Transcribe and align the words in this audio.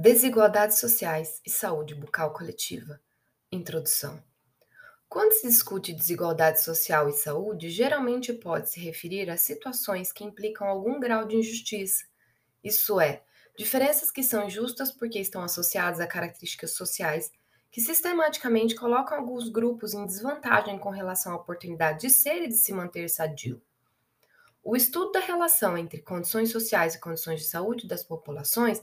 Desigualdades 0.00 0.78
sociais 0.78 1.40
e 1.44 1.50
saúde 1.50 1.92
bucal 1.92 2.32
coletiva. 2.32 3.00
Introdução. 3.50 4.22
Quando 5.08 5.32
se 5.32 5.48
discute 5.48 5.92
desigualdade 5.92 6.62
social 6.62 7.08
e 7.08 7.12
saúde, 7.12 7.68
geralmente 7.68 8.32
pode 8.32 8.70
se 8.70 8.78
referir 8.78 9.28
a 9.28 9.36
situações 9.36 10.12
que 10.12 10.22
implicam 10.22 10.68
algum 10.68 11.00
grau 11.00 11.26
de 11.26 11.34
injustiça, 11.34 12.04
isso 12.62 13.00
é, 13.00 13.24
diferenças 13.58 14.12
que 14.12 14.22
são 14.22 14.46
injustas 14.46 14.92
porque 14.92 15.18
estão 15.18 15.42
associadas 15.42 15.98
a 15.98 16.06
características 16.06 16.74
sociais 16.74 17.32
que 17.68 17.80
sistematicamente 17.80 18.76
colocam 18.76 19.18
alguns 19.18 19.48
grupos 19.48 19.94
em 19.94 20.06
desvantagem 20.06 20.78
com 20.78 20.90
relação 20.90 21.32
à 21.32 21.36
oportunidade 21.36 22.02
de 22.02 22.10
ser 22.10 22.44
e 22.44 22.48
de 22.48 22.54
se 22.54 22.72
manter 22.72 23.10
sadio. 23.10 23.60
O 24.62 24.76
estudo 24.76 25.10
da 25.10 25.20
relação 25.20 25.76
entre 25.76 26.00
condições 26.00 26.52
sociais 26.52 26.94
e 26.94 27.00
condições 27.00 27.40
de 27.40 27.48
saúde 27.48 27.88
das 27.88 28.04
populações 28.04 28.80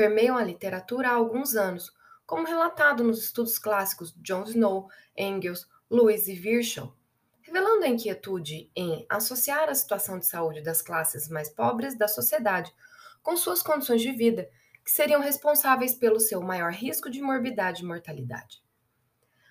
permeiam 0.00 0.38
a 0.38 0.42
literatura 0.42 1.10
há 1.10 1.12
alguns 1.12 1.54
anos, 1.54 1.92
como 2.24 2.46
relatado 2.46 3.04
nos 3.04 3.22
estudos 3.22 3.58
clássicos 3.58 4.14
de 4.14 4.22
John 4.22 4.44
Snow, 4.44 4.88
Engels, 5.14 5.68
Lewis 5.90 6.26
e 6.26 6.34
Virchow, 6.34 6.96
revelando 7.42 7.84
a 7.84 7.88
inquietude 7.88 8.70
em 8.74 9.04
associar 9.10 9.68
a 9.68 9.74
situação 9.74 10.18
de 10.18 10.24
saúde 10.24 10.62
das 10.62 10.80
classes 10.80 11.28
mais 11.28 11.50
pobres 11.50 11.98
da 11.98 12.08
sociedade 12.08 12.74
com 13.22 13.36
suas 13.36 13.62
condições 13.62 14.00
de 14.00 14.10
vida, 14.10 14.48
que 14.82 14.90
seriam 14.90 15.20
responsáveis 15.20 15.94
pelo 15.94 16.18
seu 16.18 16.40
maior 16.40 16.72
risco 16.72 17.10
de 17.10 17.20
morbidade 17.20 17.82
e 17.82 17.86
mortalidade. 17.86 18.62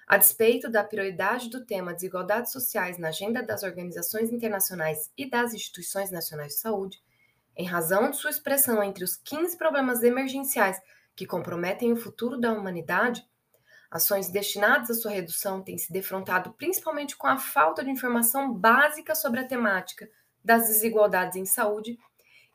A 0.07 0.17
despeito 0.17 0.67
da 0.67 0.83
prioridade 0.83 1.47
do 1.52 1.63
tema 1.63 1.93
desigualdades 1.93 2.52
sociais 2.52 2.97
na 2.97 3.09
agenda 3.09 3.43
das 3.43 3.61
organizações 3.61 4.31
internacionais 4.31 5.11
e 5.16 5.29
das 5.29 5.53
instituições 5.53 6.09
nacionais 6.09 6.53
de 6.53 6.59
saúde, 6.59 6.99
em 7.59 7.65
razão 7.65 8.09
de 8.09 8.15
sua 8.15 8.29
expressão 8.29 8.81
entre 8.81 9.03
os 9.03 9.17
15 9.17 9.57
problemas 9.57 10.01
emergenciais 10.01 10.81
que 11.13 11.25
comprometem 11.25 11.91
o 11.91 11.97
futuro 11.97 12.39
da 12.39 12.53
humanidade, 12.53 13.21
ações 13.91 14.29
destinadas 14.29 14.89
à 14.89 14.93
sua 14.93 15.11
redução 15.11 15.61
têm 15.61 15.77
se 15.77 15.91
defrontado 15.91 16.53
principalmente 16.53 17.17
com 17.17 17.27
a 17.27 17.38
falta 17.38 17.83
de 17.83 17.91
informação 17.91 18.53
básica 18.53 19.13
sobre 19.13 19.41
a 19.41 19.45
temática 19.45 20.09
das 20.41 20.67
desigualdades 20.67 21.35
em 21.35 21.45
saúde 21.45 21.99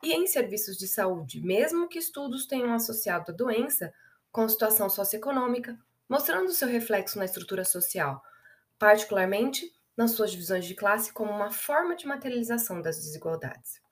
e 0.02 0.14
em 0.14 0.27
serviços 0.27 0.78
de 0.78 0.88
saúde, 0.88 1.42
mesmo 1.42 1.86
que 1.86 1.98
estudos 1.98 2.46
tenham 2.46 2.72
associado 2.72 3.30
a 3.30 3.34
doença 3.34 3.92
com 4.33 4.48
situação 4.48 4.89
socioeconômica, 4.89 5.78
mostrando 6.08 6.50
seu 6.50 6.66
reflexo 6.66 7.18
na 7.18 7.27
estrutura 7.27 7.66
social, 7.66 8.22
particularmente 8.78 9.70
nas 9.94 10.12
suas 10.12 10.30
divisões 10.30 10.64
de 10.64 10.74
classe 10.74 11.12
como 11.12 11.30
uma 11.30 11.50
forma 11.50 11.94
de 11.94 12.06
materialização 12.06 12.80
das 12.80 12.96
desigualdades. 12.96 13.83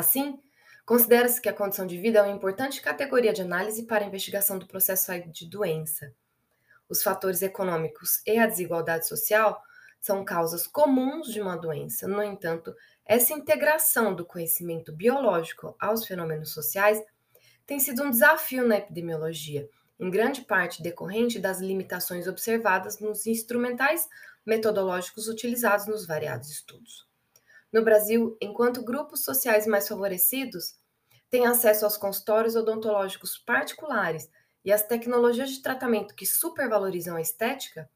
Assim, 0.00 0.40
considera-se 0.86 1.42
que 1.42 1.48
a 1.50 1.52
condição 1.52 1.86
de 1.86 2.00
vida 2.00 2.20
é 2.20 2.22
uma 2.22 2.34
importante 2.34 2.80
categoria 2.80 3.34
de 3.34 3.42
análise 3.42 3.82
para 3.82 4.02
a 4.02 4.08
investigação 4.08 4.58
do 4.58 4.66
processo 4.66 5.12
de 5.30 5.46
doença. 5.46 6.14
Os 6.88 7.02
fatores 7.02 7.42
econômicos 7.42 8.22
e 8.26 8.38
a 8.38 8.46
desigualdade 8.46 9.06
social 9.06 9.62
são 10.00 10.24
causas 10.24 10.66
comuns 10.66 11.30
de 11.30 11.42
uma 11.42 11.54
doença. 11.54 12.08
No 12.08 12.22
entanto, 12.22 12.74
essa 13.04 13.34
integração 13.34 14.14
do 14.14 14.24
conhecimento 14.24 14.90
biológico 14.90 15.76
aos 15.78 16.06
fenômenos 16.06 16.54
sociais 16.54 16.98
tem 17.66 17.78
sido 17.78 18.02
um 18.02 18.10
desafio 18.10 18.66
na 18.66 18.78
epidemiologia, 18.78 19.68
em 20.00 20.10
grande 20.10 20.40
parte 20.40 20.82
decorrente 20.82 21.38
das 21.38 21.60
limitações 21.60 22.26
observadas 22.26 23.00
nos 23.00 23.26
instrumentais 23.26 24.08
metodológicos 24.46 25.28
utilizados 25.28 25.86
nos 25.86 26.06
variados 26.06 26.50
estudos. 26.50 27.09
No 27.72 27.84
Brasil, 27.84 28.36
enquanto 28.40 28.84
grupos 28.84 29.24
sociais 29.24 29.66
mais 29.66 29.86
favorecidos 29.86 30.74
têm 31.30 31.46
acesso 31.46 31.84
aos 31.84 31.96
consultórios 31.96 32.56
odontológicos 32.56 33.38
particulares 33.38 34.28
e 34.64 34.72
às 34.72 34.82
tecnologias 34.82 35.50
de 35.50 35.62
tratamento 35.62 36.14
que 36.14 36.26
supervalorizam 36.26 37.16
a 37.16 37.20
estética, 37.20 37.88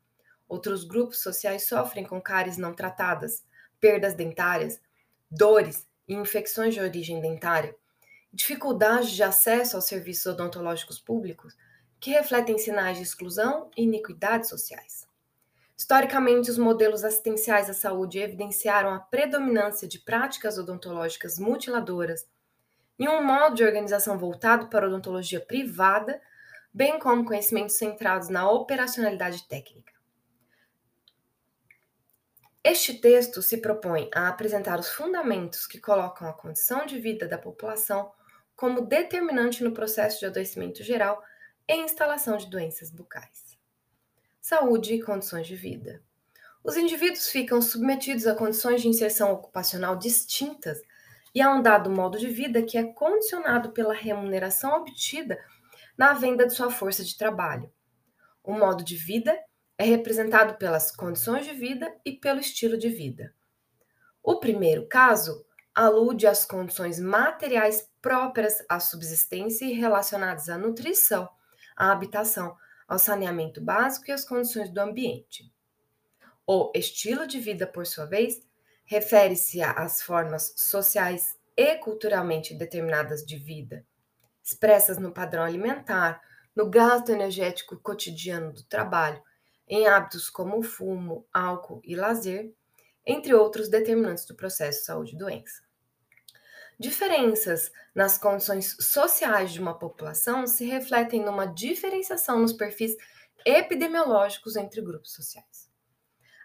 outros 0.48 0.84
grupos 0.84 1.20
sociais 1.22 1.66
sofrem 1.66 2.04
com 2.04 2.22
cáries 2.22 2.56
não 2.56 2.72
tratadas, 2.72 3.44
perdas 3.80 4.14
dentárias, 4.14 4.80
dores 5.28 5.86
e 6.06 6.14
infecções 6.14 6.74
de 6.74 6.80
origem 6.80 7.20
dentária, 7.20 7.74
dificuldades 8.32 9.10
de 9.10 9.22
acesso 9.22 9.76
aos 9.76 9.86
serviços 9.86 10.26
odontológicos 10.26 11.00
públicos 11.00 11.56
que 11.98 12.10
refletem 12.10 12.58
sinais 12.58 12.96
de 12.96 13.02
exclusão 13.02 13.70
e 13.76 13.82
iniquidades 13.82 14.48
sociais. 14.48 15.06
Historicamente, 15.76 16.50
os 16.50 16.58
modelos 16.58 17.02
assistenciais 17.02 17.68
à 17.68 17.74
saúde 17.74 18.20
evidenciaram 18.20 18.94
a 18.94 19.00
predominância 19.00 19.88
de 19.88 19.98
práticas 19.98 20.56
odontológicas 20.56 21.38
mutiladoras 21.38 22.26
e 22.96 23.08
um 23.08 23.24
modo 23.24 23.56
de 23.56 23.64
organização 23.64 24.16
voltado 24.16 24.68
para 24.68 24.86
a 24.86 24.88
odontologia 24.88 25.40
privada, 25.40 26.22
bem 26.72 26.98
como 27.00 27.24
conhecimentos 27.24 27.76
centrados 27.76 28.28
na 28.28 28.48
operacionalidade 28.48 29.48
técnica. 29.48 29.92
Este 32.62 32.94
texto 32.94 33.42
se 33.42 33.58
propõe 33.58 34.08
a 34.14 34.28
apresentar 34.28 34.78
os 34.78 34.88
fundamentos 34.88 35.66
que 35.66 35.80
colocam 35.80 36.28
a 36.28 36.32
condição 36.32 36.86
de 36.86 36.98
vida 36.98 37.26
da 37.26 37.36
população 37.36 38.12
como 38.54 38.80
determinante 38.80 39.62
no 39.62 39.72
processo 39.72 40.20
de 40.20 40.26
adoecimento 40.26 40.82
geral 40.84 41.22
e 41.68 41.74
instalação 41.74 42.36
de 42.36 42.48
doenças 42.48 42.90
bucais 42.90 43.43
saúde 44.44 44.92
e 44.92 45.02
condições 45.02 45.46
de 45.46 45.56
vida. 45.56 46.02
Os 46.62 46.76
indivíduos 46.76 47.30
ficam 47.30 47.62
submetidos 47.62 48.26
a 48.26 48.34
condições 48.34 48.82
de 48.82 48.88
inserção 48.88 49.32
ocupacional 49.32 49.96
distintas 49.96 50.82
e 51.34 51.40
a 51.40 51.50
um 51.50 51.62
dado 51.62 51.88
modo 51.88 52.18
de 52.18 52.28
vida 52.28 52.62
que 52.62 52.76
é 52.76 52.84
condicionado 52.84 53.72
pela 53.72 53.94
remuneração 53.94 54.74
obtida 54.76 55.42
na 55.96 56.12
venda 56.12 56.46
de 56.46 56.52
sua 56.52 56.70
força 56.70 57.02
de 57.02 57.16
trabalho. 57.16 57.72
O 58.42 58.52
modo 58.52 58.84
de 58.84 58.96
vida 58.96 59.34
é 59.78 59.84
representado 59.84 60.58
pelas 60.58 60.94
condições 60.94 61.46
de 61.46 61.54
vida 61.54 61.90
e 62.04 62.12
pelo 62.12 62.38
estilo 62.38 62.76
de 62.76 62.90
vida. 62.90 63.34
O 64.22 64.40
primeiro 64.40 64.86
caso 64.86 65.42
alude 65.74 66.26
às 66.26 66.44
condições 66.44 67.00
materiais 67.00 67.90
próprias 68.02 68.62
à 68.68 68.78
subsistência 68.78 69.64
e 69.64 69.72
relacionadas 69.72 70.50
à 70.50 70.58
nutrição, 70.58 71.30
à 71.74 71.90
habitação, 71.90 72.54
ao 72.86 72.98
saneamento 72.98 73.60
básico 73.60 74.10
e 74.10 74.12
às 74.12 74.24
condições 74.24 74.70
do 74.70 74.78
ambiente. 74.80 75.52
O 76.46 76.70
estilo 76.74 77.26
de 77.26 77.40
vida, 77.40 77.66
por 77.66 77.86
sua 77.86 78.04
vez, 78.04 78.46
refere-se 78.84 79.62
às 79.62 80.02
formas 80.02 80.52
sociais 80.56 81.38
e 81.56 81.76
culturalmente 81.76 82.54
determinadas 82.54 83.24
de 83.24 83.36
vida, 83.36 83.86
expressas 84.42 84.98
no 84.98 85.12
padrão 85.12 85.42
alimentar, 85.42 86.20
no 86.54 86.68
gasto 86.68 87.10
energético 87.10 87.78
cotidiano 87.78 88.52
do 88.52 88.62
trabalho, 88.64 89.22
em 89.66 89.86
hábitos 89.86 90.28
como 90.28 90.62
fumo, 90.62 91.26
álcool 91.32 91.80
e 91.82 91.96
lazer, 91.96 92.52
entre 93.06 93.34
outros 93.34 93.68
determinantes 93.68 94.26
do 94.26 94.34
processo 94.34 94.84
saúde 94.84 95.14
e 95.14 95.18
doença. 95.18 95.63
Diferenças 96.78 97.70
nas 97.94 98.18
condições 98.18 98.76
sociais 98.80 99.52
de 99.52 99.60
uma 99.60 99.78
população 99.78 100.46
se 100.46 100.64
refletem 100.64 101.22
numa 101.24 101.46
diferenciação 101.46 102.40
nos 102.40 102.52
perfis 102.52 102.96
epidemiológicos 103.44 104.56
entre 104.56 104.80
grupos 104.80 105.12
sociais. 105.12 105.70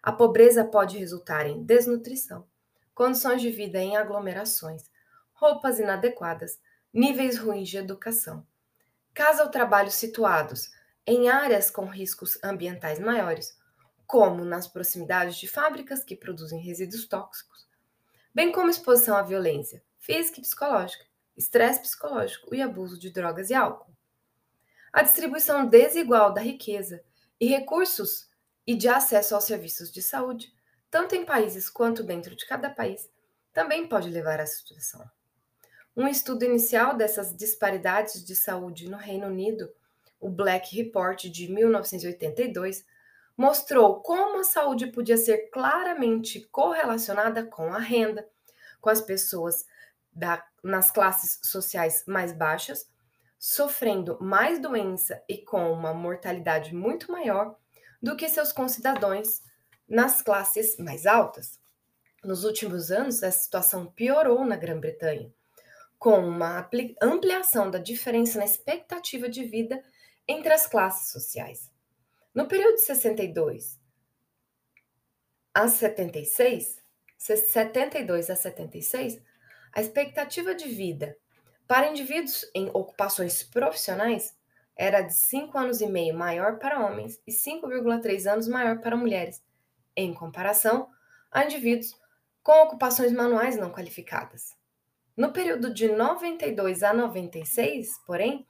A 0.04 0.12
pobreza 0.12 0.64
pode 0.64 0.98
resultar 0.98 1.48
em 1.48 1.64
desnutrição, 1.64 2.48
condições 2.94 3.42
de 3.42 3.50
vida 3.50 3.80
em 3.80 3.98
aglomerações, 3.98 4.84
roupas 5.34 5.80
inadequadas, 5.80 6.60
níveis 6.94 7.38
ruins 7.38 7.70
de 7.70 7.78
educação, 7.78 8.46
casa 9.14 9.44
ou 9.44 9.50
trabalho 9.50 9.92
situados 9.92 10.72
em 11.08 11.28
áreas 11.28 11.72
com 11.72 11.86
riscos 11.86 12.38
ambientais 12.44 13.00
maiores, 13.00 13.58
como 14.06 14.46
nas 14.46 14.68
proximidades 14.68 15.38
de 15.38 15.48
fábricas 15.48 16.04
que 16.04 16.16
produzem 16.16 16.60
resíduos 16.60 17.08
tóxicos, 17.08 17.68
bem 18.34 18.52
como 18.52 18.70
exposição 18.70 19.16
à 19.18 19.22
violência, 19.22 19.84
física 20.00 20.40
e 20.40 20.42
psicológica, 20.42 21.06
estresse 21.38 21.82
psicológico 21.82 22.56
e 22.56 22.62
abuso 22.62 22.98
de 22.98 23.12
drogas 23.12 23.50
e 23.50 23.54
álcool. 23.54 23.96
A 24.92 25.04
distribuição 25.04 25.68
desigual 25.68 26.34
da 26.34 26.42
riqueza 26.42 27.04
e 27.40 27.48
recursos 27.48 28.28
e 28.66 28.76
de 28.76 28.88
acesso 28.88 29.36
aos 29.36 29.44
serviços 29.44 29.92
de 29.92 30.02
saúde, 30.02 30.52
tanto 30.90 31.16
em 31.16 31.26
países 31.26 31.70
quanto 31.70 32.04
dentro 32.04 32.36
de 32.36 32.48
cada 32.48 32.70
país, 32.70 33.10
também 33.54 33.88
pode 33.88 34.10
levar 34.10 34.40
essa 34.40 34.58
situação. 34.58 35.10
Um 35.96 36.08
estudo 36.08 36.46
inicial 36.46 36.96
dessas 36.96 37.36
disparidades 37.36 38.24
de 38.24 38.36
saúde 38.36 38.90
no 38.90 38.98
Reino 38.98 39.28
Unido, 39.28 39.72
o 40.20 40.30
Black 40.30 40.76
Report 40.76 41.26
de 41.26 41.52
1982, 41.52 42.86
mostrou 43.36 44.02
como 44.02 44.40
a 44.40 44.44
saúde 44.44 44.88
podia 44.88 45.18
ser 45.18 45.50
claramente 45.50 46.42
correlacionada 46.52 47.46
com 47.46 47.74
a 47.74 47.80
renda, 47.80 48.28
com 48.82 48.90
as 48.90 49.02
pessoas 49.02 49.66
da, 50.12 50.44
nas 50.64 50.92
classes 50.92 51.40
sociais 51.44 52.04
mais 52.08 52.34
baixas, 52.34 52.90
sofrendo 53.38 54.18
mais 54.22 54.60
doença 54.60 55.24
e 55.28 55.38
com 55.38 55.72
uma 55.72 55.94
mortalidade 55.94 56.76
muito 56.76 57.12
maior 57.12 57.56
do 58.02 58.16
que 58.16 58.28
seus 58.28 58.52
concidadãos 58.52 59.42
nas 59.88 60.22
classes 60.22 60.78
mais 60.78 61.06
altas. 61.06 61.60
Nos 62.24 62.44
últimos 62.44 62.92
anos, 62.92 63.24
essa 63.24 63.40
situação 63.40 63.86
piorou 63.86 64.44
na 64.46 64.58
Grã-Bretanha, 64.58 65.34
com 65.98 66.20
uma 66.20 66.70
ampliação 67.02 67.72
da 67.72 67.80
diferença 67.80 68.40
na 68.40 68.46
expectativa 68.46 69.30
de 69.30 69.44
vida 69.46 69.82
entre 70.28 70.52
as 70.54 70.68
classes 70.68 71.12
sociais. 71.12 71.72
No 72.34 72.48
período 72.48 72.76
de 72.76 72.82
62 72.82 73.80
a 75.54 75.68
76, 75.68 76.82
72 77.18 78.30
a 78.30 78.36
76, 78.36 79.22
a 79.74 79.82
expectativa 79.82 80.54
de 80.56 80.68
vida 80.68 81.18
para 81.68 81.88
indivíduos 81.88 82.50
em 82.56 82.70
ocupações 82.70 83.44
profissionais 83.44 84.36
era 84.76 85.02
de 85.02 85.14
5 85.14 85.58
anos 85.58 85.82
e 85.82 85.88
meio 85.88 86.18
maior 86.18 86.58
para 86.58 86.80
homens 86.86 87.22
e 87.28 87.32
5,3 87.32 88.32
anos 88.32 88.48
maior 88.48 88.80
para 88.80 88.96
mulheres, 88.96 89.44
em 89.96 90.14
comparação 90.14 90.90
a 91.32 91.44
indivíduos 91.44 92.00
com 92.42 92.64
ocupações 92.64 93.12
manuais 93.12 93.58
não 93.58 93.72
qualificadas. 93.72 94.56
No 95.16 95.34
período 95.34 95.74
de 95.74 95.90
92 95.90 96.82
a 96.82 96.94
96, 96.94 98.00
porém, 98.08 98.48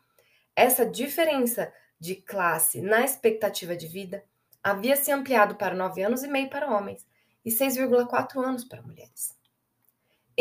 essa 0.56 0.86
diferença 0.86 1.74
de 2.00 2.16
classe 2.16 2.80
na 2.80 3.04
expectativa 3.04 3.76
de 3.76 3.88
vida 3.88 4.24
havia 4.64 4.96
se 4.96 5.12
ampliado 5.12 5.56
para 5.56 5.76
9 5.76 6.04
anos 6.04 6.24
e 6.24 6.28
meio 6.28 6.50
para 6.50 6.72
homens 6.72 7.06
e 7.44 7.50
6,4 7.50 8.44
anos 8.44 8.64
para 8.64 8.82
mulheres. 8.82 9.39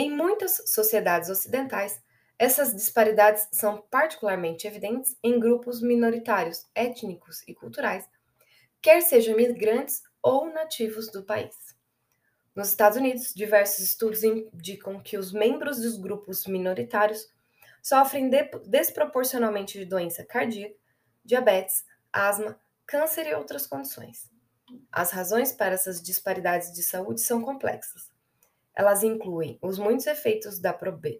Em 0.00 0.12
muitas 0.12 0.62
sociedades 0.66 1.28
ocidentais, 1.28 2.00
essas 2.38 2.72
disparidades 2.72 3.48
são 3.50 3.82
particularmente 3.90 4.64
evidentes 4.64 5.16
em 5.24 5.40
grupos 5.40 5.82
minoritários 5.82 6.68
étnicos 6.72 7.42
e 7.48 7.52
culturais, 7.52 8.08
quer 8.80 9.02
sejam 9.02 9.34
imigrantes 9.34 10.04
ou 10.22 10.52
nativos 10.52 11.10
do 11.10 11.24
país. 11.24 11.76
Nos 12.54 12.68
Estados 12.68 12.96
Unidos, 12.96 13.34
diversos 13.34 13.80
estudos 13.80 14.22
indicam 14.22 15.02
que 15.02 15.18
os 15.18 15.32
membros 15.32 15.80
dos 15.80 15.96
grupos 15.98 16.46
minoritários 16.46 17.28
sofrem 17.82 18.30
de 18.30 18.44
desproporcionalmente 18.68 19.80
de 19.80 19.84
doença 19.84 20.24
cardíaca, 20.24 20.76
diabetes, 21.24 21.84
asma, 22.12 22.56
câncer 22.86 23.26
e 23.26 23.34
outras 23.34 23.66
condições. 23.66 24.30
As 24.92 25.10
razões 25.10 25.52
para 25.52 25.74
essas 25.74 26.00
disparidades 26.00 26.72
de 26.72 26.84
saúde 26.84 27.20
são 27.20 27.42
complexas. 27.42 28.07
Elas 28.78 29.02
incluem 29.02 29.58
os 29.60 29.76
muitos 29.76 30.06
efeitos 30.06 30.60
da, 30.60 30.70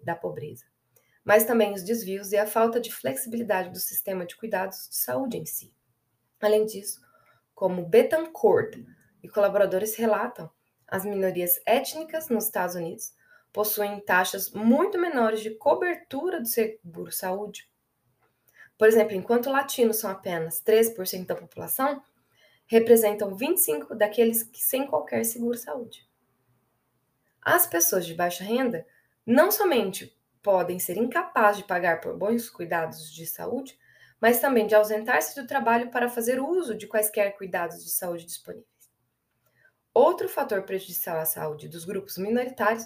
da 0.03 0.15
pobreza, 0.15 0.63
mas 1.25 1.43
também 1.43 1.73
os 1.73 1.83
desvios 1.83 2.31
e 2.31 2.37
a 2.37 2.47
falta 2.47 2.79
de 2.79 2.89
flexibilidade 2.89 3.69
do 3.69 3.79
sistema 3.79 4.25
de 4.25 4.37
cuidados 4.37 4.87
de 4.87 4.95
saúde 4.95 5.35
em 5.35 5.45
si. 5.45 5.75
Além 6.39 6.65
disso, 6.65 7.01
como 7.53 7.85
Betancourt 7.85 8.77
e 9.21 9.27
colaboradores 9.27 9.97
relatam, 9.97 10.49
as 10.87 11.03
minorias 11.03 11.59
étnicas 11.65 12.29
nos 12.29 12.45
Estados 12.45 12.75
Unidos 12.75 13.11
possuem 13.51 13.99
taxas 13.99 14.51
muito 14.51 14.97
menores 14.97 15.41
de 15.41 15.49
cobertura 15.49 16.39
do 16.39 16.47
seguro-saúde. 16.47 17.69
Por 18.77 18.87
exemplo, 18.87 19.15
enquanto 19.15 19.49
latinos 19.49 19.97
são 19.97 20.09
apenas 20.09 20.63
13% 20.63 21.25
da 21.25 21.35
população, 21.35 22.01
representam 22.65 23.35
25% 23.35 23.97
daqueles 23.97 24.43
que 24.43 24.63
sem 24.63 24.87
qualquer 24.87 25.25
seguro-saúde. 25.25 26.08
As 27.41 27.65
pessoas 27.65 28.05
de 28.05 28.13
baixa 28.13 28.43
renda 28.43 28.85
não 29.25 29.51
somente 29.51 30.17
podem 30.41 30.79
ser 30.79 30.97
incapazes 30.97 31.61
de 31.61 31.67
pagar 31.67 32.01
por 32.01 32.17
bons 32.17 32.49
cuidados 32.49 33.13
de 33.13 33.25
saúde, 33.25 33.77
mas 34.19 34.39
também 34.39 34.67
de 34.67 34.75
ausentar-se 34.75 35.39
do 35.39 35.47
trabalho 35.47 35.89
para 35.91 36.09
fazer 36.09 36.41
uso 36.41 36.75
de 36.75 36.87
quaisquer 36.87 37.37
cuidados 37.37 37.83
de 37.83 37.89
saúde 37.89 38.25
disponíveis. 38.25 38.67
Outro 39.93 40.29
fator 40.29 40.63
prejudicial 40.63 41.17
à 41.17 41.25
saúde 41.25 41.67
dos 41.67 41.85
grupos 41.85 42.17
minoritários 42.17 42.85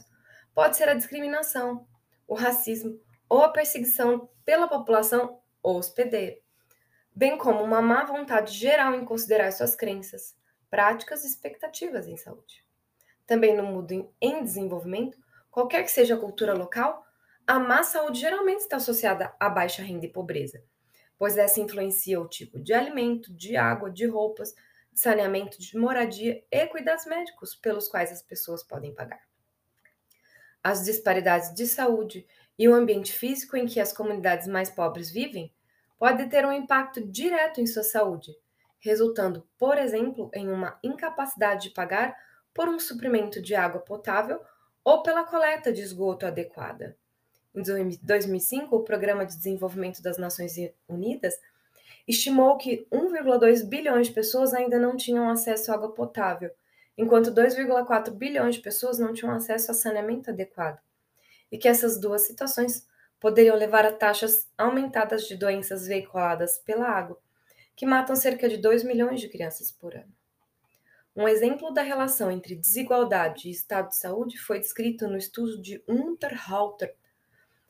pode 0.54 0.78
ser 0.78 0.88
a 0.90 0.94
discriminação, 0.94 1.88
o 2.28 2.36
racismo 2.36 3.00
ou 3.28 3.44
a 3.44 3.50
perseguição 3.50 4.30
pela 4.46 4.68
população 4.68 5.42
hospedeira, 5.62 6.38
bem 7.16 7.38
como 7.38 7.64
uma 7.64 7.82
má 7.82 8.04
vontade 8.04 8.54
geral 8.54 8.94
em 8.94 9.06
considerar 9.06 9.52
suas 9.52 9.76
crenças, 9.76 10.36
práticas 10.70 11.24
e 11.24 11.28
expectativas 11.28 12.08
em 12.08 12.18
saúde. 12.18 12.62
Também 13.33 13.57
no 13.57 13.63
mundo 13.63 14.13
em 14.21 14.44
desenvolvimento, 14.44 15.18
qualquer 15.50 15.81
que 15.81 15.89
seja 15.89 16.13
a 16.13 16.19
cultura 16.19 16.53
local, 16.53 17.03
a 17.47 17.57
má 17.57 17.81
saúde 17.81 18.19
geralmente 18.19 18.59
está 18.59 18.75
associada 18.77 19.33
à 19.39 19.50
baixa 19.50 19.81
renda 19.81 20.06
e 20.06 20.12
pobreza, 20.12 20.63
pois 21.18 21.35
essa 21.35 21.59
influencia 21.59 22.21
o 22.21 22.30
tipo 22.30 22.59
de 22.59 22.75
alimento, 22.75 23.33
de 23.33 23.57
água, 23.57 23.89
de 23.89 24.06
roupas, 24.06 24.53
de 24.91 25.00
saneamento, 25.00 25.59
de 25.59 25.75
moradia 25.75 26.45
e 26.51 26.68
cuidados 26.68 27.07
médicos 27.07 27.56
pelos 27.56 27.88
quais 27.88 28.12
as 28.12 28.21
pessoas 28.21 28.63
podem 28.63 28.94
pagar. 28.94 29.24
As 30.63 30.85
disparidades 30.85 31.56
de 31.56 31.65
saúde 31.65 32.27
e 32.56 32.69
o 32.69 32.75
ambiente 32.75 33.12
físico 33.12 33.57
em 33.57 33.65
que 33.65 33.80
as 33.80 33.91
comunidades 33.91 34.47
mais 34.47 34.69
pobres 34.69 35.09
vivem 35.09 35.51
podem 35.97 36.30
ter 36.30 36.45
um 36.45 36.51
impacto 36.51 37.03
direto 37.03 37.59
em 37.59 37.65
sua 37.65 37.81
saúde, 37.81 38.31
resultando, 38.80 39.50
por 39.57 39.80
exemplo, 39.80 40.30
em 40.35 40.47
uma 40.51 40.77
incapacidade 40.83 41.69
de 41.69 41.74
pagar 41.74 42.15
por 42.54 42.70
um 42.70 42.80
suprimento 42.80 43.42
de 43.42 43.56
água 43.56 43.82
potável 43.82 44.42
ou 44.84 45.02
pela 45.02 45.24
coleta 45.24 45.72
de 45.72 45.82
esgoto 45.82 46.26
adequada. 46.26 46.96
Em 47.56 47.62
2005, 48.02 48.76
o 48.76 48.84
Programa 48.84 49.26
de 49.26 49.36
Desenvolvimento 49.36 50.02
das 50.02 50.18
Nações 50.18 50.56
Unidas 50.88 51.40
estimou 52.08 52.58
que 52.58 52.88
1,2 52.92 53.64
bilhões 53.66 54.08
de 54.08 54.14
pessoas 54.14 54.54
ainda 54.54 54.78
não 54.80 54.98
tinham 54.98 55.30
acesso 55.30 55.72
à 55.72 55.76
água 55.76 55.94
potável, 55.94 56.52
enquanto 56.98 57.32
2,4 57.32 58.12
bilhões 58.12 58.56
de 58.56 58.62
pessoas 58.62 59.00
não 59.00 59.14
tinham 59.14 59.34
acesso 59.34 59.72
a 59.72 59.74
saneamento 59.74 60.30
adequado, 60.30 60.80
e 61.52 61.58
que 61.58 61.68
essas 61.68 62.00
duas 62.00 62.24
situações 62.24 62.88
poderiam 63.20 63.56
levar 63.56 63.86
a 63.86 63.94
taxas 63.94 64.48
aumentadas 64.58 65.28
de 65.28 65.36
doenças 65.36 65.88
veiculadas 65.88 66.58
pela 66.58 66.88
água, 66.88 67.18
que 67.76 67.86
matam 67.86 68.16
cerca 68.16 68.50
de 68.50 68.58
2 68.58 68.84
milhões 68.84 69.22
de 69.22 69.30
crianças 69.30 69.72
por 69.72 69.96
ano. 69.96 70.14
Um 71.15 71.27
exemplo 71.27 71.71
da 71.71 71.83
relação 71.83 72.31
entre 72.31 72.56
desigualdade 72.56 73.48
e 73.48 73.51
estado 73.51 73.89
de 73.89 73.98
saúde 73.98 74.38
foi 74.38 74.60
descrito 74.60 75.07
no 75.07 75.18
estudo 75.18 75.62
de 75.62 75.83
Unterhalter 75.88 76.95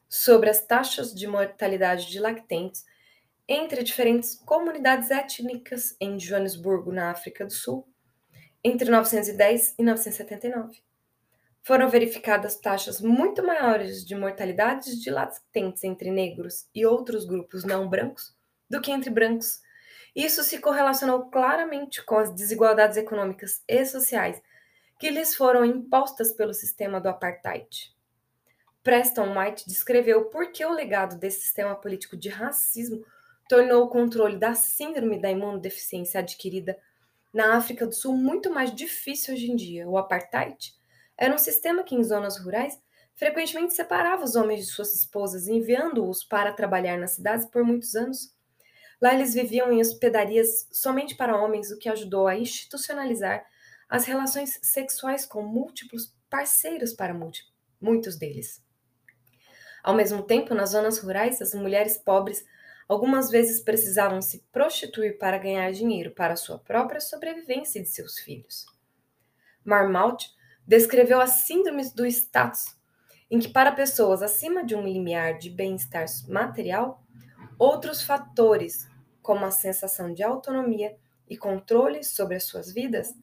sobre 0.07 0.50
as 0.50 0.66
taxas 0.66 1.13
de 1.13 1.28
mortalidade 1.28 2.10
de 2.10 2.19
lactentes 2.19 2.86
entre 3.48 3.84
diferentes 3.84 4.36
comunidades 4.36 5.12
étnicas 5.12 5.95
em 6.00 6.18
Joanesburgo, 6.18 6.92
na 6.92 7.12
África 7.12 7.45
do 7.45 7.51
Sul, 7.51 7.86
entre 8.63 8.86
1910 8.86 9.75
e 9.78 9.84
1979. 9.84 10.81
Foram 11.62 11.89
verificadas 11.89 12.56
taxas 12.56 13.01
muito 13.01 13.44
maiores 13.44 14.06
de 14.06 14.16
mortalidade 14.16 15.01
de 15.01 15.10
lactentes 15.10 15.84
entre 15.84 16.12
negros 16.12 16.68
e 16.74 16.86
outros 16.86 17.25
grupos 17.25 17.66
não 17.66 17.89
brancos 17.89 18.36
do 18.69 18.80
que 18.80 18.92
entre 18.92 19.10
brancos. 19.10 19.62
Isso 20.15 20.43
se 20.43 20.60
correlacionou 20.60 21.29
claramente 21.29 22.03
com 22.03 22.17
as 22.17 22.32
desigualdades 22.32 22.98
econômicas 22.98 23.63
e 23.67 23.86
sociais 23.86 24.41
que 25.00 25.10
lhes 25.10 25.36
foram 25.36 25.65
impostas 25.65 26.32
pelo 26.32 26.53
sistema 26.53 27.01
do 27.01 27.10
apartheid. 27.10 27.93
Preston 28.84 29.38
White 29.38 29.65
descreveu 29.67 30.25
por 30.25 30.51
que 30.51 30.63
o 30.65 30.74
legado 30.74 31.17
desse 31.17 31.41
sistema 31.41 31.75
político 31.75 32.17
de 32.17 32.29
racismo 32.29 33.03
tornou 33.48 33.84
o 33.84 33.89
controle 33.89 34.38
da 34.38 34.53
síndrome 34.53 35.20
da 35.20 35.32
imunodeficiência 35.32 36.20
adquirida 36.20 36.77
na 37.34 37.55
África 37.55 37.88
do 37.88 37.93
Sul 37.93 38.15
muito 38.15 38.53
mais 38.53 38.74
difícil 38.74 39.34
hoje 39.34 39.51
em 39.51 39.55
dia. 39.55 39.88
O 39.88 39.98
apartheid 39.98 40.74
era 41.17 41.34
um 41.34 41.38
sistema 41.38 41.84
que, 41.84 41.96
em 41.96 42.03
zonas 42.03 42.38
rurais, 42.38 42.79
frequentemente 43.15 43.74
separava 43.74 44.24
os 44.24 44.36
homens 44.36 44.65
de 44.65 44.72
suas 44.72 44.93
esposas, 44.93 45.48
enviando-os 45.48 46.24
para 46.24 46.51
trabalhar 46.51 46.98
nas 46.98 47.12
cidades 47.12 47.46
por 47.46 47.63
muitos 47.63 47.96
anos. 47.96 48.33
Lá 49.03 49.13
eles 49.13 49.33
viviam 49.33 49.69
em 49.69 49.81
hospedarias 49.81 50.65
somente 50.72 51.13
para 51.15 51.36
homens, 51.36 51.69
o 51.69 51.77
que 51.77 51.89
ajudou 51.89 52.25
a 52.25 52.38
institucionalizar 52.38 53.45
as 53.89 54.05
relações 54.05 54.57
sexuais 54.62 55.25
com 55.25 55.43
múltiplos 55.43 56.15
parceiros 56.29 56.93
para 56.93 57.13
muitos 57.81 58.15
deles. 58.15 58.63
Ao 59.83 59.93
mesmo 59.93 60.24
tempo, 60.24 60.55
nas 60.55 60.69
zonas 60.69 61.00
rurais, 61.00 61.41
as 61.41 61.53
mulheres 61.53 61.98
pobres 61.98 62.45
algumas 62.88 63.29
vezes 63.29 63.60
precisavam 63.60 64.22
se 64.22 64.39
prostituir 64.53 65.17
para 65.17 65.38
ganhar 65.38 65.69
dinheiro 65.74 66.12
para 66.12 66.38
sua 66.38 66.57
própria 66.57 67.01
sobrevivência 67.01 67.79
e 67.79 67.83
de 67.83 67.89
seus 67.89 68.17
filhos. 68.19 68.65
Marmot 69.65 70.33
descreveu 70.65 71.19
as 71.19 71.45
síndromes 71.45 71.91
do 71.91 72.05
status, 72.05 72.74
em 73.29 73.38
que 73.38 73.50
para 73.50 73.74
pessoas 73.74 74.22
acima 74.22 74.65
de 74.65 74.77
um 74.77 74.88
limiar 74.88 75.38
de 75.38 75.50
bem-estar 75.50 76.05
material, 76.29 77.03
outros 77.60 78.01
fatores, 78.01 78.93
como 79.24 79.46
a 79.46 79.51
sensação 79.51 80.13
de 80.13 80.22
autonomia 80.22 80.96
e 81.27 81.36
controle 81.36 82.03
sobre 82.03 82.36
as 82.36 82.44
suas 82.44 82.72
vidas, 82.72 83.15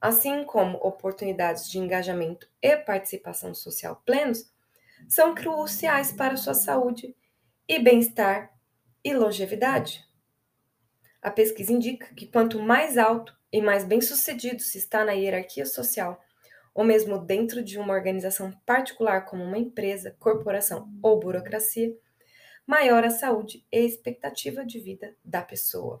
assim 0.00 0.44
como 0.44 0.78
oportunidades 0.78 1.68
de 1.68 1.78
engajamento 1.78 2.48
e 2.62 2.76
participação 2.76 3.52
social 3.52 4.00
plenos, 4.06 4.50
são 5.08 5.34
cruciais 5.34 6.12
para 6.12 6.36
sua 6.36 6.54
saúde 6.54 7.14
e 7.68 7.78
bem-estar 7.78 8.54
e 9.04 9.12
longevidade. 9.12 10.08
A 11.20 11.30
pesquisa 11.30 11.72
indica 11.72 12.14
que 12.14 12.26
quanto 12.26 12.60
mais 12.60 12.96
alto 12.96 13.36
e 13.52 13.60
mais 13.60 13.84
bem-sucedido 13.84 14.62
se 14.62 14.78
está 14.78 15.04
na 15.04 15.12
hierarquia 15.12 15.66
social, 15.66 16.22
ou 16.72 16.84
mesmo 16.84 17.18
dentro 17.18 17.62
de 17.62 17.78
uma 17.78 17.92
organização 17.92 18.52
particular 18.64 19.24
como 19.24 19.42
uma 19.42 19.58
empresa, 19.58 20.16
corporação 20.18 20.88
ou 21.02 21.18
burocracia, 21.18 21.94
maior 22.70 23.04
a 23.04 23.10
saúde 23.10 23.66
e 23.72 23.80
expectativa 23.80 24.64
de 24.64 24.78
vida 24.78 25.16
da 25.24 25.42
pessoa. 25.42 26.00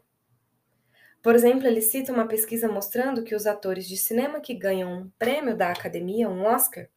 Por 1.20 1.34
exemplo, 1.34 1.66
ele 1.66 1.82
cita 1.82 2.12
uma 2.12 2.28
pesquisa 2.28 2.68
mostrando 2.68 3.24
que 3.24 3.34
os 3.34 3.44
atores 3.44 3.88
de 3.88 3.96
cinema 3.96 4.40
que 4.40 4.54
ganham 4.54 4.92
um 4.92 5.10
prêmio 5.18 5.56
da 5.56 5.72
academia, 5.72 6.28
um 6.28 6.44
Oscar, 6.44 6.88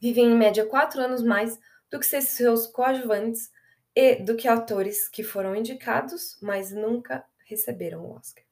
vivem 0.00 0.32
em 0.32 0.34
média 0.34 0.64
quatro 0.64 0.98
anos 1.02 1.22
mais 1.22 1.60
do 1.90 2.00
que 2.00 2.06
seus 2.06 2.66
coadjuvantes 2.66 3.52
e 3.94 4.16
do 4.16 4.34
que 4.34 4.48
atores 4.48 5.10
que 5.10 5.22
foram 5.22 5.54
indicados, 5.54 6.38
mas 6.40 6.72
nunca 6.72 7.22
receberam 7.44 8.06
o 8.06 8.16
Oscar. 8.16 8.44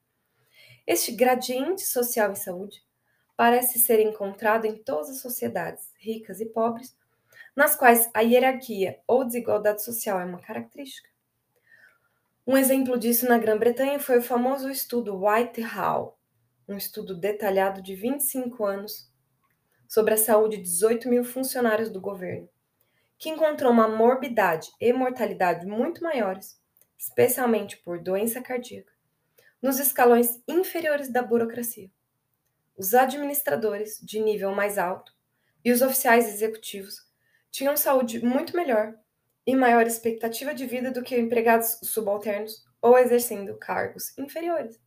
Este 0.86 1.10
gradiente 1.10 1.86
social 1.86 2.32
em 2.32 2.36
saúde 2.36 2.84
parece 3.34 3.78
ser 3.78 3.98
encontrado 3.98 4.66
em 4.66 4.76
todas 4.76 5.08
as 5.08 5.22
sociedades, 5.22 5.90
ricas 5.98 6.38
e 6.38 6.44
pobres, 6.44 6.94
nas 7.54 7.76
quais 7.76 8.10
a 8.14 8.20
hierarquia 8.20 9.00
ou 9.06 9.24
desigualdade 9.24 9.82
social 9.82 10.20
é 10.20 10.24
uma 10.24 10.40
característica. 10.40 11.08
Um 12.46 12.56
exemplo 12.56 12.98
disso 12.98 13.28
na 13.28 13.38
Grã-Bretanha 13.38 14.00
foi 14.00 14.18
o 14.18 14.22
famoso 14.22 14.68
estudo 14.68 15.24
Whitehall, 15.24 16.18
um 16.66 16.76
estudo 16.76 17.14
detalhado 17.14 17.82
de 17.82 17.94
25 17.94 18.64
anos 18.64 19.10
sobre 19.86 20.14
a 20.14 20.16
saúde 20.16 20.56
de 20.56 20.62
18 20.62 21.08
mil 21.08 21.22
funcionários 21.22 21.90
do 21.90 22.00
governo, 22.00 22.48
que 23.18 23.28
encontrou 23.28 23.70
uma 23.70 23.86
morbidade 23.86 24.72
e 24.80 24.92
mortalidade 24.92 25.66
muito 25.66 26.02
maiores, 26.02 26.58
especialmente 26.98 27.76
por 27.76 28.00
doença 28.00 28.40
cardíaca, 28.40 28.92
nos 29.60 29.78
escalões 29.78 30.42
inferiores 30.48 31.08
da 31.12 31.22
burocracia. 31.22 31.90
Os 32.76 32.94
administradores 32.94 34.00
de 34.02 34.18
nível 34.18 34.52
mais 34.52 34.78
alto 34.78 35.14
e 35.64 35.70
os 35.70 35.82
oficiais 35.82 36.26
executivos 36.26 37.06
tinham 37.52 37.76
saúde 37.76 38.24
muito 38.24 38.56
melhor 38.56 38.94
e 39.46 39.54
maior 39.54 39.86
expectativa 39.86 40.54
de 40.54 40.64
vida 40.64 40.90
do 40.90 41.02
que 41.02 41.18
empregados 41.18 41.78
subalternos 41.82 42.64
ou 42.80 42.98
exercendo 42.98 43.58
cargos 43.58 44.16
inferiores. 44.16 44.80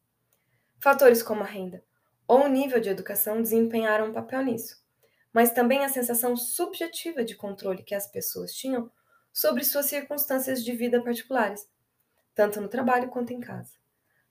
Fatores 0.79 1.21
como 1.21 1.43
a 1.43 1.45
renda 1.45 1.83
ou 2.27 2.43
o 2.43 2.47
nível 2.47 2.79
de 2.79 2.89
educação 2.89 3.39
desempenharam 3.39 4.07
um 4.07 4.13
papel 4.13 4.41
nisso, 4.41 4.83
mas 5.31 5.51
também 5.51 5.85
a 5.85 5.89
sensação 5.89 6.35
subjetiva 6.35 7.23
de 7.23 7.35
controle 7.35 7.83
que 7.83 7.93
as 7.93 8.07
pessoas 8.07 8.51
tinham 8.51 8.91
sobre 9.31 9.63
suas 9.63 9.85
circunstâncias 9.85 10.63
de 10.63 10.71
vida 10.71 11.03
particulares, 11.03 11.69
tanto 12.33 12.59
no 12.59 12.67
trabalho 12.67 13.09
quanto 13.09 13.31
em 13.31 13.39
casa. 13.39 13.73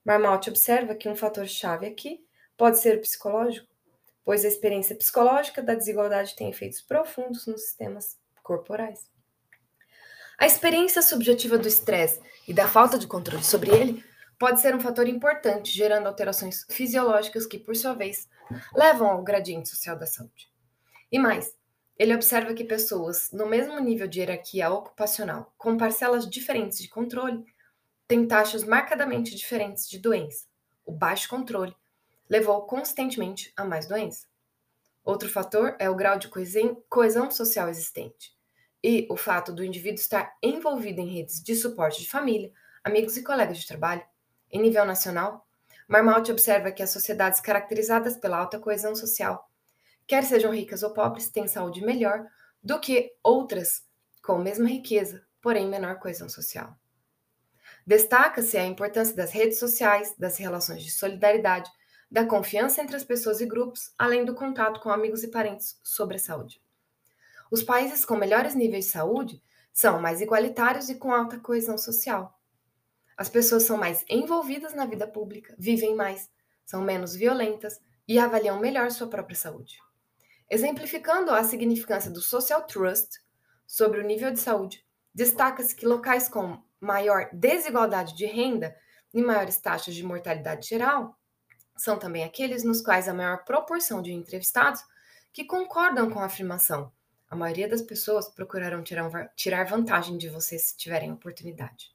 Marmot 0.05 0.51
observa 0.51 0.97
que 0.97 1.09
um 1.09 1.15
fator 1.15 1.47
chave 1.47 1.87
aqui 1.87 2.27
pode 2.57 2.81
ser 2.81 2.99
o 2.99 3.01
psicológico, 3.01 3.73
pois 4.25 4.45
a 4.45 4.49
experiência 4.49 4.97
psicológica 4.97 5.63
da 5.63 5.77
desigualdade 5.77 6.35
tem 6.35 6.51
efeitos 6.51 6.81
profundos 6.81 7.47
nos 7.47 7.63
sistemas 7.63 8.19
corporais. 8.45 9.13
A 10.39 10.47
experiência 10.47 11.01
subjetiva 11.01 11.57
do 11.57 11.67
estresse 11.67 12.21
e 12.47 12.53
da 12.53 12.69
falta 12.69 12.99
de 12.99 13.07
controle 13.07 13.43
sobre 13.43 13.71
ele 13.71 14.05
pode 14.39 14.61
ser 14.61 14.75
um 14.75 14.81
fator 14.81 15.09
importante, 15.09 15.71
gerando 15.71 16.07
alterações 16.07 16.67
fisiológicas 16.69 17.47
que, 17.47 17.59
por 17.59 17.75
sua 17.75 17.95
vez, 17.95 18.29
levam 18.75 19.09
ao 19.09 19.23
gradiente 19.23 19.69
social 19.69 19.97
da 19.97 20.07
saúde. 20.07 20.53
E 21.11 21.19
mais, 21.19 21.57
ele 21.97 22.15
observa 22.15 22.53
que 22.53 22.65
pessoas 22.65 23.31
no 23.33 23.47
mesmo 23.47 23.79
nível 23.79 24.09
de 24.09 24.21
hierarquia 24.21 24.71
ocupacional, 24.71 25.55
com 25.57 25.79
parcelas 25.79 26.29
diferentes 26.29 26.79
de 26.79 26.89
controle, 26.89 27.45
têm 28.09 28.27
taxas 28.27 28.65
marcadamente 28.65 29.35
diferentes 29.35 29.89
de 29.89 29.99
doença. 29.99 30.47
O 30.85 30.93
baixo 30.93 31.29
controle 31.29 31.75
levou 32.29 32.63
constantemente 32.63 33.53
a 33.57 33.65
mais 33.65 33.87
doença. 33.87 34.27
Outro 35.05 35.29
fator 35.29 35.77
é 35.79 35.89
o 35.89 35.95
grau 35.95 36.19
de 36.19 36.29
coesão 36.89 37.31
social 37.31 37.69
existente 37.69 38.34
e 38.85 39.07
o 39.09 39.17
fato 39.17 39.51
do 39.51 39.65
indivíduo 39.65 39.99
estar 39.99 40.37
envolvido 40.43 41.01
em 41.01 41.09
redes 41.09 41.43
de 41.43 41.55
suporte 41.55 42.03
de 42.03 42.11
família, 42.11 42.53
amigos 42.85 43.17
e 43.17 43.23
colegas 43.23 43.57
de 43.57 43.67
trabalho. 43.67 44.05
Em 44.53 44.61
nível 44.61 44.85
nacional, 44.85 45.49
Marmot 45.89 46.31
observa 46.31 46.71
que 46.71 46.83
as 46.83 46.91
sociedades 46.91 47.41
caracterizadas 47.41 48.15
pela 48.15 48.37
alta 48.37 48.59
coesão 48.59 48.95
social, 48.95 49.51
quer 50.07 50.23
sejam 50.23 50.53
ricas 50.53 50.83
ou 50.83 50.93
pobres, 50.93 51.31
têm 51.31 51.49
saúde 51.49 51.81
melhor 51.81 52.27
do 52.63 52.79
que 52.79 53.11
outras 53.23 53.87
com 54.23 54.37
mesma 54.37 54.69
riqueza, 54.69 55.25
porém 55.41 55.67
menor 55.67 55.99
coesão 55.99 56.29
social. 56.29 56.77
Destaca-se 57.87 58.59
a 58.59 58.67
importância 58.67 59.17
das 59.17 59.33
redes 59.33 59.59
sociais, 59.59 60.15
das 60.19 60.37
relações 60.37 60.83
de 60.83 60.91
solidariedade, 60.91 61.71
da 62.11 62.27
confiança 62.27 62.83
entre 62.83 62.97
as 62.97 63.05
pessoas 63.05 63.41
e 63.41 63.47
grupos, 63.47 63.95
além 63.99 64.27
do 64.27 64.35
contato 64.35 64.81
com 64.81 64.91
amigos 64.91 65.23
e 65.23 65.29
parentes 65.29 65.81
sobre 65.83 66.17
a 66.17 66.21
saúde. 66.21 66.64
Os 67.55 67.63
países 67.63 68.05
com 68.05 68.17
melhores 68.17 68.57
níveis 68.57 68.87
de 68.87 68.91
saúde 68.91 69.41
são 69.73 70.01
mais 70.01 70.21
igualitários 70.21 70.91
e 70.91 70.97
com 70.97 71.15
alta 71.15 71.39
coesão 71.39 71.79
social. 71.79 72.37
As 73.17 73.29
pessoas 73.29 73.63
são 73.63 73.77
mais 73.77 74.05
envolvidas 74.09 74.75
na 74.75 74.85
vida 74.85 75.07
pública, 75.07 75.55
vivem 75.57 75.95
mais, 75.95 76.29
são 76.67 76.83
menos 76.83 77.15
violentas 77.15 77.81
e 78.09 78.19
avaliam 78.19 78.59
melhor 78.59 78.91
sua 78.91 79.07
própria 79.07 79.37
saúde. 79.37 79.79
Exemplificando 80.51 81.31
a 81.31 81.45
significância 81.45 82.11
do 82.11 82.21
social 82.21 82.67
trust 82.67 83.21
sobre 83.65 84.01
o 84.01 84.05
nível 84.05 84.33
de 84.33 84.41
saúde, 84.41 84.85
destaca-se 85.15 85.77
que 85.77 85.87
locais 85.87 86.29
com 86.29 86.61
maior 86.81 87.31
desigualdade 87.33 88.17
de 88.17 88.27
renda 88.27 88.77
e 89.15 89.23
maiores 89.23 89.59
taxas 89.59 89.95
de 89.95 90.03
mortalidade 90.03 90.69
geral 90.69 91.17
são 91.77 92.01
também 92.01 92.25
aqueles 92.25 92.65
nos 92.65 92.83
quais 92.83 93.09
a 93.09 93.15
maior 93.15 93.45
proporção 93.45 94.03
de 94.03 94.13
entrevistados 94.13 94.83
que 95.33 95.45
concordam 95.45 96.11
com 96.11 96.19
a 96.19 96.25
afirmação. 96.25 96.93
A 97.35 97.37
maioria 97.37 97.67
das 97.67 97.83
pessoas 97.83 98.29
procurarão 98.29 98.85
tirar 99.35 99.65
vantagem 99.65 100.17
de 100.17 100.29
você 100.29 100.57
se 100.57 100.77
tiverem 100.77 101.11
oportunidade. 101.11 101.91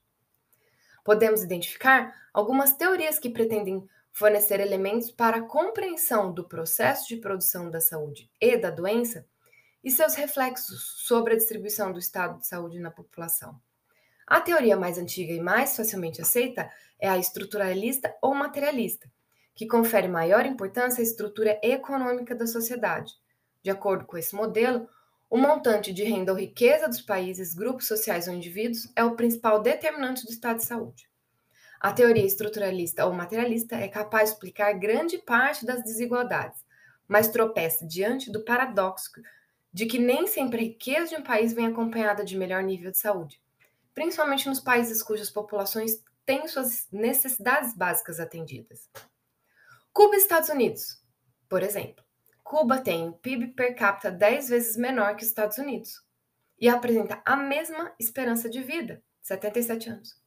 Podemos 1.02 1.42
identificar 1.42 2.14
algumas 2.34 2.74
teorias 2.74 3.18
que 3.18 3.30
pretendem 3.30 3.88
fornecer 4.12 4.60
elementos 4.60 5.10
para 5.10 5.38
a 5.38 5.42
compreensão 5.42 6.34
do 6.34 6.44
processo 6.44 7.08
de 7.08 7.16
produção 7.16 7.72
da 7.72 7.80
saúde 7.80 8.30
e 8.38 8.58
da 8.58 8.70
doença 8.70 9.26
e 9.82 9.90
seus 9.90 10.14
reflexos 10.14 11.06
sobre 11.08 11.36
a 11.36 11.38
distribuição 11.38 11.94
do 11.94 12.00
estado 12.00 12.40
de 12.40 12.46
saúde 12.46 12.78
na 12.78 12.92
população. 12.92 13.58
A 14.28 14.42
teoria 14.42 14.76
mais 14.76 14.98
antiga 14.98 15.32
e 15.32 15.40
mais 15.40 15.74
facilmente 15.74 16.22
aceita 16.22 16.70
é 17.00 17.08
a 17.08 17.18
estruturalista 17.18 18.14
ou 18.22 18.36
materialista, 18.36 19.10
que 19.56 19.66
confere 19.66 20.10
maior 20.10 20.46
importância 20.46 21.00
à 21.00 21.04
estrutura 21.04 21.58
econômica 21.64 22.36
da 22.36 22.46
sociedade. 22.46 23.14
De 23.64 23.70
acordo 23.70 24.04
com 24.06 24.18
esse 24.18 24.36
modelo, 24.36 24.86
o 25.30 25.38
montante 25.38 25.94
de 25.94 26.04
renda 26.04 26.32
ou 26.32 26.38
riqueza 26.38 26.88
dos 26.88 27.02
países, 27.02 27.54
grupos 27.54 27.88
sociais 27.88 28.28
ou 28.28 28.34
indivíduos 28.34 28.92
é 28.96 29.04
o 29.04 29.16
principal 29.16 29.62
determinante 29.62 30.26
do 30.26 30.32
estado 30.32 30.58
de 30.58 30.66
saúde. 30.66 31.08
A 31.80 31.94
teoria 31.94 32.26
estruturalista 32.26 33.06
ou 33.06 33.14
materialista 33.14 33.76
é 33.76 33.88
capaz 33.88 34.30
de 34.30 34.36
explicar 34.36 34.74
grande 34.74 35.20
parte 35.20 35.66
das 35.66 35.84
desigualdades, 35.84 36.66
mas 37.08 37.28
tropeça 37.28 37.86
diante 37.86 38.32
do 38.32 38.44
paradoxo 38.44 39.12
de 39.72 39.86
que 39.86 40.00
nem 40.00 40.26
sempre 40.26 40.58
a 40.58 40.64
riqueza 40.64 41.16
de 41.16 41.22
um 41.22 41.24
país 41.24 41.54
vem 41.54 41.68
acompanhada 41.68 42.26
de 42.26 42.36
melhor 42.36 42.64
nível 42.64 42.92
de 42.92 42.98
saúde, 42.98 43.40
principalmente 43.94 44.50
nos 44.50 44.60
países 44.60 45.02
cujas 45.04 45.30
populações 45.30 46.04
têm 46.26 46.48
suas 46.48 46.88
necessidades 46.92 47.76
básicas 47.76 48.20
atendidas. 48.20 48.90
Cuba 49.94 50.16
e 50.16 50.18
Estados 50.18 50.50
Unidos, 50.50 51.02
por 51.48 51.62
exemplo. 51.62 52.09
Cuba 52.50 52.80
tem 52.80 53.08
um 53.08 53.12
PIB 53.12 53.50
per 53.50 53.76
capita 53.76 54.10
10 54.10 54.50
vezes 54.50 54.76
menor 54.76 55.16
que 55.16 55.22
os 55.22 55.30
Estados 55.30 55.60
Unidos 55.60 56.02
e 56.60 56.68
apresenta 56.68 57.22
a 57.24 57.36
mesma 57.36 57.94
esperança 58.00 58.50
de 58.50 58.60
vida, 58.60 59.04
77 59.22 59.88
anos. 59.92 60.20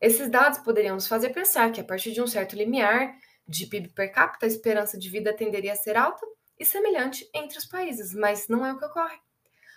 Esses 0.00 0.30
dados 0.30 0.60
poderiam 0.60 0.94
nos 0.94 1.06
fazer 1.06 1.34
pensar 1.34 1.70
que 1.70 1.78
a 1.78 1.84
partir 1.84 2.12
de 2.12 2.22
um 2.22 2.26
certo 2.26 2.56
limiar 2.56 3.14
de 3.46 3.66
PIB 3.66 3.90
per 3.90 4.10
capita, 4.10 4.46
a 4.46 4.48
esperança 4.48 4.98
de 4.98 5.10
vida 5.10 5.34
tenderia 5.34 5.74
a 5.74 5.76
ser 5.76 5.98
alta 5.98 6.26
e 6.58 6.64
semelhante 6.64 7.28
entre 7.34 7.58
os 7.58 7.66
países, 7.66 8.14
mas 8.14 8.48
não 8.48 8.64
é 8.64 8.72
o 8.72 8.78
que 8.78 8.86
ocorre. 8.86 9.18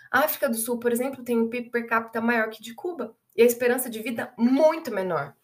A 0.09 0.19
África 0.19 0.47
do 0.47 0.55
Sul, 0.55 0.79
por 0.79 0.93
exemplo, 0.93 1.21
tem 1.21 1.37
um 1.37 1.49
PIB 1.49 1.69
per 1.69 1.85
capita 1.85 2.21
maior 2.21 2.49
que 2.49 2.63
de 2.63 2.73
Cuba 2.73 3.13
e 3.35 3.41
a 3.41 3.45
esperança 3.45 3.89
de 3.89 4.01
vida 4.01 4.33
muito 4.37 4.89
menor 4.89 5.35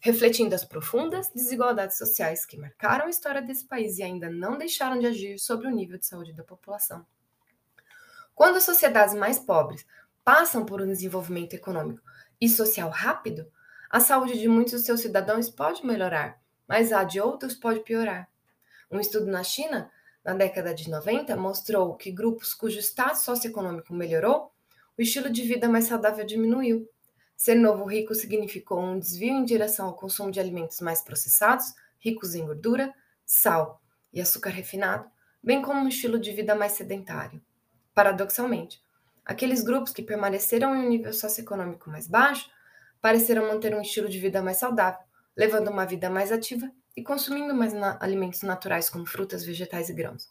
refletindo 0.00 0.54
as 0.54 0.64
profundas 0.64 1.30
desigualdades 1.34 1.98
sociais 1.98 2.44
que 2.44 2.56
marcaram 2.56 3.06
a 3.06 3.10
história 3.10 3.42
desse 3.42 3.64
país 3.64 3.98
e 3.98 4.02
ainda 4.02 4.30
não 4.30 4.58
deixaram 4.58 4.98
de 4.98 5.06
agir 5.06 5.38
sobre 5.38 5.66
o 5.66 5.70
nível 5.70 5.98
de 5.98 6.06
saúde 6.06 6.32
da 6.32 6.44
população. 6.44 7.04
Quando 8.34 8.56
as 8.56 8.64
sociedades 8.64 9.14
mais 9.14 9.38
pobres 9.38 9.86
passam 10.22 10.64
por 10.64 10.82
um 10.82 10.86
desenvolvimento 10.86 11.54
econômico 11.54 12.02
e 12.40 12.48
social 12.48 12.90
rápido, 12.90 13.50
a 13.90 14.00
saúde 14.00 14.38
de 14.38 14.48
muitos 14.48 14.74
dos 14.74 14.84
seus 14.84 15.00
cidadãos 15.00 15.48
pode 15.48 15.86
melhorar, 15.86 16.40
mas 16.66 16.92
a 16.92 17.04
de 17.04 17.20
outros 17.20 17.54
pode 17.54 17.80
piorar. 17.80 18.28
Um 18.90 19.00
estudo 19.00 19.26
na 19.26 19.42
China, 19.42 19.90
na 20.24 20.34
década 20.34 20.74
de 20.74 20.90
90, 20.90 21.36
mostrou 21.36 21.94
que 21.94 22.10
grupos 22.10 22.52
cujo 22.52 22.78
status 22.80 23.22
socioeconômico 23.22 23.94
melhorou, 23.94 24.52
o 24.98 25.02
estilo 25.02 25.30
de 25.30 25.42
vida 25.42 25.68
mais 25.68 25.84
saudável 25.84 26.26
diminuiu, 26.26 26.88
Ser 27.36 27.54
novo 27.54 27.84
rico 27.84 28.14
significou 28.14 28.80
um 28.80 28.98
desvio 28.98 29.34
em 29.34 29.44
direção 29.44 29.86
ao 29.86 29.94
consumo 29.94 30.30
de 30.30 30.40
alimentos 30.40 30.80
mais 30.80 31.02
processados, 31.02 31.74
ricos 31.98 32.34
em 32.34 32.46
gordura, 32.46 32.94
sal 33.26 33.82
e 34.12 34.20
açúcar 34.20 34.50
refinado, 34.50 35.08
bem 35.42 35.60
como 35.60 35.80
um 35.80 35.88
estilo 35.88 36.18
de 36.18 36.32
vida 36.32 36.54
mais 36.54 36.72
sedentário. 36.72 37.42
Paradoxalmente, 37.94 38.82
aqueles 39.24 39.62
grupos 39.62 39.92
que 39.92 40.02
permaneceram 40.02 40.74
em 40.74 40.86
um 40.86 40.88
nível 40.88 41.12
socioeconômico 41.12 41.90
mais 41.90 42.08
baixo 42.08 42.50
pareceram 43.02 43.46
manter 43.46 43.74
um 43.74 43.82
estilo 43.82 44.08
de 44.08 44.18
vida 44.18 44.42
mais 44.42 44.56
saudável, 44.56 45.04
levando 45.36 45.68
uma 45.68 45.84
vida 45.84 46.08
mais 46.08 46.32
ativa 46.32 46.70
e 46.96 47.02
consumindo 47.02 47.54
mais 47.54 47.74
na 47.74 47.98
alimentos 48.00 48.40
naturais 48.42 48.88
como 48.88 49.04
frutas, 49.04 49.44
vegetais 49.44 49.90
e 49.90 49.92
grãos. 49.92 50.30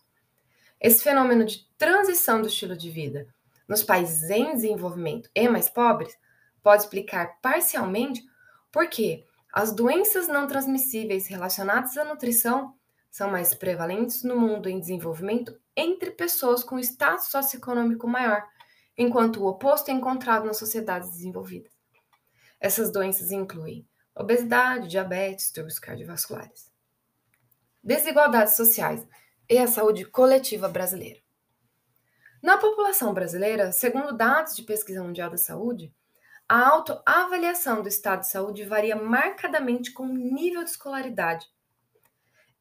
Esse 0.82 1.04
fenômeno 1.04 1.46
de 1.46 1.68
transição 1.78 2.42
do 2.42 2.48
estilo 2.48 2.76
de 2.76 2.90
vida 2.90 3.28
nos 3.68 3.84
países 3.84 4.30
em 4.30 4.54
desenvolvimento 4.56 5.30
e 5.36 5.48
mais 5.48 5.70
pobres 5.70 6.18
pode 6.66 6.82
explicar 6.82 7.40
parcialmente 7.44 8.26
por 8.72 8.90
que 8.90 9.24
as 9.54 9.72
doenças 9.72 10.28
não 10.28 10.48
transmissíveis 10.48 11.28
relacionadas 11.28 11.96
à 11.96 12.04
nutrição 12.04 12.76
são 13.12 13.30
mais 13.30 13.54
prevalentes 13.54 14.24
no 14.24 14.36
mundo 14.36 14.68
em 14.68 14.80
desenvolvimento 14.80 15.56
entre 15.78 16.10
pessoas 16.10 16.64
com 16.64 16.80
status 16.80 17.28
socioeconômico 17.28 18.08
maior, 18.08 18.44
enquanto 18.98 19.44
o 19.44 19.46
oposto 19.46 19.92
é 19.92 19.94
encontrado 19.94 20.48
nas 20.48 20.58
sociedades 20.58 21.12
desenvolvidas. 21.12 21.72
Essas 22.60 22.92
doenças 22.92 23.30
incluem 23.30 23.88
obesidade, 24.16 24.88
diabetes, 24.88 25.46
distúrbios 25.46 25.78
cardiovasculares. 25.78 26.72
Desigualdades 27.84 28.56
sociais 28.56 29.06
e 29.48 29.60
a 29.60 29.68
saúde 29.68 30.04
coletiva 30.04 30.68
brasileira. 30.68 31.20
Na 32.42 32.58
população 32.58 33.14
brasileira, 33.14 33.72
segundo 33.72 34.18
dados 34.18 34.56
de 34.56 34.64
Pesquisa 34.64 35.04
Mundial 35.04 35.30
da 35.30 35.38
Saúde, 35.38 35.94
a 36.48 36.68
autoavaliação 36.70 37.82
do 37.82 37.88
estado 37.88 38.22
de 38.22 38.30
saúde 38.30 38.64
varia 38.64 38.96
marcadamente 38.96 39.92
com 39.92 40.04
o 40.04 40.14
nível 40.14 40.64
de 40.64 40.70
escolaridade. 40.70 41.48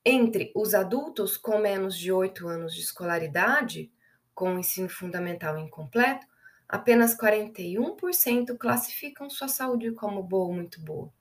Entre 0.05 0.51
os 0.55 0.75
adultos 0.75 1.37
com 1.37 1.59
menos 1.59 1.97
de 1.99 2.11
8 2.11 2.49
anos 2.49 2.75
de 2.75 2.81
escolaridade, 2.81 3.93
com 4.35 4.55
o 4.55 4.59
ensino 4.59 4.89
fundamental 4.89 5.59
incompleto, 5.59 6.27
apenas 6.69 7.17
41% 7.17 8.57
classificam 8.59 9.29
sua 9.31 9.49
saúde 9.49 9.93
como 9.93 10.23
boa 10.23 10.47
ou 10.47 10.55
muito 10.55 10.81
boa. 10.81 11.13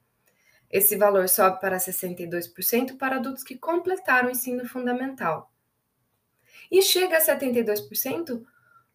Esse 0.69 0.95
valor 0.95 1.29
sobe 1.29 1.59
para 1.59 1.77
62% 1.77 2.97
para 2.97 3.17
adultos 3.17 3.43
que 3.43 3.57
completaram 3.57 4.29
o 4.29 4.31
ensino 4.31 4.67
fundamental. 4.67 5.53
E 6.71 6.81
chega 6.81 7.17
a 7.17 7.21
72% 7.21 8.43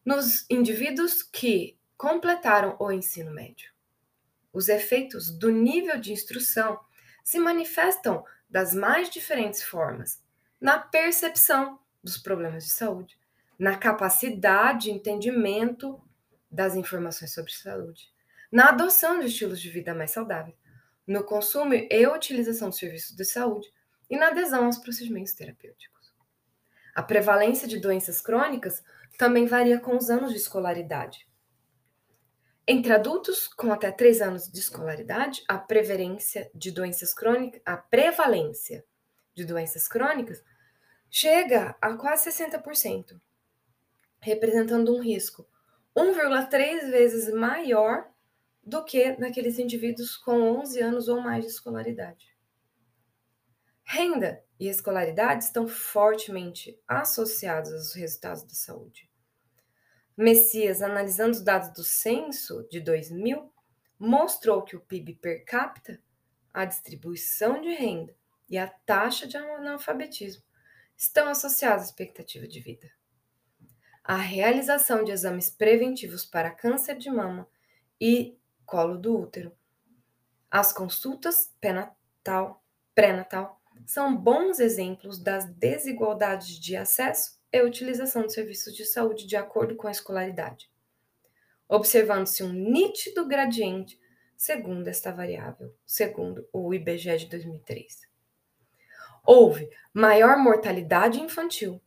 nos 0.04 0.44
indivíduos 0.50 1.22
que 1.22 1.77
completaram 1.98 2.76
o 2.78 2.92
ensino 2.92 3.32
médio. 3.32 3.70
Os 4.52 4.68
efeitos 4.68 5.30
do 5.36 5.50
nível 5.50 6.00
de 6.00 6.12
instrução 6.12 6.80
se 7.24 7.38
manifestam 7.38 8.24
das 8.48 8.72
mais 8.72 9.10
diferentes 9.10 9.62
formas 9.62 10.22
na 10.60 10.78
percepção 10.78 11.78
dos 12.02 12.16
problemas 12.16 12.64
de 12.64 12.70
saúde, 12.70 13.18
na 13.58 13.76
capacidade 13.76 14.84
de 14.84 14.90
entendimento 14.92 16.00
das 16.50 16.74
informações 16.74 17.34
sobre 17.34 17.52
saúde, 17.52 18.08
na 18.50 18.70
adoção 18.70 19.18
de 19.18 19.26
estilos 19.26 19.60
de 19.60 19.68
vida 19.68 19.94
mais 19.94 20.12
saudáveis, 20.12 20.56
no 21.06 21.24
consumo 21.24 21.74
e 21.74 22.06
utilização 22.06 22.70
de 22.70 22.78
serviços 22.78 23.14
de 23.14 23.24
saúde 23.24 23.70
e 24.08 24.16
na 24.16 24.28
adesão 24.28 24.66
aos 24.66 24.78
procedimentos 24.78 25.34
terapêuticos. 25.34 26.12
A 26.94 27.02
prevalência 27.02 27.68
de 27.68 27.78
doenças 27.78 28.20
crônicas 28.20 28.82
também 29.18 29.46
varia 29.46 29.78
com 29.78 29.96
os 29.96 30.08
anos 30.08 30.30
de 30.30 30.38
escolaridade. 30.38 31.27
Entre 32.70 32.92
adultos 32.92 33.48
com 33.48 33.72
até 33.72 33.90
3 33.90 34.20
anos 34.20 34.52
de 34.52 34.58
escolaridade, 34.58 35.42
a 35.48 35.56
prevalência 35.56 36.50
de 36.54 36.70
doenças 36.70 37.14
crônicas, 37.14 37.62
a 37.64 37.78
prevalência 37.78 38.84
de 39.34 39.46
doenças 39.46 39.88
crônicas 39.88 40.44
chega 41.08 41.74
a 41.80 41.94
quase 41.94 42.28
60%, 42.28 43.18
representando 44.20 44.94
um 44.94 45.00
risco 45.00 45.48
1,3 45.96 46.90
vezes 46.90 47.32
maior 47.32 48.06
do 48.62 48.84
que 48.84 49.16
naqueles 49.18 49.58
indivíduos 49.58 50.18
com 50.18 50.38
11 50.60 50.78
anos 50.82 51.08
ou 51.08 51.22
mais 51.22 51.46
de 51.46 51.50
escolaridade. 51.50 52.36
Renda 53.82 54.44
e 54.60 54.68
escolaridade 54.68 55.44
estão 55.44 55.66
fortemente 55.66 56.78
associados 56.86 57.72
aos 57.72 57.94
resultados 57.94 58.42
da 58.42 58.52
saúde. 58.52 59.07
Messias, 60.18 60.82
analisando 60.82 61.30
os 61.30 61.42
dados 61.42 61.70
do 61.70 61.82
censo 61.82 62.66
de 62.68 62.80
2000, 62.80 63.50
mostrou 63.98 64.62
que 64.62 64.76
o 64.76 64.80
PIB 64.80 65.14
per 65.14 65.44
capita, 65.44 65.98
a 66.52 66.64
distribuição 66.64 67.60
de 67.60 67.72
renda 67.72 68.14
e 68.50 68.58
a 68.58 68.66
taxa 68.66 69.26
de 69.26 69.36
analfabetismo 69.36 70.42
estão 70.96 71.28
associados 71.28 71.84
à 71.84 71.86
expectativa 71.86 72.46
de 72.46 72.60
vida 72.60 72.90
a 74.08 74.16
realização 74.16 75.04
de 75.04 75.12
exames 75.12 75.50
preventivos 75.50 76.24
para 76.24 76.50
câncer 76.50 76.96
de 76.96 77.10
mama 77.10 77.46
e 78.00 78.38
colo 78.64 78.96
do 78.96 79.14
útero. 79.14 79.54
As 80.50 80.72
consultas 80.72 81.54
pré-natal, 81.60 82.64
pré-natal 82.94 83.60
são 83.84 84.16
bons 84.16 84.60
exemplos 84.60 85.18
das 85.18 85.44
desigualdades 85.44 86.58
de 86.58 86.74
acesso 86.74 87.37
e 87.52 87.62
utilização 87.62 88.26
de 88.26 88.32
serviços 88.32 88.74
de 88.74 88.84
saúde 88.84 89.26
de 89.26 89.36
acordo 89.36 89.74
com 89.76 89.88
a 89.88 89.90
escolaridade, 89.90 90.70
observando-se 91.68 92.42
um 92.42 92.52
nítido 92.52 93.26
gradiente 93.26 93.98
segundo 94.36 94.86
esta 94.88 95.10
variável, 95.10 95.74
segundo 95.84 96.48
o 96.52 96.72
IBGE 96.72 97.18
de 97.18 97.26
2003. 97.26 98.08
Houve 99.24 99.68
maior 99.92 100.38
mortalidade 100.38 101.20
infantil, 101.20 101.80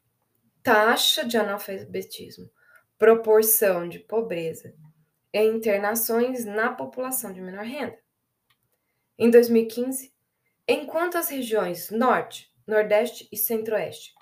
taxa 0.62 1.26
de 1.26 1.38
analfabetismo, 1.38 2.52
proporção 2.98 3.88
de 3.88 4.00
pobreza 4.00 4.76
e 5.34 5.42
internações 5.42 6.46
na 6.46 6.72
população 6.72 7.32
de 7.32 7.42
menor 7.42 7.66
renda. 7.66 7.98
Em 9.18 9.30
2015, 9.30 10.14
enquanto 10.68 11.18
as 11.18 11.30
regiões 11.30 11.90
Norte, 11.90 12.54
Nordeste 12.68 13.28
e 13.32 13.38
Centro-Oeste 13.38 14.14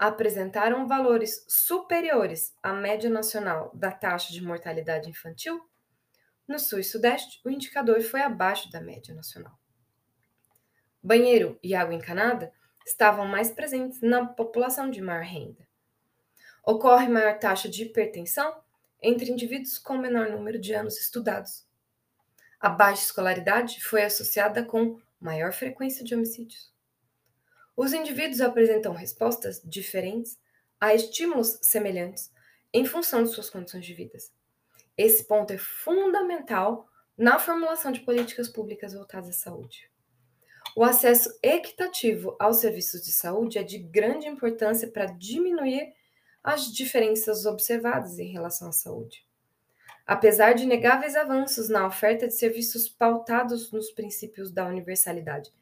apresentaram 0.00 0.88
valores 0.88 1.44
superiores 1.46 2.56
à 2.62 2.72
média 2.72 3.10
nacional 3.10 3.70
da 3.74 3.92
taxa 3.92 4.32
de 4.32 4.42
mortalidade 4.42 5.10
infantil, 5.10 5.60
no 6.48 6.58
Sul 6.58 6.78
e 6.78 6.84
Sudeste 6.84 7.38
o 7.44 7.50
indicador 7.50 8.00
foi 8.00 8.22
abaixo 8.22 8.70
da 8.70 8.80
média 8.80 9.14
nacional. 9.14 9.52
Banheiro 11.02 11.58
e 11.62 11.74
água 11.74 11.94
encanada 11.94 12.50
estavam 12.86 13.26
mais 13.26 13.50
presentes 13.50 14.00
na 14.00 14.24
população 14.24 14.90
de 14.90 15.02
maior 15.02 15.22
renda. 15.22 15.68
Ocorre 16.64 17.06
maior 17.06 17.38
taxa 17.38 17.68
de 17.68 17.82
hipertensão 17.82 18.58
entre 19.02 19.30
indivíduos 19.30 19.78
com 19.78 19.98
menor 19.98 20.30
número 20.30 20.58
de 20.58 20.72
anos 20.72 20.98
estudados. 20.98 21.66
A 22.58 22.70
baixa 22.70 23.02
escolaridade 23.02 23.82
foi 23.84 24.02
associada 24.02 24.64
com 24.64 24.98
maior 25.20 25.52
frequência 25.52 26.02
de 26.02 26.14
homicídios. 26.14 26.69
Os 27.76 27.92
indivíduos 27.92 28.40
apresentam 28.40 28.92
respostas 28.92 29.60
diferentes 29.64 30.38
a 30.80 30.94
estímulos 30.94 31.58
semelhantes 31.62 32.30
em 32.72 32.84
função 32.84 33.22
de 33.22 33.30
suas 33.30 33.50
condições 33.50 33.84
de 33.84 33.94
vida. 33.94 34.18
Esse 34.96 35.24
ponto 35.24 35.52
é 35.52 35.58
fundamental 35.58 36.88
na 37.16 37.38
formulação 37.38 37.92
de 37.92 38.00
políticas 38.00 38.48
públicas 38.48 38.94
voltadas 38.94 39.30
à 39.30 39.32
saúde. 39.32 39.90
O 40.76 40.84
acesso 40.84 41.30
equitativo 41.42 42.36
aos 42.38 42.60
serviços 42.60 43.02
de 43.02 43.12
saúde 43.12 43.58
é 43.58 43.62
de 43.62 43.78
grande 43.78 44.28
importância 44.28 44.88
para 44.88 45.06
diminuir 45.06 45.92
as 46.42 46.72
diferenças 46.72 47.44
observadas 47.44 48.18
em 48.18 48.32
relação 48.32 48.68
à 48.68 48.72
saúde. 48.72 49.26
Apesar 50.06 50.54
de 50.54 50.64
inegáveis 50.64 51.14
avanços 51.14 51.68
na 51.68 51.86
oferta 51.86 52.26
de 52.26 52.34
serviços 52.34 52.88
pautados 52.88 53.70
nos 53.70 53.90
princípios 53.90 54.50
da 54.50 54.66
universalidade 54.66 55.52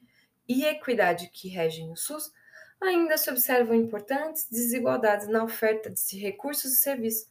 e 0.49 0.65
equidade 0.65 1.29
que 1.29 1.49
regem 1.49 1.93
o 1.93 1.97
SUS, 1.97 2.33
ainda 2.81 3.19
se 3.19 3.31
observam 3.31 3.75
importantes 3.75 4.49
desigualdades 4.51 5.29
na 5.29 5.45
oferta 5.45 5.91
de 5.91 6.19
recursos 6.19 6.73
e 6.73 6.77
serviços, 6.77 7.31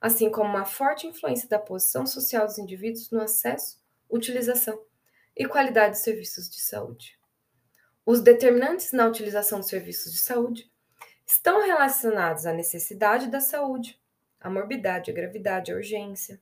assim 0.00 0.30
como 0.30 0.48
uma 0.48 0.64
forte 0.64 1.06
influência 1.06 1.48
da 1.48 1.58
posição 1.58 2.06
social 2.06 2.46
dos 2.46 2.58
indivíduos 2.58 3.10
no 3.10 3.20
acesso, 3.20 3.78
utilização 4.08 4.80
e 5.36 5.46
qualidade 5.46 5.94
de 5.94 6.00
serviços 6.00 6.48
de 6.48 6.60
saúde. 6.60 7.18
Os 8.06 8.20
determinantes 8.20 8.92
na 8.92 9.06
utilização 9.06 9.60
de 9.60 9.68
serviços 9.68 10.12
de 10.12 10.18
saúde 10.18 10.72
estão 11.26 11.66
relacionados 11.66 12.46
à 12.46 12.52
necessidade 12.54 13.28
da 13.28 13.40
saúde, 13.40 14.00
à 14.40 14.48
morbidade, 14.48 15.10
à 15.10 15.14
gravidade, 15.14 15.72
à 15.72 15.74
urgência, 15.74 16.40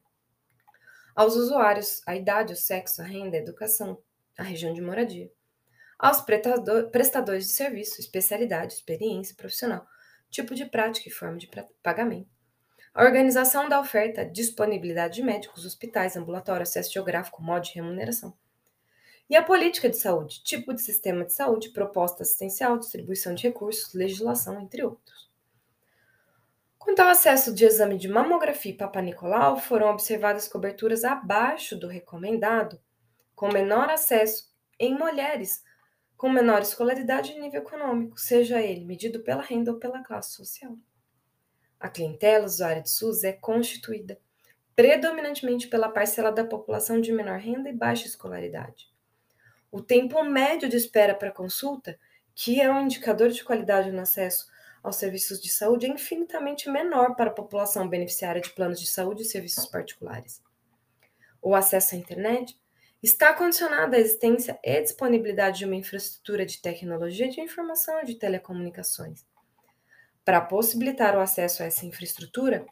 aos 1.15 1.35
usuários, 1.35 2.03
à 2.07 2.15
idade, 2.15 2.53
ao 2.53 2.57
sexo, 2.57 3.03
à 3.03 3.05
renda, 3.05 3.37
à 3.37 3.41
educação, 3.41 4.01
à 4.39 4.43
região 4.43 4.73
de 4.73 4.83
moradia, 4.83 5.33
aos 5.99 6.21
prestadores 6.21 7.47
de 7.47 7.53
serviço, 7.53 8.01
especialidade, 8.01 8.75
experiência 8.75 9.35
profissional, 9.35 9.87
tipo 10.31 10.55
de 10.55 10.65
prática 10.67 11.09
e 11.09 11.13
forma 11.13 11.39
de 11.39 11.49
pagamento, 11.83 12.31
a 12.95 13.05
organização 13.05 13.69
da 13.69 13.81
oferta, 13.81 14.25
disponibilidade 14.25 15.17
de 15.17 15.23
médicos, 15.23 15.65
hospitais, 15.65 16.17
ambulatório, 16.17 16.63
acesso 16.63 16.93
geográfico, 16.93 17.43
modo 17.43 17.65
de 17.65 17.75
remuneração 17.75 18.37
e 19.29 19.37
a 19.37 19.43
política 19.43 19.89
de 19.89 19.97
saúde, 19.97 20.43
tipo 20.45 20.73
de 20.73 20.81
sistema 20.81 21.25
de 21.25 21.33
saúde, 21.33 21.71
proposta 21.71 22.23
assistencial, 22.23 22.79
distribuição 22.79 23.35
de 23.35 23.43
recursos, 23.43 23.93
legislação, 23.93 24.61
entre 24.61 24.85
outros. 24.85 25.29
Quanto 26.79 27.01
ao 27.01 27.09
acesso 27.09 27.53
de 27.53 27.65
exame 27.65 27.99
de 27.99 28.07
mamografia 28.07 28.71
e 28.71 28.77
Papa-Nicolau, 28.77 29.57
foram 29.59 29.91
observadas 29.91 30.47
coberturas 30.47 31.03
abaixo 31.03 31.77
do 31.77 31.89
recomendado, 31.89 32.81
com 33.35 33.49
menor 33.49 33.91
acesso 33.91 34.55
em 34.79 34.97
mulheres 34.97 35.65
com 36.17 36.29
menor 36.29 36.63
escolaridade 36.63 37.33
e 37.33 37.41
nível 37.41 37.61
econômico, 37.61 38.19
seja 38.19 38.61
ele 38.61 38.85
medido 38.85 39.21
pela 39.21 39.43
renda 39.43 39.73
ou 39.73 39.79
pela 39.79 40.03
classe 40.03 40.33
social. 40.33 40.77
A 41.79 41.89
clientela 41.89 42.47
usuária 42.47 42.83
de 42.83 42.91
SUS 42.91 43.23
é 43.23 43.33
constituída 43.33 44.19
predominantemente 44.75 45.69
pela 45.69 45.89
parcela 45.89 46.31
da 46.31 46.45
população 46.45 47.01
de 47.01 47.11
menor 47.11 47.39
renda 47.39 47.71
e 47.71 47.73
baixa 47.73 48.07
escolaridade. 48.07 48.93
O 49.71 49.81
tempo 49.81 50.23
médio 50.23 50.69
de 50.69 50.77
espera 50.77 51.15
para 51.15 51.31
consulta, 51.31 51.99
que 52.35 52.61
é 52.61 52.71
um 52.71 52.83
indicador 52.83 53.31
de 53.31 53.43
qualidade 53.43 53.91
no 53.91 54.03
acesso 54.03 54.47
aos 54.83 54.97
serviços 54.97 55.41
de 55.41 55.49
saúde, 55.49 55.87
é 55.87 55.89
infinitamente 55.89 56.71
menor 56.71 57.17
para 57.17 57.31
a 57.31 57.35
população 57.35 57.89
beneficiária 57.89 58.41
de 58.41 58.51
planos 58.51 58.79
de 58.79 58.87
saúde 58.87 59.23
e 59.23 59.25
serviços 59.27 59.67
particulares. 59.67 60.43
O 61.41 61.55
acesso 61.55 61.95
à 61.95 61.99
internet 61.99 62.59
está 63.03 63.33
condicionado 63.35 63.95
à 63.95 63.99
existência 63.99 64.59
e 64.63 64.81
disponibilidade 64.81 65.59
de 65.59 65.65
uma 65.65 65.75
infraestrutura 65.75 66.47
de 66.47 66.61
tecnologia 66.61 67.29
de 67.29 67.41
informação 67.41 68.01
e 68.01 68.07
de 68.07 68.15
telecomunicações. 68.15 69.25
Para 70.25 70.41
possibilitar 70.41 71.17
o 71.17 71.21
acesso 71.21 71.63
a 71.63 71.67
essa 71.67 71.87
infraestrutura, 71.87 72.67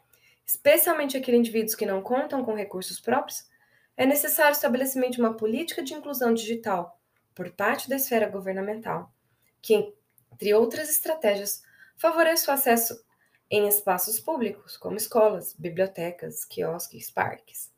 especialmente 0.45 1.15
aqueles 1.15 1.39
indivíduos 1.39 1.75
que 1.75 1.85
não 1.85 2.01
contam 2.01 2.43
com 2.43 2.53
recursos 2.53 2.99
próprios, 2.99 3.47
é 3.95 4.05
necessário 4.05 4.51
o 4.51 4.55
estabelecimento 4.57 5.13
de 5.13 5.21
uma 5.21 5.37
política 5.37 5.81
de 5.81 5.93
inclusão 5.93 6.33
digital 6.33 6.99
por 7.33 7.51
parte 7.51 7.89
da 7.89 7.95
esfera 7.95 8.27
governamental, 8.27 9.13
que, 9.61 9.93
entre 10.33 10.53
outras 10.53 10.89
estratégias, 10.89 11.63
favoreça 11.95 12.51
o 12.51 12.53
acesso 12.53 13.03
em 13.49 13.67
espaços 13.67 14.19
públicos, 14.19 14.75
como 14.75 14.97
escolas, 14.97 15.53
bibliotecas, 15.57 16.43
quiosques, 16.43 17.09
parques. 17.09 17.74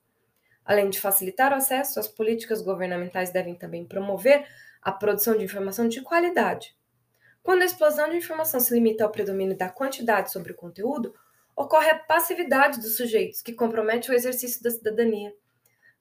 Além 0.67 0.89
de 0.89 0.99
facilitar 0.99 1.53
o 1.53 1.56
acesso, 1.56 1.97
as 1.97 2.10
políticas 2.10 2.62
governamentais 2.62 3.32
devem 3.32 3.56
também 3.56 3.86
promover 3.86 4.45
a 4.82 4.91
produção 4.91 5.38
de 5.38 5.45
informação 5.45 5.88
de 5.88 6.01
qualidade. 6.01 6.75
Quando 7.41 7.62
a 7.62 7.65
explosão 7.65 8.10
de 8.10 8.17
informação 8.17 8.60
se 8.60 8.73
limita 8.73 9.06
ao 9.06 9.10
predomínio 9.10 9.58
da 9.58 9.69
quantidade 9.69 10.30
sobre 10.30 10.51
o 10.51 10.56
conteúdo, 10.56 11.15
ocorre 11.56 11.89
a 11.89 11.97
passividade 11.97 12.82
dos 12.82 12.97
sujeitos, 12.97 13.41
que 13.41 13.53
compromete 13.53 14.12
o 14.12 14.13
exercício 14.13 14.62
da 14.62 14.69
cidadania. 14.69 15.34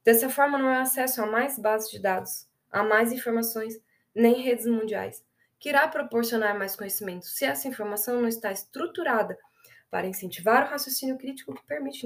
Dessa 0.04 0.28
forma, 0.28 0.58
não 0.58 0.68
há 0.68 0.80
acesso 0.80 1.22
a 1.22 1.26
mais 1.26 1.56
bases 1.56 1.88
de 1.88 2.00
dados, 2.00 2.48
a 2.68 2.82
mais 2.82 3.12
informações, 3.12 3.74
nem 4.12 4.42
redes 4.42 4.66
mundiais, 4.66 5.24
que 5.60 5.68
irá 5.68 5.86
proporcionar 5.86 6.58
mais 6.58 6.74
conhecimento 6.74 7.26
se 7.26 7.44
essa 7.44 7.68
informação 7.68 8.20
não 8.20 8.26
está 8.26 8.50
estruturada 8.50 9.38
para 9.88 10.08
incentivar 10.08 10.66
o 10.66 10.70
raciocínio 10.70 11.16
crítico 11.16 11.54
que 11.54 11.64
permite 11.64 12.04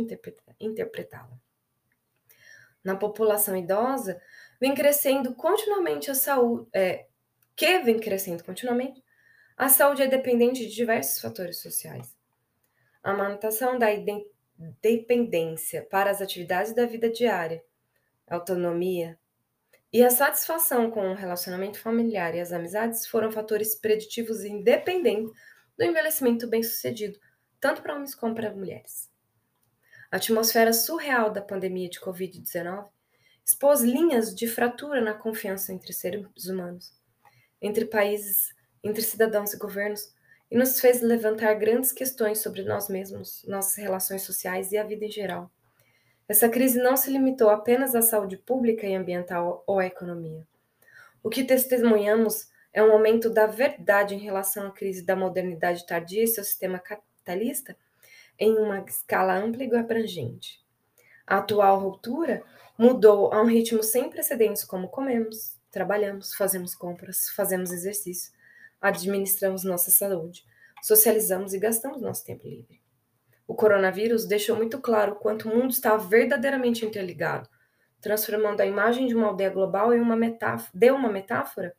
interpretá-la 0.60 1.40
na 2.84 2.96
população 2.96 3.56
idosa 3.56 4.20
vem 4.60 4.74
crescendo 4.74 5.34
continuamente 5.34 6.10
a 6.10 6.14
saúde, 6.14 6.68
é, 6.74 7.06
que 7.56 7.78
vem 7.80 7.98
crescendo 7.98 8.44
continuamente, 8.44 9.02
a 9.56 9.68
saúde 9.68 10.02
é 10.02 10.06
dependente 10.06 10.66
de 10.66 10.74
diversos 10.74 11.20
fatores 11.20 11.60
sociais. 11.60 12.16
A 13.02 13.12
manutenção 13.12 13.78
da 13.78 13.88
dependência 14.80 15.86
para 15.90 16.10
as 16.10 16.22
atividades 16.22 16.74
da 16.74 16.86
vida 16.86 17.10
diária, 17.10 17.62
autonomia 18.26 19.18
e 19.92 20.04
a 20.04 20.10
satisfação 20.10 20.90
com 20.90 21.10
o 21.10 21.14
relacionamento 21.14 21.78
familiar 21.78 22.34
e 22.34 22.40
as 22.40 22.52
amizades 22.52 23.06
foram 23.06 23.30
fatores 23.30 23.74
preditivos 23.74 24.44
independentes 24.44 25.32
do 25.76 25.84
envelhecimento 25.84 26.46
bem-sucedido, 26.46 27.18
tanto 27.58 27.82
para 27.82 27.94
homens 27.94 28.14
como 28.14 28.34
para 28.34 28.54
mulheres. 28.54 29.09
A 30.10 30.16
atmosfera 30.16 30.72
surreal 30.72 31.30
da 31.30 31.40
pandemia 31.40 31.88
de 31.88 32.00
Covid-19 32.00 32.88
expôs 33.46 33.80
linhas 33.80 34.34
de 34.34 34.48
fratura 34.48 35.00
na 35.00 35.14
confiança 35.14 35.72
entre 35.72 35.92
seres 35.92 36.26
humanos, 36.46 36.92
entre 37.62 37.84
países, 37.84 38.52
entre 38.82 39.02
cidadãos 39.02 39.52
e 39.54 39.58
governos, 39.58 40.12
e 40.50 40.56
nos 40.56 40.80
fez 40.80 41.00
levantar 41.00 41.54
grandes 41.54 41.92
questões 41.92 42.40
sobre 42.40 42.64
nós 42.64 42.88
mesmos, 42.88 43.44
nossas 43.46 43.76
relações 43.76 44.22
sociais 44.22 44.72
e 44.72 44.78
a 44.78 44.82
vida 44.82 45.04
em 45.04 45.10
geral. 45.10 45.48
Essa 46.28 46.48
crise 46.48 46.82
não 46.82 46.96
se 46.96 47.10
limitou 47.10 47.48
apenas 47.48 47.94
à 47.94 48.02
saúde 48.02 48.36
pública 48.36 48.86
e 48.86 48.94
ambiental 48.94 49.62
ou 49.64 49.78
à 49.78 49.86
economia. 49.86 50.44
O 51.22 51.30
que 51.30 51.44
testemunhamos 51.44 52.48
é 52.72 52.82
um 52.82 52.90
aumento 52.90 53.30
da 53.30 53.46
verdade 53.46 54.14
em 54.16 54.18
relação 54.18 54.66
à 54.66 54.70
crise 54.72 55.02
da 55.04 55.14
modernidade 55.14 55.86
tardia 55.86 56.24
e 56.24 56.28
seu 56.28 56.42
sistema 56.42 56.80
capitalista 56.80 57.76
em 58.40 58.56
uma 58.56 58.80
escala 58.80 59.36
ampla 59.36 59.62
e 59.62 59.76
abrangente. 59.76 60.58
A 61.26 61.36
atual 61.38 61.78
ruptura 61.78 62.42
mudou 62.78 63.32
a 63.32 63.42
um 63.42 63.46
ritmo 63.46 63.82
sem 63.82 64.08
precedentes 64.08 64.64
como 64.64 64.88
comemos, 64.88 65.58
trabalhamos, 65.70 66.34
fazemos 66.34 66.74
compras, 66.74 67.28
fazemos 67.36 67.70
exercício, 67.70 68.32
administramos 68.80 69.62
nossa 69.62 69.90
saúde, 69.90 70.44
socializamos 70.82 71.52
e 71.52 71.58
gastamos 71.58 72.00
nosso 72.00 72.24
tempo 72.24 72.48
livre. 72.48 72.80
O 73.46 73.54
coronavírus 73.54 74.24
deixou 74.24 74.56
muito 74.56 74.80
claro 74.80 75.16
quanto 75.16 75.48
o 75.48 75.54
mundo 75.54 75.70
está 75.70 75.96
verdadeiramente 75.96 76.86
interligado, 76.86 77.48
transformando 78.00 78.60
a 78.60 78.66
imagem 78.66 79.06
de 79.06 79.14
uma 79.14 79.26
aldeia 79.26 79.50
global 79.50 79.92
em 79.92 80.00
uma 80.00 80.16
metáfora, 80.16 80.70
de 80.72 80.90
uma 80.90 81.10
metáfora 81.10 81.76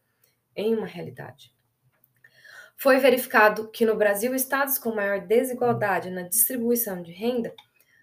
em 0.55 0.75
uma 0.75 0.85
realidade. 0.85 1.51
Foi 2.81 2.97
verificado 2.97 3.69
que 3.69 3.85
no 3.85 3.95
Brasil, 3.95 4.33
estados 4.33 4.79
com 4.79 4.95
maior 4.95 5.19
desigualdade 5.19 6.09
na 6.09 6.23
distribuição 6.23 6.99
de 6.99 7.11
renda 7.11 7.53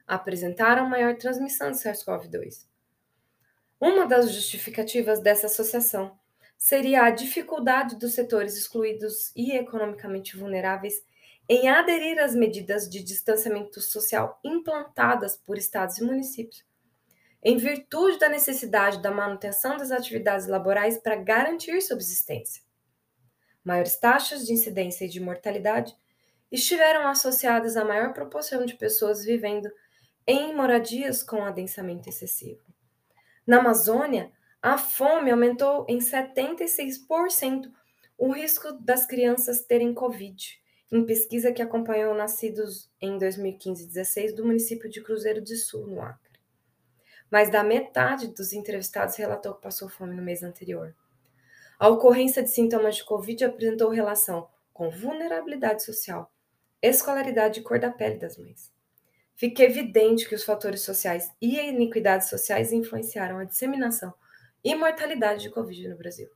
apresentaram 0.06 0.88
maior 0.88 1.16
transmissão 1.16 1.72
de 1.72 1.78
SARS-CoV-2. 1.78 2.64
Uma 3.80 4.06
das 4.06 4.32
justificativas 4.32 5.18
dessa 5.18 5.46
associação 5.46 6.16
seria 6.56 7.02
a 7.02 7.10
dificuldade 7.10 7.96
dos 7.96 8.14
setores 8.14 8.56
excluídos 8.56 9.32
e 9.34 9.50
economicamente 9.50 10.36
vulneráveis 10.36 11.02
em 11.48 11.68
aderir 11.68 12.16
às 12.20 12.36
medidas 12.36 12.88
de 12.88 13.02
distanciamento 13.02 13.80
social 13.80 14.38
implantadas 14.44 15.36
por 15.36 15.58
estados 15.58 15.98
e 15.98 16.04
municípios, 16.04 16.64
em 17.42 17.56
virtude 17.56 18.16
da 18.20 18.28
necessidade 18.28 19.02
da 19.02 19.10
manutenção 19.10 19.76
das 19.76 19.90
atividades 19.90 20.46
laborais 20.46 20.98
para 20.98 21.16
garantir 21.16 21.82
subsistência 21.82 22.67
maiores 23.68 23.96
taxas 23.96 24.46
de 24.46 24.52
incidência 24.54 25.04
e 25.04 25.08
de 25.08 25.20
mortalidade 25.20 25.94
estiveram 26.50 27.06
associadas 27.06 27.76
a 27.76 27.84
maior 27.84 28.14
proporção 28.14 28.64
de 28.64 28.74
pessoas 28.74 29.22
vivendo 29.22 29.70
em 30.26 30.54
moradias 30.56 31.22
com 31.22 31.44
adensamento 31.44 32.08
excessivo. 32.08 32.62
Na 33.46 33.58
Amazônia, 33.58 34.32
a 34.62 34.78
fome 34.78 35.30
aumentou 35.30 35.84
em 35.86 35.98
76% 35.98 37.70
o 38.16 38.32
risco 38.32 38.72
das 38.72 39.04
crianças 39.04 39.60
terem 39.60 39.92
Covid, 39.92 40.58
em 40.90 41.04
pesquisa 41.04 41.52
que 41.52 41.60
acompanhou 41.60 42.14
nascidos 42.14 42.90
em 42.98 43.18
2015 43.18 43.82
e 43.82 43.84
2016 43.84 44.34
do 44.34 44.46
município 44.46 44.88
de 44.88 45.02
Cruzeiro 45.02 45.42
do 45.42 45.54
Sul, 45.54 45.86
no 45.86 46.00
Acre. 46.00 46.40
Mais 47.30 47.50
da 47.50 47.62
metade 47.62 48.28
dos 48.28 48.54
entrevistados 48.54 49.16
relatou 49.16 49.54
que 49.54 49.62
passou 49.62 49.90
fome 49.90 50.14
no 50.14 50.22
mês 50.22 50.42
anterior. 50.42 50.94
A 51.78 51.88
ocorrência 51.88 52.42
de 52.42 52.50
sintomas 52.50 52.96
de 52.96 53.04
Covid 53.04 53.44
apresentou 53.44 53.88
relação 53.90 54.48
com 54.72 54.90
vulnerabilidade 54.90 55.84
social, 55.84 56.32
escolaridade 56.82 57.60
e 57.60 57.62
cor 57.62 57.78
da 57.78 57.90
pele 57.90 58.16
das 58.16 58.36
mães. 58.36 58.72
Fica 59.36 59.62
evidente 59.62 60.28
que 60.28 60.34
os 60.34 60.42
fatores 60.42 60.82
sociais 60.82 61.30
e 61.40 61.56
iniquidades 61.60 62.28
sociais 62.28 62.72
influenciaram 62.72 63.38
a 63.38 63.44
disseminação 63.44 64.12
e 64.64 64.74
mortalidade 64.74 65.42
de 65.42 65.50
Covid 65.50 65.88
no 65.88 65.96
Brasil. 65.96 66.28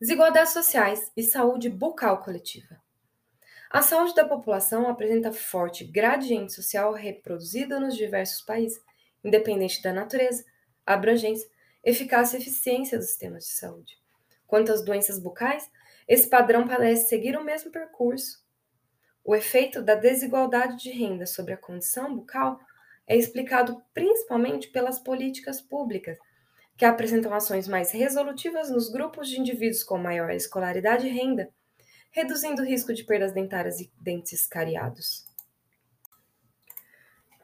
Desigualdades 0.00 0.52
sociais 0.52 1.10
e 1.16 1.24
saúde 1.24 1.68
bucal 1.68 2.22
coletiva. 2.22 2.80
A 3.68 3.82
saúde 3.82 4.14
da 4.14 4.24
população 4.24 4.88
apresenta 4.88 5.32
forte 5.32 5.84
gradiente 5.84 6.52
social 6.52 6.92
reproduzido 6.92 7.80
nos 7.80 7.96
diversos 7.96 8.40
países, 8.40 8.80
independente 9.24 9.82
da 9.82 9.92
natureza, 9.92 10.44
abrangência 10.86 11.48
eficácia 11.84 12.36
e 12.36 12.40
eficiência 12.40 12.98
dos 12.98 13.08
sistemas 13.08 13.44
de 13.44 13.50
saúde. 13.50 13.98
Quanto 14.46 14.72
às 14.72 14.84
doenças 14.84 15.18
bucais, 15.18 15.70
esse 16.06 16.28
padrão 16.28 16.66
parece 16.66 17.08
seguir 17.08 17.36
o 17.36 17.44
mesmo 17.44 17.70
percurso. 17.70 18.44
O 19.24 19.34
efeito 19.34 19.82
da 19.82 19.94
desigualdade 19.94 20.76
de 20.82 20.90
renda 20.90 21.26
sobre 21.26 21.52
a 21.52 21.56
condição 21.56 22.14
bucal 22.14 22.58
é 23.06 23.16
explicado 23.16 23.82
principalmente 23.92 24.68
pelas 24.68 24.98
políticas 24.98 25.60
públicas, 25.60 26.16
que 26.76 26.84
apresentam 26.84 27.34
ações 27.34 27.68
mais 27.68 27.92
resolutivas 27.92 28.70
nos 28.70 28.88
grupos 28.88 29.28
de 29.28 29.38
indivíduos 29.38 29.82
com 29.82 29.98
maior 29.98 30.30
escolaridade 30.30 31.06
e 31.06 31.10
renda, 31.10 31.50
reduzindo 32.10 32.62
o 32.62 32.64
risco 32.64 32.94
de 32.94 33.04
perdas 33.04 33.32
dentárias 33.32 33.80
e 33.80 33.92
dentes 34.00 34.46
cariados. 34.46 35.26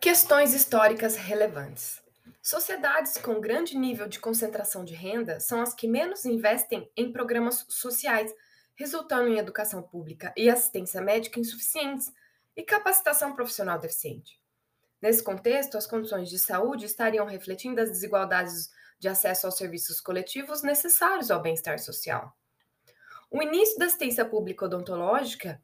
Questões 0.01 0.55
históricas 0.55 1.17
relevantes. 1.17 2.01
Sociedades 2.47 3.19
com 3.19 3.41
grande 3.41 3.77
nível 3.77 4.07
de 4.07 4.21
concentração 4.21 4.85
de 4.85 4.95
renda 4.95 5.41
são 5.41 5.61
as 5.61 5.75
que 5.75 5.89
menos 5.89 6.25
investem 6.25 6.89
em 6.97 7.11
programas 7.11 7.67
sociais, 7.69 8.33
resultando 8.77 9.27
em 9.27 9.37
educação 9.37 9.83
pública 9.83 10.33
e 10.37 10.49
assistência 10.49 11.01
médica 11.01 11.41
insuficientes, 11.41 12.13
e 12.55 12.63
capacitação 12.63 13.35
profissional 13.35 13.81
deficiente. 13.81 14.41
Nesse 15.03 15.25
contexto, 15.25 15.77
as 15.77 15.89
condições 15.89 16.31
de 16.31 16.39
saúde 16.39 16.87
estariam 16.87 17.27
refletindo 17.27 17.81
as 17.81 17.91
desigualdades 17.91 18.71
de 18.97 19.09
acesso 19.09 19.47
aos 19.47 19.57
serviços 19.57 20.01
coletivos 20.01 20.63
necessários 20.63 21.33
ao 21.33 21.43
bem-estar 21.43 21.81
social. 21.81 22.33
O 23.29 23.43
início 23.43 23.77
da 23.77 23.87
assistência 23.87 24.25
pública 24.25 24.67
odontológica 24.67 25.61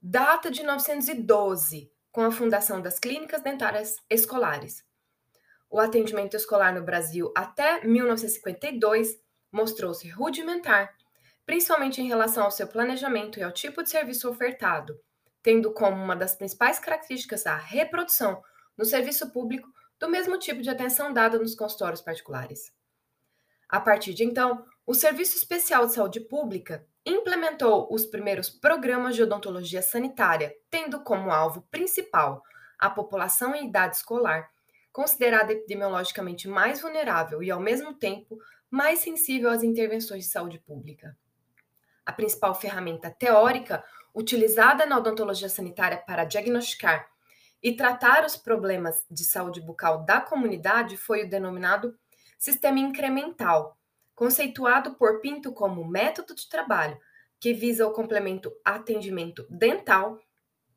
data 0.00 0.50
de 0.50 0.60
1912, 0.60 1.92
com 2.10 2.22
a 2.22 2.30
fundação 2.30 2.80
das 2.80 2.98
clínicas 2.98 3.42
dentárias 3.42 3.96
escolares. 4.08 4.82
O 5.72 5.80
atendimento 5.80 6.36
escolar 6.36 6.74
no 6.74 6.82
Brasil 6.82 7.32
até 7.34 7.82
1952 7.82 9.18
mostrou-se 9.50 10.06
rudimentar, 10.06 10.94
principalmente 11.46 11.98
em 11.98 12.06
relação 12.06 12.44
ao 12.44 12.50
seu 12.50 12.66
planejamento 12.66 13.38
e 13.38 13.42
ao 13.42 13.50
tipo 13.50 13.82
de 13.82 13.88
serviço 13.88 14.28
ofertado, 14.28 15.00
tendo 15.42 15.72
como 15.72 15.96
uma 15.96 16.14
das 16.14 16.34
principais 16.34 16.78
características 16.78 17.46
a 17.46 17.56
reprodução 17.56 18.42
no 18.76 18.84
serviço 18.84 19.32
público 19.32 19.66
do 19.98 20.10
mesmo 20.10 20.38
tipo 20.38 20.60
de 20.60 20.68
atenção 20.68 21.10
dada 21.10 21.38
nos 21.38 21.54
consultórios 21.54 22.02
particulares. 22.02 22.70
A 23.66 23.80
partir 23.80 24.12
de 24.12 24.24
então, 24.24 24.66
o 24.86 24.92
Serviço 24.92 25.38
Especial 25.38 25.86
de 25.86 25.94
Saúde 25.94 26.20
Pública 26.20 26.86
implementou 27.06 27.88
os 27.90 28.04
primeiros 28.04 28.50
programas 28.50 29.16
de 29.16 29.22
odontologia 29.22 29.80
sanitária, 29.80 30.54
tendo 30.68 31.00
como 31.02 31.32
alvo 31.32 31.62
principal 31.70 32.42
a 32.78 32.90
população 32.90 33.54
em 33.54 33.68
idade 33.68 33.96
escolar, 33.96 34.52
considerada 34.92 35.52
epidemiologicamente 35.52 36.46
mais 36.46 36.80
vulnerável 36.80 37.42
e, 37.42 37.50
ao 37.50 37.58
mesmo 37.58 37.94
tempo, 37.94 38.38
mais 38.70 39.00
sensível 39.00 39.50
às 39.50 39.62
intervenções 39.62 40.24
de 40.24 40.30
saúde 40.30 40.58
pública. 40.58 41.16
A 42.04 42.12
principal 42.12 42.54
ferramenta 42.54 43.10
teórica 43.10 43.82
utilizada 44.14 44.84
na 44.84 44.98
odontologia 44.98 45.48
sanitária 45.48 45.96
para 45.96 46.24
diagnosticar 46.24 47.08
e 47.62 47.74
tratar 47.74 48.24
os 48.24 48.36
problemas 48.36 49.06
de 49.10 49.24
saúde 49.24 49.60
bucal 49.60 50.04
da 50.04 50.20
comunidade 50.20 50.96
foi 50.96 51.24
o 51.24 51.30
denominado 51.30 51.96
sistema 52.38 52.80
incremental, 52.80 53.78
conceituado 54.14 54.94
por 54.94 55.20
Pinto 55.20 55.52
como 55.52 55.86
método 55.86 56.34
de 56.34 56.48
trabalho 56.48 56.98
que 57.38 57.52
visa 57.52 57.86
o 57.86 57.92
complemento 57.92 58.52
atendimento 58.64 59.46
dental, 59.48 60.18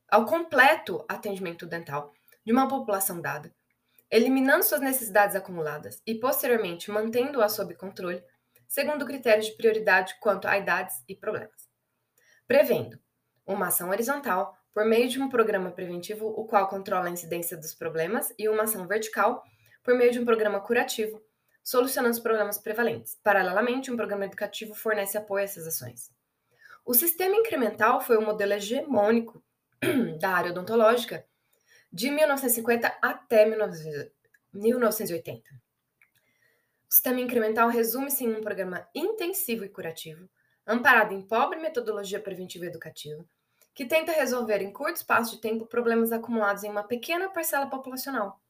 ao 0.08 0.26
completo 0.26 1.04
atendimento 1.08 1.66
dental 1.66 2.14
de 2.46 2.52
uma 2.52 2.68
população 2.68 3.20
dada, 3.20 3.54
eliminando 4.10 4.64
suas 4.64 4.82
necessidades 4.82 5.36
acumuladas 5.36 6.02
e 6.06 6.16
posteriormente 6.16 6.92
mantendo-a 6.92 7.50
sob 7.50 7.74
controle, 7.76 8.24
segundo 8.68 9.06
critérios 9.06 9.48
de 9.48 9.54
prioridade 9.54 10.16
quanto 10.20 10.48
a 10.48 10.58
idades 10.58 11.04
e 11.08 11.16
problemas. 11.16 11.70
Prevendo 12.48 13.00
uma 13.46 13.68
ação 13.68 13.90
horizontal 13.90 14.58
por 14.74 14.86
meio 14.86 15.08
de 15.08 15.22
um 15.22 15.30
programa 15.30 15.72
preventivo, 15.72 16.28
o 16.28 16.46
qual 16.46 16.68
controla 16.68 17.08
a 17.08 17.12
incidência 17.12 17.56
dos 17.56 17.74
problemas, 17.74 18.34
e 18.38 18.50
uma 18.50 18.64
ação 18.64 18.86
vertical, 18.86 19.42
por 19.82 19.96
meio 19.96 20.12
de 20.12 20.20
um 20.20 20.26
programa 20.26 20.60
curativo, 20.60 21.22
solucionando 21.64 22.14
os 22.14 22.20
problemas 22.20 22.58
prevalentes. 22.58 23.18
Paralelamente, 23.24 23.90
um 23.90 23.96
programa 23.96 24.26
educativo 24.26 24.76
fornece 24.76 25.18
apoio 25.18 25.42
a 25.42 25.46
essas 25.46 25.66
ações. 25.66 26.12
O 26.86 26.94
sistema 26.94 27.36
incremental 27.36 28.02
foi 28.02 28.18
o 28.18 28.22
um 28.22 28.26
modelo 28.26 28.54
hegemônico 28.54 29.42
da 30.20 30.30
área 30.30 30.52
odontológica 30.52 31.26
de 31.96 32.12
1950 32.12 32.98
até 33.02 33.46
1980. 33.46 35.50
O 36.90 36.90
sistema 36.90 37.22
incremental 37.22 37.70
resume-se 37.70 38.26
em 38.26 38.36
um 38.36 38.42
programa 38.42 38.86
intensivo 38.94 39.64
e 39.64 39.70
curativo, 39.70 40.28
amparado 40.68 41.14
em 41.14 41.22
pobre 41.22 41.58
metodologia 41.58 42.20
preventiva 42.20 42.66
e 42.66 42.68
educativa, 42.68 43.24
que 43.74 43.86
tenta 43.86 44.12
resolver 44.12 44.62
em 44.62 44.74
curto 44.74 44.98
espaço 44.98 45.36
de 45.36 45.42
tempo 45.42 45.66
problemas 45.66 46.12
acumulados 46.12 46.66
em 46.66 46.70
uma 46.70 46.84
pequena 46.84 47.30
parcela 47.30 47.68
populacional. 47.68 48.42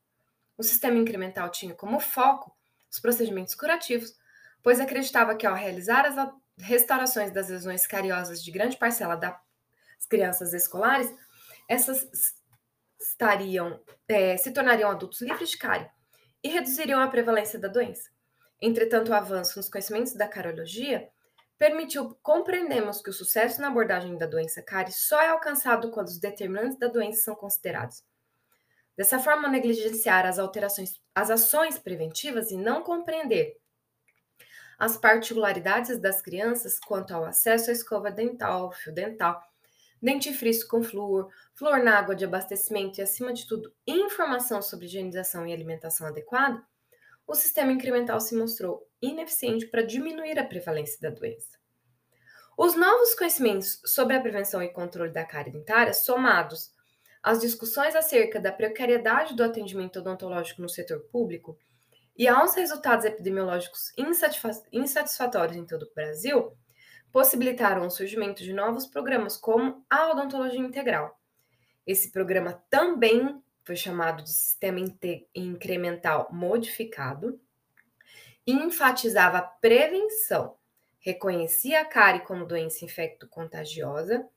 O 0.58 0.63
sistema 0.63 0.97
incremental 0.97 1.47
tinha 1.49 1.75
como 1.75 1.99
foco 1.99 2.51
os 2.91 2.99
procedimentos 2.99 3.53
curativos, 3.53 4.17
pois 4.63 4.79
acreditava 4.79 5.36
que 5.36 5.45
ao 5.45 5.53
realizar 5.53 6.08
as 6.08 6.15
restaurações 6.58 7.31
das 7.31 7.49
lesões 7.49 7.86
cariosas 7.86 8.43
de 8.43 8.49
grande 8.49 8.75
parcela 8.75 9.15
das 9.15 9.38
crianças 10.10 10.51
escolares, 10.51 11.13
essas 11.69 12.10
estariam, 12.99 13.79
é, 14.08 14.38
se 14.38 14.51
tornariam 14.51 14.89
adultos 14.89 15.21
livres 15.21 15.49
de 15.49 15.58
cárie 15.58 15.89
e 16.43 16.49
reduziriam 16.49 17.01
a 17.01 17.08
prevalência 17.08 17.60
da 17.60 17.67
doença. 17.67 18.10
Entretanto, 18.62 19.10
o 19.10 19.13
avanço 19.13 19.58
nos 19.58 19.69
conhecimentos 19.69 20.13
da 20.13 20.27
carologia 20.27 21.10
permitiu 21.58 22.17
compreendermos 22.21 23.01
que 23.01 23.10
o 23.10 23.13
sucesso 23.13 23.62
na 23.62 23.67
abordagem 23.67 24.17
da 24.17 24.25
doença 24.25 24.62
cárie 24.62 24.91
só 24.91 25.21
é 25.21 25.29
alcançado 25.29 25.91
quando 25.91 26.08
os 26.08 26.19
determinantes 26.19 26.77
da 26.77 26.88
doença 26.88 27.21
são 27.21 27.36
considerados. 27.36 28.03
Dessa 28.97 29.19
forma, 29.19 29.49
negligenciar 29.49 30.25
as 30.25 30.39
alterações, 30.39 31.01
as 31.13 31.29
ações 31.29 31.77
preventivas 31.77 32.51
e 32.51 32.58
não 32.58 32.81
compreender 32.81 33.58
as 34.77 34.97
particularidades 34.97 35.99
das 35.99 36.21
crianças 36.21 36.79
quanto 36.79 37.13
ao 37.13 37.25
acesso 37.25 37.69
à 37.69 37.73
escova 37.73 38.12
dental, 38.12 38.71
fio 38.71 38.93
dental, 38.93 39.41
dentifrício 40.06 40.68
com 40.68 40.84
flúor, 40.84 41.30
flúor 41.56 41.84
na 41.84 41.98
água 41.98 42.15
de 42.15 42.24
abastecimento 42.24 43.00
e, 43.00 43.02
acima 43.02 43.34
de 43.34 43.48
tudo, 43.48 43.74
informação 43.88 44.62
sobre 44.62 44.86
higienização 44.86 45.48
e 45.48 45.52
alimentação 45.52 46.06
adequada, 46.06 46.63
o 47.28 47.34
sistema 47.34 47.72
incremental 47.72 48.22
se 48.22 48.36
mostrou 48.36 48.88
ineficiente 49.02 49.65
para 49.65 49.82
diminuir 49.82 50.38
a 50.38 50.46
prevalência 50.46 51.00
da 51.02 51.10
doença. 51.10 51.58
Os 52.56 52.76
novos 52.76 53.15
conhecimentos 53.15 53.82
sobre 53.84 54.15
a 54.15 54.22
prevenção 54.22 54.62
e 54.62 54.72
controle 54.72 55.12
da 55.12 55.26
cárie 55.26 55.52
dentária, 55.52 55.91
somados 55.91 56.72
às 57.22 57.41
discussões 57.41 57.96
acerca 57.96 58.39
da 58.39 58.52
precariedade 58.52 59.36
do 59.36 59.44
atendimento 59.44 60.00
odontológico 60.00 60.62
no 60.62 60.70
setor 60.70 61.00
público 61.12 61.58
e 62.15 62.28
aos 62.28 62.54
resultados 62.54 63.06
epidemiológicos 63.06 63.91
insatisfatórios 64.72 65.58
em 65.58 65.65
todo 65.65 65.84
o 65.84 65.94
Brasil, 65.96 66.56
possibilitaram 67.15 67.88
o 67.88 67.89
surgimento 67.89 68.43
de 68.43 68.51
novos 68.51 68.86
programas 68.86 69.38
como 69.38 69.86
a 69.89 70.12
odontologia 70.12 70.60
integral. 70.60 71.17
Esse 71.88 72.12
programa 72.12 72.62
também 72.69 73.41
foi 73.63 73.78
chamado 73.78 74.21
de 74.21 74.30
sistema 74.30 74.82
incremental 75.34 76.28
modificado 76.30 77.39
e 78.45 78.51
enfatizava 78.51 79.38
a 79.38 79.43
prevenção, 79.43 80.58
reconhecia 80.99 81.80
a 81.80 81.86
cárie 81.86 82.19
como 82.19 82.45
doença 82.45 82.84
infecto-contagiosa, 82.84 84.28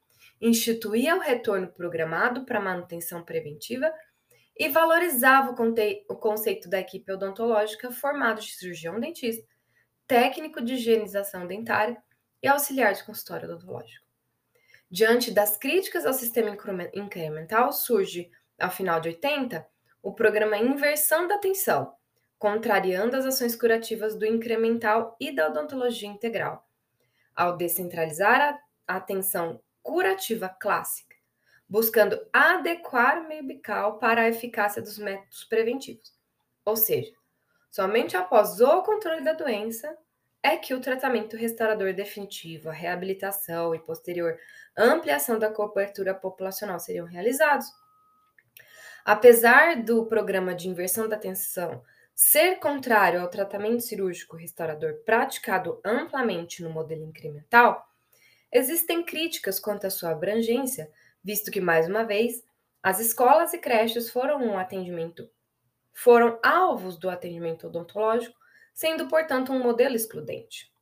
instituía 0.40 1.16
o 1.16 1.20
retorno 1.20 1.66
programado 1.66 2.46
para 2.46 2.60
manutenção 2.60 3.24
preventiva 3.24 3.92
e 4.56 4.68
valorizava 4.68 5.50
o, 5.50 6.14
o 6.14 6.16
conceito 6.16 6.70
da 6.70 6.78
equipe 6.78 7.10
odontológica 7.10 7.90
formado 7.90 8.40
de 8.40 8.52
cirurgião 8.52 9.00
dentista, 9.00 9.44
técnico 10.06 10.62
de 10.62 10.74
higienização 10.74 11.44
dentária 11.44 12.00
e 12.42 12.48
auxiliar 12.48 12.94
de 12.94 13.04
consultório 13.04 13.48
odontológico. 13.48 14.06
Diante 14.90 15.30
das 15.30 15.56
críticas 15.56 16.06
ao 16.06 16.12
sistema 16.12 16.56
incremental, 16.94 17.72
surge, 17.72 18.30
ao 18.58 18.70
final 18.70 19.00
de 19.00 19.10
80, 19.10 19.66
o 20.02 20.12
programa 20.12 20.56
Inversão 20.56 21.28
da 21.28 21.34
Atenção, 21.34 21.94
contrariando 22.38 23.16
as 23.16 23.26
ações 23.26 23.54
curativas 23.54 24.14
do 24.14 24.24
incremental 24.24 25.16
e 25.20 25.34
da 25.34 25.48
odontologia 25.48 26.08
integral, 26.08 26.66
ao 27.34 27.56
descentralizar 27.56 28.60
a 28.86 28.96
atenção 28.96 29.60
curativa 29.82 30.48
clássica 30.48 31.08
buscando 31.68 32.18
adequar 32.32 33.18
o 33.18 33.28
meio 33.28 33.44
bical 33.44 33.98
para 33.98 34.22
a 34.22 34.28
eficácia 34.28 34.80
dos 34.80 34.98
métodos 34.98 35.44
preventivos. 35.44 36.14
Ou 36.64 36.76
seja, 36.76 37.12
somente 37.70 38.16
após 38.16 38.60
o 38.60 38.82
controle 38.82 39.22
da 39.22 39.34
doença 39.34 39.96
é 40.48 40.56
que 40.56 40.74
o 40.74 40.80
tratamento 40.80 41.36
restaurador 41.36 41.92
definitivo, 41.92 42.70
a 42.70 42.72
reabilitação 42.72 43.74
e 43.74 43.78
posterior 43.78 44.38
ampliação 44.76 45.38
da 45.38 45.50
cobertura 45.50 46.14
populacional 46.14 46.78
seriam 46.78 47.06
realizados. 47.06 47.66
Apesar 49.04 49.82
do 49.82 50.06
programa 50.06 50.54
de 50.54 50.68
inversão 50.68 51.08
da 51.08 51.16
atenção 51.16 51.82
ser 52.14 52.56
contrário 52.56 53.20
ao 53.20 53.28
tratamento 53.28 53.82
cirúrgico 53.82 54.36
restaurador 54.36 54.94
praticado 55.04 55.80
amplamente 55.84 56.62
no 56.62 56.70
modelo 56.70 57.04
incremental, 57.04 57.86
existem 58.52 59.04
críticas 59.04 59.60
quanto 59.60 59.86
à 59.86 59.90
sua 59.90 60.10
abrangência, 60.10 60.90
visto 61.22 61.50
que, 61.50 61.60
mais 61.60 61.88
uma 61.88 62.04
vez, 62.04 62.42
as 62.82 63.00
escolas 63.00 63.52
e 63.52 63.58
creches 63.58 64.10
foram 64.10 64.40
um 64.42 64.58
atendimento, 64.58 65.28
foram 65.92 66.38
alvos 66.42 66.96
do 66.96 67.10
atendimento 67.10 67.66
odontológico, 67.66 68.37
sendo, 68.78 69.08
portanto, 69.08 69.52
um 69.52 69.60
modelo 69.60 69.96
excludente. 69.96 70.72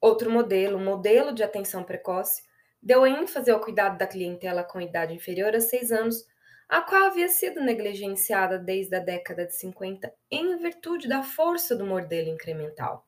Outro 0.00 0.28
modelo, 0.28 0.78
o 0.78 0.80
modelo 0.80 1.32
de 1.32 1.44
atenção 1.44 1.84
precoce, 1.84 2.42
deu 2.82 3.06
ênfase 3.06 3.52
ao 3.52 3.60
cuidado 3.60 3.96
da 3.96 4.04
clientela 4.04 4.64
com 4.64 4.80
idade 4.80 5.14
inferior 5.14 5.54
a 5.54 5.60
6 5.60 5.92
anos, 5.92 6.26
a 6.68 6.80
qual 6.80 7.04
havia 7.04 7.28
sido 7.28 7.60
negligenciada 7.60 8.58
desde 8.58 8.96
a 8.96 8.98
década 8.98 9.46
de 9.46 9.54
50 9.54 10.12
em 10.28 10.56
virtude 10.56 11.06
da 11.06 11.22
força 11.22 11.76
do 11.76 11.86
modelo 11.86 12.30
incremental. 12.30 13.06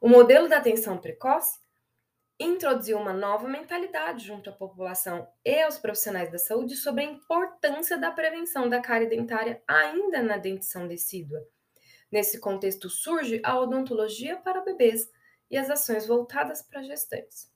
O 0.00 0.08
modelo 0.08 0.48
da 0.48 0.56
atenção 0.56 0.98
precoce 0.98 1.60
introduziu 2.36 2.98
uma 2.98 3.12
nova 3.12 3.46
mentalidade 3.46 4.26
junto 4.26 4.50
à 4.50 4.52
população 4.52 5.28
e 5.44 5.62
aos 5.62 5.78
profissionais 5.78 6.32
da 6.32 6.38
saúde 6.38 6.74
sobre 6.74 7.04
a 7.04 7.06
importância 7.06 7.96
da 7.96 8.10
prevenção 8.10 8.68
da 8.68 8.80
cárie 8.80 9.08
dentária 9.08 9.62
ainda 9.68 10.20
na 10.20 10.36
dentição 10.36 10.88
decídua. 10.88 11.46
Nesse 12.10 12.40
contexto 12.40 12.90
surge 12.90 13.40
a 13.44 13.58
odontologia 13.58 14.36
para 14.36 14.64
bebês 14.64 15.08
e 15.50 15.56
as 15.56 15.70
ações 15.70 16.06
voltadas 16.06 16.62
para 16.62 16.82
gestantes. 16.82 17.50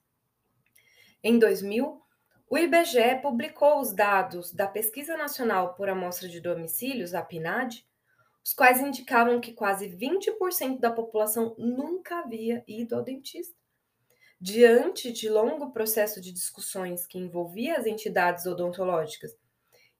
Em 1.22 1.38
2000, 1.38 2.00
o 2.48 2.58
IBGE 2.58 3.20
publicou 3.22 3.80
os 3.80 3.92
dados 3.92 4.52
da 4.52 4.66
Pesquisa 4.66 5.16
Nacional 5.16 5.74
por 5.74 5.88
Amostra 5.88 6.28
de 6.28 6.40
Domicílios, 6.40 7.14
a 7.14 7.22
PNAD, 7.22 7.84
os 8.44 8.52
quais 8.52 8.78
indicavam 8.78 9.40
que 9.40 9.54
quase 9.54 9.88
20% 9.88 10.78
da 10.78 10.92
população 10.92 11.54
nunca 11.56 12.18
havia 12.18 12.62
ido 12.68 12.94
ao 12.94 13.02
dentista. 13.02 13.56
Diante 14.38 15.10
de 15.10 15.30
longo 15.30 15.72
processo 15.72 16.20
de 16.20 16.30
discussões 16.30 17.06
que 17.06 17.18
envolvia 17.18 17.78
as 17.78 17.86
entidades 17.86 18.44
odontológicas 18.44 19.34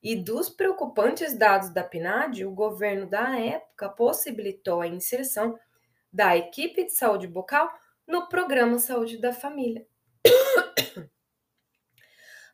e 0.04 0.14
dos 0.14 0.50
preocupantes 0.50 1.32
dados 1.36 1.70
da 1.70 1.82
PNAD, 1.82 2.44
o 2.44 2.50
governo 2.50 3.08
da 3.08 3.40
época 3.40 3.88
possibilitou 3.88 4.82
a 4.82 4.86
inserção 4.86 5.58
da 6.12 6.36
equipe 6.36 6.84
de 6.84 6.92
saúde 6.92 7.26
bucal 7.26 7.72
no 8.06 8.28
programa 8.28 8.78
Saúde 8.78 9.16
da 9.16 9.32
Família. 9.32 9.86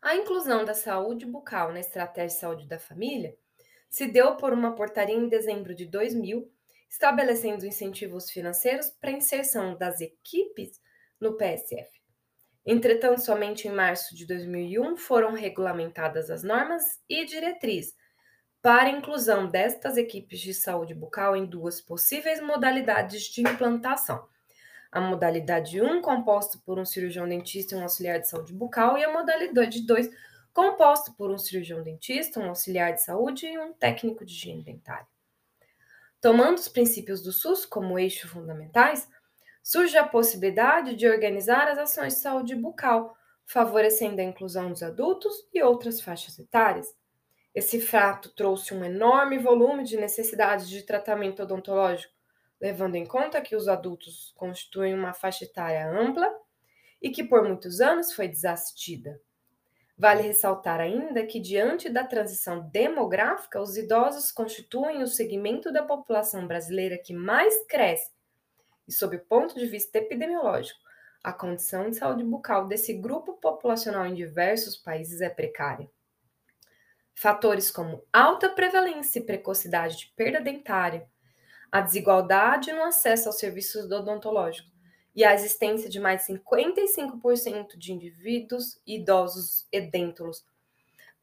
A 0.01 0.15
inclusão 0.15 0.65
da 0.65 0.73
saúde 0.73 1.27
bucal 1.27 1.73
na 1.73 1.81
estratégia 1.81 2.35
de 2.35 2.41
saúde 2.41 2.67
da 2.67 2.79
família 2.79 3.37
se 3.91 4.07
deu 4.07 4.37
por 4.37 4.51
uma 4.53 4.75
portaria 4.75 5.15
em 5.15 5.29
dezembro 5.29 5.75
de 5.75 5.85
2000, 5.85 6.51
estabelecendo 6.89 7.67
incentivos 7.67 8.31
financeiros 8.31 8.89
para 8.89 9.11
a 9.11 9.15
inserção 9.15 9.77
das 9.77 10.01
equipes 10.01 10.81
no 11.21 11.37
PSF. 11.37 12.00
Entretanto, 12.65 13.23
somente 13.23 13.67
em 13.67 13.73
março 13.73 14.15
de 14.15 14.27
2001 14.27 14.97
foram 14.97 15.33
regulamentadas 15.33 16.31
as 16.31 16.43
normas 16.43 17.01
e 17.09 17.25
diretrizes 17.25 17.95
para 18.63 18.91
inclusão 18.91 19.49
destas 19.49 19.97
equipes 19.97 20.41
de 20.41 20.53
saúde 20.53 20.95
bucal 20.95 21.35
em 21.35 21.47
duas 21.47 21.81
possíveis 21.81 22.41
modalidades 22.41 23.25
de 23.25 23.41
implantação. 23.41 24.29
A 24.93 25.01
modalidade 25.01 25.81
1, 25.81 26.03
composta 26.03 26.59
por 26.67 26.79
um 26.79 26.85
cirurgião 26.85 27.29
dentista 27.29 27.75
e 27.75 27.79
um 27.79 27.83
auxiliar 27.83 28.21
de 28.21 28.29
saúde 28.29 28.53
bucal, 28.53 28.99
e 28.99 29.05
a 29.05 29.13
modalidade 29.13 29.87
2, 29.87 30.11
composto 30.53 31.15
por 31.15 31.31
um 31.31 31.39
cirurgião 31.39 31.83
dentista, 31.83 32.41
um 32.41 32.49
auxiliar 32.49 32.93
de 32.93 33.03
saúde 33.03 33.47
e 33.47 33.59
um 33.59 33.73
técnico 33.73 34.25
de 34.25 34.33
higiene 34.33 34.65
dentária. 34.65 35.07
Tomando 36.21 36.59
os 36.59 36.69
princípios 36.69 37.23
do 37.23 37.33
SUS 37.33 37.65
como 37.65 37.99
eixo 37.99 38.29
fundamentais, 38.29 39.09
surge 39.63 39.97
a 39.97 40.07
possibilidade 40.07 40.95
de 40.97 41.09
organizar 41.09 41.69
as 41.69 41.79
ações 41.79 42.15
de 42.15 42.21
saúde 42.21 42.55
bucal, 42.55 43.17
favorecendo 43.47 44.21
a 44.21 44.25
inclusão 44.25 44.71
dos 44.71 44.83
adultos 44.83 45.35
e 45.53 45.63
outras 45.63 46.01
faixas 46.01 46.39
etárias. 46.39 46.87
Esse 47.55 47.81
fato 47.81 48.33
trouxe 48.35 48.73
um 48.73 48.85
enorme 48.85 49.39
volume 49.39 49.83
de 49.83 49.97
necessidades 49.97 50.69
de 50.69 50.83
tratamento 50.85 51.43
odontológico, 51.43 52.15
levando 52.61 52.95
em 52.95 53.05
conta 53.05 53.41
que 53.41 53.57
os 53.57 53.67
adultos 53.67 54.33
constituem 54.37 54.95
uma 54.95 55.13
faixa 55.13 55.45
etária 55.45 55.91
ampla 55.91 56.31
e 57.03 57.11
que 57.11 57.25
por 57.25 57.43
muitos 57.43 57.81
anos 57.81 58.13
foi 58.13 58.29
desassistida. 58.29 59.21
Vale 59.99 60.23
ressaltar 60.23 60.81
ainda 60.81 61.27
que, 61.27 61.41
diante 61.41 61.91
da 61.91 62.05
transição 62.05 62.69
demográfica, 62.71 63.61
os 63.61 63.77
idosos 63.77 64.31
constituem 64.31 65.03
o 65.03 65.07
segmento 65.07 65.73
da 65.73 65.83
população 65.83 66.47
brasileira 66.47 66.97
que 66.97 67.13
mais 67.13 67.67
cresce 67.67 68.11
e, 68.91 68.93
sob 68.93 69.17
o 69.17 69.25
ponto 69.25 69.55
de 69.55 69.67
vista 69.67 69.99
epidemiológico, 69.99 70.81
a 71.23 71.33
condição 71.33 71.89
de 71.89 71.97
saúde 71.97 72.25
bucal 72.25 72.67
desse 72.67 72.93
grupo 72.93 73.35
populacional 73.35 74.05
em 74.05 74.15
diversos 74.15 74.77
países 74.77 75.21
é 75.21 75.31
precária. 75.31 75.89
Fatores 77.15 77.71
como 77.71 78.03
alta 78.13 78.49
prevalência 78.49 79.21
e 79.21 79.25
precocidade 79.25 79.97
de 79.97 80.07
perda 80.17 80.41
dentária, 80.41 81.07
a 81.71 81.81
desigualdade 81.81 82.73
no 82.73 82.83
acesso 82.83 83.29
aos 83.29 83.39
serviços 83.39 83.89
odontológicos, 83.93 84.73
e 85.15 85.25
a 85.25 85.35
existência 85.35 85.89
de 85.89 86.01
mais 86.01 86.27
de 86.27 86.33
55% 86.33 87.77
de 87.77 87.93
indivíduos 87.93 88.81
idosos 88.85 89.69
edêntulos, 89.71 90.45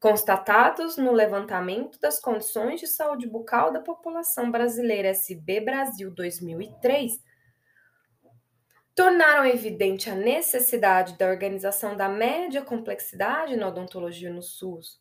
constatados 0.00 0.96
no 0.96 1.12
levantamento 1.12 1.98
das 2.00 2.18
condições 2.18 2.80
de 2.80 2.86
saúde 2.86 3.26
bucal 3.26 3.72
da 3.72 3.80
população 3.80 4.50
brasileira 4.50 5.08
SB 5.08 5.60
Brasil 5.60 6.10
2003, 6.10 7.27
tornaram 8.98 9.46
evidente 9.46 10.10
a 10.10 10.14
necessidade 10.16 11.16
da 11.16 11.28
organização 11.28 11.96
da 11.96 12.08
média 12.08 12.62
complexidade 12.62 13.56
na 13.56 13.68
odontologia 13.68 14.32
no 14.32 14.42
SUS. 14.42 15.00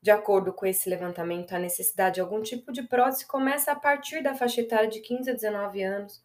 De 0.00 0.12
acordo 0.12 0.52
com 0.52 0.64
esse 0.64 0.88
levantamento, 0.88 1.52
a 1.52 1.58
necessidade 1.58 2.14
de 2.14 2.20
algum 2.20 2.40
tipo 2.42 2.70
de 2.70 2.84
prótese 2.84 3.26
começa 3.26 3.72
a 3.72 3.76
partir 3.76 4.22
da 4.22 4.36
faixa 4.36 4.60
etária 4.60 4.88
de 4.88 5.00
15 5.00 5.30
a 5.30 5.34
19 5.34 5.82
anos 5.82 6.24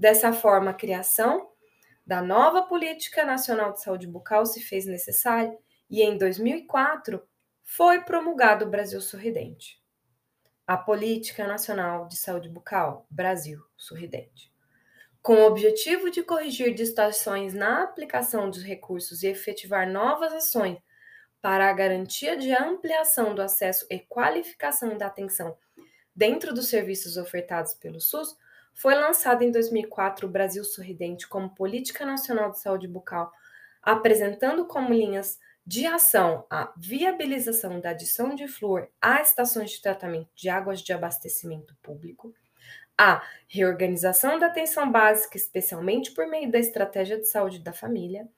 Dessa 0.00 0.32
forma, 0.32 0.70
a 0.70 0.74
criação 0.74 1.50
da 2.06 2.22
nova 2.22 2.62
Política 2.62 3.22
Nacional 3.22 3.74
de 3.74 3.82
Saúde 3.82 4.06
Bucal 4.06 4.46
se 4.46 4.62
fez 4.62 4.86
necessária 4.86 5.54
e, 5.90 6.00
em 6.00 6.16
2004, 6.16 7.22
foi 7.62 8.00
promulgado 8.00 8.64
o 8.64 8.70
Brasil 8.70 8.98
Sorridente. 9.02 9.78
A 10.66 10.78
Política 10.78 11.46
Nacional 11.46 12.08
de 12.08 12.16
Saúde 12.16 12.48
Bucal 12.48 13.06
Brasil 13.10 13.62
Sorridente. 13.76 14.49
Com 15.22 15.34
o 15.34 15.46
objetivo 15.46 16.10
de 16.10 16.22
corrigir 16.22 16.74
distorções 16.74 17.52
na 17.52 17.82
aplicação 17.82 18.48
dos 18.48 18.62
recursos 18.62 19.22
e 19.22 19.28
efetivar 19.28 19.86
novas 19.90 20.32
ações 20.32 20.78
para 21.42 21.68
a 21.68 21.72
garantia 21.72 22.36
de 22.36 22.52
ampliação 22.52 23.34
do 23.34 23.42
acesso 23.42 23.86
e 23.90 23.98
qualificação 23.98 24.96
da 24.96 25.06
atenção 25.06 25.56
dentro 26.14 26.54
dos 26.54 26.68
serviços 26.68 27.16
ofertados 27.16 27.74
pelo 27.74 28.00
SUS, 28.00 28.36
foi 28.74 28.94
lançado 28.94 29.42
em 29.42 29.50
2004 29.50 30.26
o 30.26 30.30
Brasil 30.30 30.64
Sorridente 30.64 31.28
como 31.28 31.54
Política 31.54 32.04
Nacional 32.06 32.50
de 32.50 32.60
Saúde 32.60 32.88
Bucal, 32.88 33.32
apresentando 33.82 34.66
como 34.66 34.92
linhas 34.92 35.38
de 35.66 35.86
ação 35.86 36.46
a 36.50 36.72
viabilização 36.76 37.80
da 37.80 37.90
adição 37.90 38.34
de 38.34 38.48
flúor 38.48 38.88
a 39.00 39.20
estações 39.20 39.70
de 39.70 39.82
tratamento 39.82 40.30
de 40.34 40.48
águas 40.48 40.80
de 40.80 40.92
abastecimento 40.92 41.76
público, 41.82 42.34
a 43.00 43.22
reorganização 43.48 44.38
da 44.38 44.48
atenção 44.48 44.92
básica, 44.92 45.34
especialmente 45.34 46.12
por 46.12 46.26
meio 46.26 46.50
da 46.50 46.58
estratégia 46.58 47.18
de 47.18 47.24
saúde 47.24 47.58
da 47.60 47.72
família, 47.72 48.28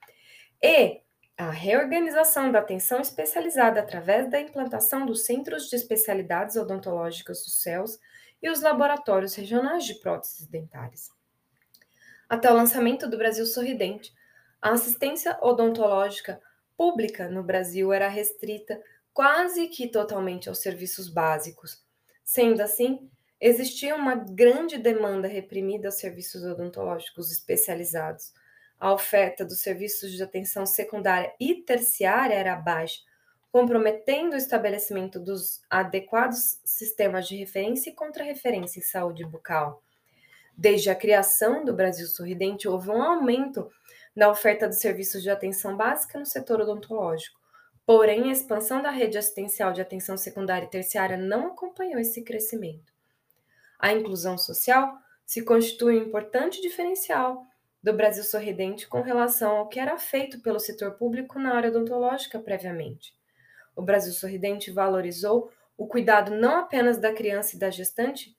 e 0.62 1.00
a 1.36 1.50
reorganização 1.50 2.52
da 2.52 2.60
atenção 2.60 3.00
especializada 3.00 3.80
através 3.80 4.30
da 4.30 4.40
implantação 4.40 5.04
dos 5.04 5.26
centros 5.26 5.68
de 5.68 5.74
especialidades 5.74 6.54
odontológicas 6.54 7.42
dos 7.42 7.60
CELS 7.60 7.98
e 8.40 8.48
os 8.48 8.60
laboratórios 8.60 9.34
regionais 9.34 9.84
de 9.84 9.94
próteses 9.94 10.46
dentárias. 10.46 11.10
Até 12.28 12.48
o 12.48 12.54
lançamento 12.54 13.10
do 13.10 13.18
Brasil 13.18 13.44
Sorridente, 13.44 14.14
a 14.60 14.70
assistência 14.70 15.36
odontológica 15.42 16.40
pública 16.76 17.28
no 17.28 17.42
Brasil 17.42 17.92
era 17.92 18.06
restrita 18.06 18.80
quase 19.12 19.66
que 19.66 19.88
totalmente 19.88 20.48
aos 20.48 20.60
serviços 20.60 21.08
básicos. 21.08 21.84
Sendo 22.22 22.60
assim, 22.60 23.10
existia 23.44 23.96
uma 23.96 24.14
grande 24.14 24.78
demanda 24.78 25.26
reprimida 25.26 25.88
aos 25.88 25.96
serviços 25.96 26.44
odontológicos 26.44 27.32
especializados. 27.32 28.32
A 28.78 28.92
oferta 28.92 29.44
dos 29.44 29.60
serviços 29.60 30.12
de 30.12 30.22
atenção 30.22 30.64
secundária 30.64 31.34
e 31.40 31.56
terciária 31.56 32.34
era 32.34 32.54
baixa, 32.54 33.00
comprometendo 33.50 34.34
o 34.34 34.36
estabelecimento 34.36 35.18
dos 35.18 35.60
adequados 35.68 36.60
sistemas 36.64 37.26
de 37.26 37.36
referência 37.36 37.90
e 37.90 37.94
contra-referência 37.94 38.78
em 38.78 38.82
saúde 38.82 39.24
bucal. 39.24 39.82
Desde 40.56 40.88
a 40.88 40.94
criação 40.94 41.64
do 41.64 41.74
Brasil 41.74 42.06
Sorridente, 42.06 42.68
houve 42.68 42.90
um 42.90 43.02
aumento 43.02 43.68
na 44.14 44.30
oferta 44.30 44.68
de 44.68 44.78
serviços 44.78 45.20
de 45.20 45.30
atenção 45.30 45.76
básica 45.76 46.16
no 46.16 46.26
setor 46.26 46.60
odontológico. 46.60 47.40
Porém, 47.84 48.28
a 48.28 48.32
expansão 48.32 48.80
da 48.80 48.90
rede 48.90 49.18
assistencial 49.18 49.72
de 49.72 49.80
atenção 49.80 50.16
secundária 50.16 50.66
e 50.66 50.70
terciária 50.70 51.16
não 51.16 51.48
acompanhou 51.48 51.98
esse 51.98 52.22
crescimento. 52.22 52.91
A 53.82 53.92
inclusão 53.92 54.38
social 54.38 54.96
se 55.26 55.44
constitui 55.44 55.98
um 55.98 56.06
importante 56.06 56.62
diferencial 56.62 57.44
do 57.82 57.92
Brasil 57.92 58.24
Sorridente 58.24 58.86
com 58.86 59.02
relação 59.02 59.56
ao 59.56 59.68
que 59.68 59.78
era 59.78 59.98
feito 59.98 60.40
pelo 60.40 60.58
setor 60.58 60.92
público 60.92 61.38
na 61.38 61.54
área 61.54 61.68
odontológica 61.68 62.38
previamente 62.38 63.12
o 63.74 63.82
Brasil 63.82 64.12
Sorridente 64.12 64.70
valorizou 64.70 65.50
o 65.76 65.86
cuidado 65.86 66.30
não 66.30 66.60
apenas 66.60 66.98
da 66.98 67.12
criança 67.12 67.56
e 67.56 67.58
da 67.58 67.70
gestante 67.70 68.36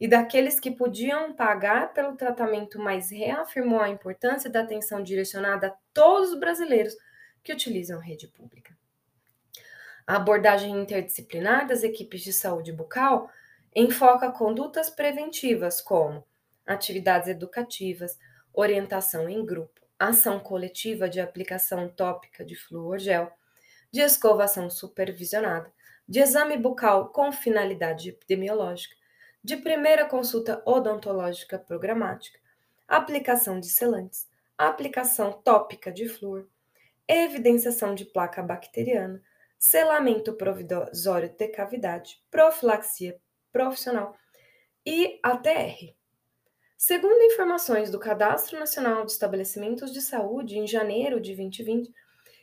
e 0.00 0.08
daqueles 0.08 0.58
que 0.58 0.70
podiam 0.70 1.32
pagar 1.32 1.92
pelo 1.94 2.16
tratamento, 2.16 2.78
mas 2.78 3.10
reafirmou 3.10 3.80
a 3.80 3.88
importância 3.88 4.50
da 4.50 4.60
atenção 4.60 5.02
direcionada 5.02 5.68
a 5.68 5.74
todos 5.92 6.32
os 6.32 6.40
brasileiros 6.40 6.96
que 7.42 7.52
utilizam 7.52 8.00
rede 8.00 8.26
pública. 8.26 8.76
A 10.06 10.16
abordagem 10.16 10.78
interdisciplinar 10.78 11.66
das 11.66 11.82
equipes 11.82 12.22
de 12.22 12.32
saúde 12.32 12.72
bucal 12.72 13.30
enfoca 13.74 14.30
condutas 14.30 14.88
preventivas 14.88 15.80
como 15.80 16.24
atividades 16.64 17.28
educativas, 17.28 18.16
orientação 18.52 19.28
em 19.28 19.44
grupo, 19.44 19.80
ação 19.98 20.38
coletiva 20.38 21.08
de 21.08 21.20
aplicação 21.20 21.88
tópica 21.88 22.44
de 22.44 22.54
flúor 22.54 22.98
gel, 22.98 23.32
de 23.90 24.00
escovação 24.00 24.70
supervisionada, 24.70 25.72
de 26.08 26.20
exame 26.20 26.56
bucal 26.56 27.08
com 27.08 27.32
finalidade 27.32 28.10
epidemiológica, 28.10 28.94
de 29.42 29.56
primeira 29.56 30.04
consulta 30.06 30.62
odontológica 30.64 31.58
programática, 31.58 32.38
aplicação 32.86 33.58
de 33.58 33.68
selantes, 33.68 34.28
aplicação 34.56 35.32
tópica 35.32 35.90
de 35.90 36.08
flúor, 36.08 36.48
evidenciação 37.08 37.94
de 37.94 38.04
placa 38.04 38.42
bacteriana, 38.42 39.20
selamento 39.58 40.32
provisório 40.34 41.28
de 41.28 41.48
cavidade, 41.48 42.22
profilaxia 42.30 43.18
profissional 43.54 44.16
e 44.84 45.20
ATR. 45.22 45.94
Segundo 46.76 47.22
informações 47.22 47.88
do 47.88 48.00
Cadastro 48.00 48.58
Nacional 48.58 49.06
de 49.06 49.12
Estabelecimentos 49.12 49.92
de 49.92 50.02
Saúde, 50.02 50.58
em 50.58 50.66
janeiro 50.66 51.20
de 51.20 51.36
2020, 51.36 51.94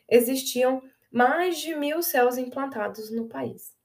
existiam 0.08 0.82
mais 1.10 1.58
de 1.58 1.74
mil 1.74 2.02
céus 2.02 2.38
implantados 2.38 3.10
no 3.10 3.28
país. 3.28 3.76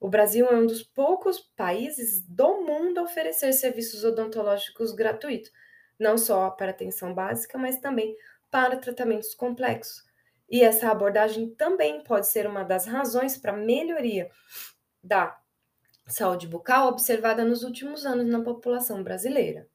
O 0.00 0.08
Brasil 0.08 0.46
é 0.48 0.56
um 0.56 0.66
dos 0.66 0.82
poucos 0.82 1.38
países 1.38 2.20
do 2.26 2.60
mundo 2.62 2.98
a 2.98 3.04
oferecer 3.04 3.52
serviços 3.52 4.04
odontológicos 4.04 4.92
gratuitos, 4.92 5.52
não 5.96 6.18
só 6.18 6.50
para 6.50 6.72
atenção 6.72 7.14
básica, 7.14 7.56
mas 7.56 7.78
também 7.78 8.16
para 8.50 8.76
tratamentos 8.76 9.32
complexos. 9.32 10.04
E 10.50 10.62
essa 10.62 10.90
abordagem 10.90 11.54
também 11.54 12.02
pode 12.02 12.26
ser 12.26 12.48
uma 12.48 12.64
das 12.64 12.84
razões 12.84 13.38
para 13.38 13.52
a 13.52 13.56
melhoria 13.56 14.28
da 15.02 15.38
saúde 16.12 16.46
bucal 16.46 16.88
observada 16.88 17.44
nos 17.44 17.62
últimos 17.62 18.04
anos 18.04 18.26
na 18.26 18.42
população 18.42 19.02
brasileira. 19.02 19.66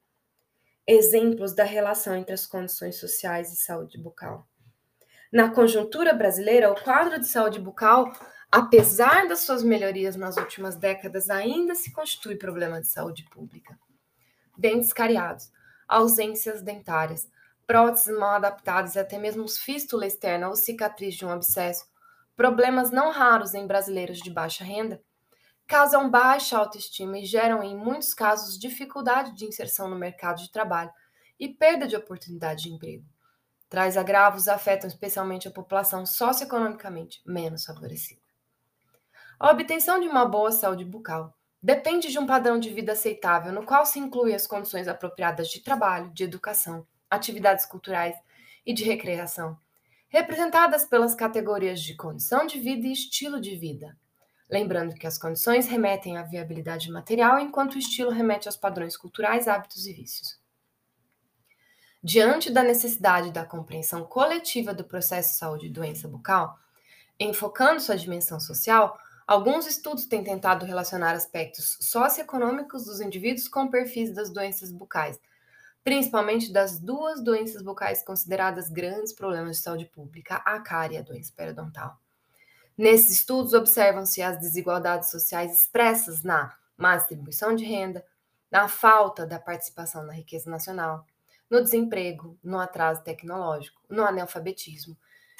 Exemplos 0.85 1.53
da 1.53 1.63
relação 1.63 2.15
entre 2.15 2.33
as 2.33 2.45
condições 2.45 2.97
sociais 2.97 3.51
e 3.51 3.55
saúde 3.55 3.97
bucal. 3.97 4.47
Na 5.31 5.49
conjuntura 5.49 6.13
brasileira, 6.13 6.71
o 6.71 6.81
quadro 6.81 7.19
de 7.19 7.27
saúde 7.27 7.59
bucal, 7.59 8.11
apesar 8.51 9.27
das 9.27 9.41
suas 9.41 9.63
melhorias 9.63 10.15
nas 10.15 10.37
últimas 10.37 10.75
décadas, 10.75 11.29
ainda 11.29 11.75
se 11.75 11.91
constitui 11.91 12.35
problema 12.35 12.81
de 12.81 12.87
saúde 12.87 13.23
pública. 13.29 13.77
Dentes 14.57 14.91
cariados, 14.91 15.51
ausências 15.87 16.61
dentárias, 16.61 17.29
próteses 17.67 18.17
mal 18.17 18.35
adaptadas 18.35 18.95
e 18.95 18.99
até 18.99 19.19
mesmo 19.19 19.47
fístula 19.47 20.07
externa 20.07 20.49
ou 20.49 20.55
cicatriz 20.55 21.15
de 21.15 21.25
um 21.25 21.29
abscesso, 21.29 21.85
problemas 22.35 22.89
não 22.89 23.11
raros 23.11 23.53
em 23.53 23.67
brasileiros 23.67 24.17
de 24.17 24.31
baixa 24.31 24.63
renda, 24.63 24.99
causam 25.69 26.09
baixa 26.09 26.57
autoestima 26.57 27.19
e 27.19 27.25
geram, 27.25 27.61
em 27.61 27.77
muitos 27.77 28.11
casos, 28.11 28.57
dificuldade 28.57 29.35
de 29.35 29.45
inserção 29.45 29.87
no 29.87 29.95
mercado 29.95 30.41
de 30.41 30.51
trabalho 30.51 30.91
e 31.39 31.47
perda 31.47 31.87
de 31.87 31.95
oportunidade 31.95 32.63
de 32.63 32.73
emprego. 32.73 33.05
Traz 33.69 33.95
agravos 33.95 34.47
afetam 34.47 34.87
especialmente 34.87 35.47
a 35.47 35.51
população 35.51 36.07
socioeconomicamente 36.07 37.21
menos 37.23 37.65
favorecida. 37.65 38.19
A 39.39 39.51
obtenção 39.51 39.99
de 39.99 40.07
uma 40.07 40.25
boa 40.25 40.51
saúde 40.51 40.83
bucal 40.83 41.37
depende 41.61 42.09
de 42.09 42.17
um 42.17 42.25
padrão 42.25 42.59
de 42.59 42.71
vida 42.71 42.93
aceitável, 42.93 43.53
no 43.53 43.63
qual 43.63 43.85
se 43.85 43.99
inclui 43.99 44.33
as 44.33 44.47
condições 44.47 44.87
apropriadas 44.87 45.49
de 45.49 45.61
trabalho, 45.61 46.09
de 46.15 46.23
educação, 46.23 46.83
atividades 47.07 47.67
culturais 47.67 48.15
e 48.65 48.73
de 48.73 48.83
recreação, 48.83 49.55
representadas 50.07 50.83
pelas 50.85 51.13
categorias 51.13 51.79
de 51.79 51.95
condição 51.95 52.47
de 52.47 52.59
vida 52.59 52.87
e 52.87 52.91
estilo 52.91 53.39
de 53.39 53.55
vida. 53.55 53.95
Lembrando 54.49 54.95
que 54.95 55.05
as 55.05 55.17
condições 55.17 55.67
remetem 55.67 56.17
à 56.17 56.23
viabilidade 56.23 56.91
material, 56.91 57.39
enquanto 57.39 57.75
o 57.75 57.79
estilo 57.79 58.09
remete 58.09 58.47
aos 58.47 58.57
padrões 58.57 58.97
culturais, 58.97 59.47
hábitos 59.47 59.85
e 59.85 59.93
vícios. 59.93 60.39
Diante 62.01 62.49
da 62.49 62.63
necessidade 62.63 63.31
da 63.31 63.45
compreensão 63.45 64.03
coletiva 64.05 64.73
do 64.73 64.83
processo 64.83 65.33
de 65.33 65.35
saúde 65.35 65.67
e 65.67 65.69
doença 65.69 66.07
bucal, 66.07 66.57
enfocando 67.19 67.79
sua 67.79 67.97
dimensão 67.97 68.39
social, 68.39 68.97
alguns 69.27 69.67
estudos 69.67 70.05
têm 70.05 70.23
tentado 70.23 70.65
relacionar 70.65 71.11
aspectos 71.11 71.77
socioeconômicos 71.81 72.85
dos 72.85 73.01
indivíduos 73.01 73.47
com 73.47 73.67
perfis 73.67 74.11
das 74.15 74.31
doenças 74.31 74.71
bucais, 74.71 75.19
principalmente 75.83 76.51
das 76.51 76.79
duas 76.79 77.21
doenças 77.21 77.61
bucais 77.61 78.01
consideradas 78.01 78.69
grandes 78.69 79.13
problemas 79.13 79.57
de 79.57 79.63
saúde 79.63 79.85
pública, 79.85 80.37
a 80.37 80.59
cárie 80.59 80.95
e 80.95 80.99
a 80.99 81.03
doença 81.03 81.31
periodontal. 81.35 81.99
Nesses 82.79 83.11
estudos, 83.11 83.53
observam-se 83.53 84.21
as 84.21 84.39
desigualdades 84.39 85.11
sociais 85.11 85.51
expressas 85.51 86.23
na 86.23 86.57
má 86.77 86.95
distribuição 86.95 87.53
de 87.53 87.65
renda, 87.65 88.05
na 88.49 88.69
falta 88.69 89.25
da 89.25 89.37
participação 89.37 90.05
na 90.05 90.13
riqueza 90.13 90.49
nacional, 90.49 91.05
no 91.49 91.61
desemprego, 91.61 92.39
no 92.41 92.57
atraso 92.57 93.03
tecnológico, 93.03 93.81
no 93.89 94.05
analfabetismo 94.05 94.97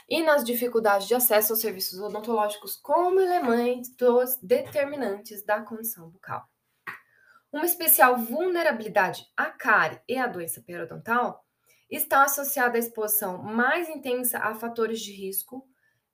e 0.10 0.22
nas 0.22 0.44
dificuldades 0.44 1.08
de 1.08 1.16
acesso 1.16 1.54
aos 1.54 1.62
serviços 1.62 1.98
odontológicos 2.02 2.76
como 2.76 3.22
elementos 3.22 3.96
determinantes 4.44 5.42
da 5.42 5.62
condição 5.62 6.10
bucal. 6.10 6.46
Uma 7.54 7.66
especial 7.66 8.18
vulnerabilidade 8.18 9.26
à 9.38 9.46
cárie 9.46 10.02
e 10.10 10.18
à 10.18 10.28
doença 10.28 10.62
periodontal 10.62 11.46
está 11.90 12.24
associada 12.24 12.76
à 12.76 12.80
exposição 12.80 13.42
mais 13.42 13.88
intensa 13.88 14.40
a 14.40 14.54
fatores 14.56 15.00
de 15.00 15.14
risco 15.14 15.66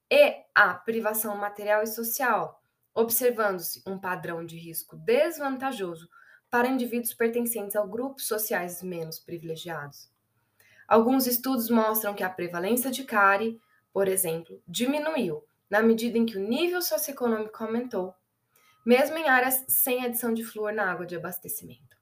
e 0.10 0.36
à 0.54 0.74
privação 0.74 1.36
material 1.38 1.84
e 1.84 1.88
social, 1.88 2.62
observando-se 2.94 3.82
um 3.86 4.00
padrão 4.00 4.46
de 4.46 4.58
risco 4.58 4.96
desvantajoso 4.96 6.10
para 6.50 6.68
indivíduos 6.68 7.14
pertencentes 7.14 7.76
a 7.76 7.86
grupos 7.86 8.28
sociais 8.28 8.82
menos 8.82 9.20
privilegiados. 9.20 10.10
Alguns 10.88 11.26
estudos 11.28 11.70
mostram 11.70 12.14
que 12.14 12.24
a 12.24 12.30
prevalência 12.30 12.92
de 12.92 13.04
cárie, 13.04 13.60
por 13.92 14.08
exemplo, 14.08 14.62
diminuiu 14.68 15.44
na 15.70 15.82
medida 15.82 16.18
em 16.18 16.26
que 16.26 16.38
o 16.38 16.48
nível 16.48 16.82
socioeconômico 16.82 17.64
aumentou 17.64 18.14
mesmo 18.86 19.18
em 19.18 19.28
áreas 19.28 19.66
sem 19.68 20.06
adição 20.06 20.32
de 20.32 20.44
flúor 20.44 20.72
na 20.72 20.92
água 20.92 21.08
de 21.08 21.16
abastecimento. 21.16 21.98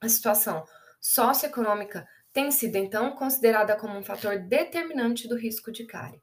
A 0.00 0.08
situação 0.08 0.64
socioeconômica 0.98 2.08
tem 2.32 2.50
sido, 2.50 2.76
então, 2.76 3.12
considerada 3.12 3.76
como 3.76 3.98
um 3.98 4.02
fator 4.02 4.38
determinante 4.38 5.28
do 5.28 5.36
risco 5.36 5.70
de 5.70 5.84
cárie. 5.84 6.22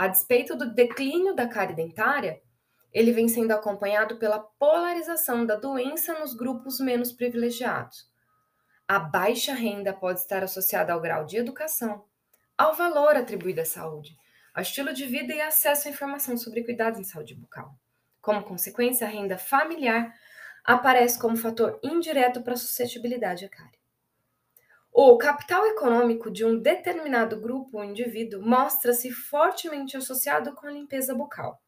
A 0.00 0.08
despeito 0.08 0.56
do 0.56 0.72
declínio 0.72 1.34
da 1.34 1.46
cárie 1.46 1.76
dentária, 1.76 2.40
ele 2.90 3.12
vem 3.12 3.28
sendo 3.28 3.50
acompanhado 3.50 4.16
pela 4.16 4.38
polarização 4.38 5.44
da 5.44 5.56
doença 5.56 6.18
nos 6.18 6.32
grupos 6.32 6.80
menos 6.80 7.12
privilegiados. 7.12 8.10
A 8.88 8.98
baixa 8.98 9.52
renda 9.52 9.92
pode 9.92 10.20
estar 10.20 10.42
associada 10.42 10.94
ao 10.94 11.02
grau 11.02 11.26
de 11.26 11.36
educação, 11.36 12.02
ao 12.56 12.74
valor 12.74 13.14
atribuído 13.14 13.60
à 13.60 13.64
saúde, 13.66 14.16
ao 14.54 14.62
estilo 14.62 14.94
de 14.94 15.04
vida 15.04 15.34
e 15.34 15.40
acesso 15.42 15.86
à 15.86 15.90
informação 15.90 16.34
sobre 16.34 16.64
cuidados 16.64 16.98
em 16.98 17.04
saúde 17.04 17.34
bucal. 17.34 17.74
Como 18.22 18.42
consequência, 18.42 19.06
a 19.06 19.10
renda 19.10 19.36
familiar 19.36 20.14
aparece 20.64 21.18
como 21.18 21.36
fator 21.36 21.78
indireto 21.82 22.40
para 22.40 22.54
a 22.54 22.56
suscetibilidade 22.56 23.44
à 23.44 23.50
cárie. 23.50 23.79
O 24.92 25.16
capital 25.16 25.64
econômico 25.66 26.30
de 26.30 26.44
um 26.44 26.60
determinado 26.60 27.40
grupo 27.40 27.78
ou 27.78 27.84
indivíduo 27.84 28.42
mostra-se 28.42 29.10
fortemente 29.12 29.96
associado 29.96 30.52
com 30.54 30.66
a 30.66 30.72
limpeza 30.72 31.14
bucal. 31.14 31.62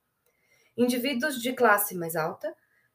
Indivíduos 0.76 1.40
de 1.40 1.52
classe 1.52 1.94
mais 1.94 2.16
alta 2.16 2.54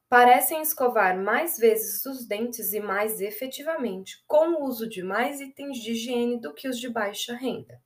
parecem 0.09 0.61
escovar 0.61 1.17
mais 1.17 1.57
vezes 1.57 2.05
os 2.05 2.25
dentes 2.28 2.73
e 2.73 2.80
mais 2.80 3.21
efetivamente, 3.21 4.23
com 4.28 4.49
o 4.49 4.63
uso 4.65 4.88
de 4.88 5.01
mais 5.01 5.39
itens 5.39 5.78
de 5.78 5.91
higiene 5.91 6.39
do 6.39 6.53
que 6.53 6.67
os 6.67 6.78
de 6.80 6.89
baixa 6.89 7.34
renda. 7.34 7.82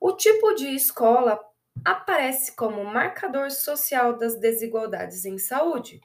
O 0.00 0.12
tipo 0.12 0.54
de 0.54 0.68
escola 0.68 1.40
aparece 1.84 2.54
como 2.54 2.84
marcador 2.84 3.50
social 3.50 4.16
das 4.16 4.38
desigualdades 4.38 5.24
em 5.24 5.38
saúde. 5.38 6.00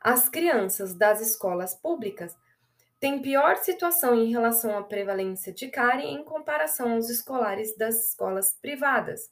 As 0.00 0.28
crianças 0.28 0.94
das 0.94 1.20
escolas 1.20 1.74
públicas 1.74 2.36
têm 3.00 3.22
pior 3.22 3.56
situação 3.56 4.14
em 4.14 4.30
relação 4.30 4.76
à 4.76 4.82
prevalência 4.82 5.52
de 5.52 5.68
cárie 5.68 6.06
em 6.06 6.24
comparação 6.24 6.92
aos 6.92 7.08
escolares 7.08 7.76
das 7.76 8.08
escolas 8.08 8.52
privadas. 8.60 9.30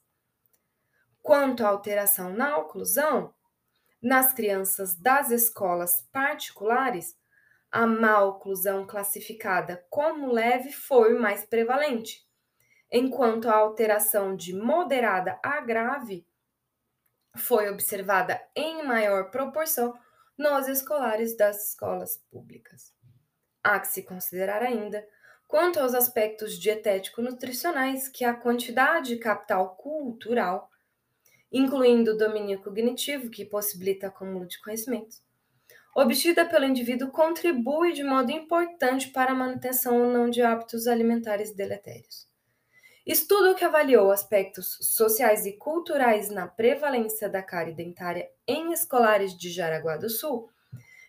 Quanto 1.22 1.64
à 1.64 1.68
alteração 1.68 2.32
na 2.32 2.56
oclusão, 2.56 3.34
nas 4.00 4.32
crianças 4.32 4.94
das 4.94 5.30
escolas 5.30 6.06
particulares, 6.12 7.16
a 7.70 7.86
má 7.86 8.22
oclusão 8.22 8.86
classificada 8.86 9.84
como 9.90 10.32
leve 10.32 10.72
foi 10.72 11.18
mais 11.18 11.44
prevalente, 11.44 12.24
enquanto 12.90 13.48
a 13.48 13.56
alteração 13.56 14.36
de 14.36 14.54
moderada 14.54 15.38
a 15.42 15.60
grave 15.60 16.24
foi 17.36 17.68
observada 17.68 18.40
em 18.54 18.84
maior 18.84 19.30
proporção 19.30 19.92
nos 20.38 20.68
escolares 20.68 21.36
das 21.36 21.70
escolas 21.70 22.16
públicas. 22.30 22.95
Há 23.68 23.80
que 23.80 23.88
se 23.88 24.04
considerar 24.04 24.62
ainda, 24.62 25.04
quanto 25.48 25.80
aos 25.80 25.92
aspectos 25.92 26.56
dietético-nutricionais, 26.56 28.06
que 28.06 28.24
a 28.24 28.32
quantidade 28.32 29.08
de 29.08 29.16
capital 29.16 29.74
cultural, 29.74 30.70
incluindo 31.50 32.12
o 32.12 32.16
domínio 32.16 32.62
cognitivo, 32.62 33.28
que 33.28 33.44
possibilita 33.44 34.06
acúmulo 34.06 34.46
de 34.46 34.60
conhecimentos, 34.60 35.20
obtida 35.96 36.44
pelo 36.44 36.64
indivíduo 36.64 37.10
contribui 37.10 37.92
de 37.92 38.04
modo 38.04 38.30
importante 38.30 39.08
para 39.08 39.32
a 39.32 39.34
manutenção 39.34 40.00
ou 40.00 40.12
não 40.12 40.30
de 40.30 40.42
hábitos 40.42 40.86
alimentares 40.86 41.52
deletérios. 41.52 42.28
Estudo 43.04 43.56
que 43.56 43.64
avaliou 43.64 44.12
aspectos 44.12 44.78
sociais 44.80 45.44
e 45.44 45.54
culturais 45.54 46.30
na 46.30 46.46
prevalência 46.46 47.28
da 47.28 47.42
cárie 47.42 47.74
dentária 47.74 48.30
em 48.46 48.72
escolares 48.72 49.36
de 49.36 49.50
Jaraguá 49.50 49.96
do 49.96 50.08
Sul 50.08 50.48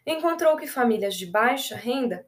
encontrou 0.04 0.58
que 0.58 0.66
famílias 0.66 1.14
de 1.14 1.28
baixa 1.28 1.76
renda 1.76 2.26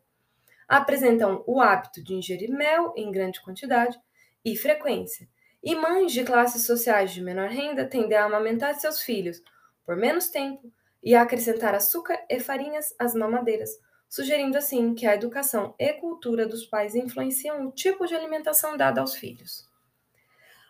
apresentam 0.70 1.44
o 1.48 1.60
hábito 1.60 2.04
de 2.04 2.14
ingerir 2.14 2.52
mel 2.52 2.94
em 2.96 3.12
grande 3.12 3.42
quantidade 3.42 4.00
e 4.46 4.56
frequência, 4.56 5.28
e 5.64 5.76
mães 5.76 6.14
de 6.14 6.24
classes 6.24 6.66
sociais 6.66 7.12
de 7.12 7.22
menor 7.22 7.50
renda 7.50 7.86
tendem 7.86 8.16
a 8.16 8.26
amamentar 8.26 8.76
seus 8.76 9.02
filhos 9.02 9.42
por 9.84 9.98
menos 9.98 10.30
tempo 10.30 10.72
e 11.02 11.16
a 11.16 11.24
acrescentar 11.24 11.74
açúcar 11.74 12.24
e 12.30 12.40
farinhas 12.40 12.94
às 13.00 13.16
mamadeiras, 13.16 13.72
sugerindo 14.08 14.58
assim 14.58 14.94
que 14.94 15.08
a 15.08 15.16
educação 15.16 15.74
e 15.80 15.94
cultura 15.94 16.48
dos 16.48 16.66
pais 16.66 16.94
influenciam 16.94 17.68
o 17.68 17.72
tipo 17.72 18.06
de 18.06 18.14
alimentação 18.14 18.78
dada 18.78 19.02
aos 19.02 19.16
filhos. 19.16 19.68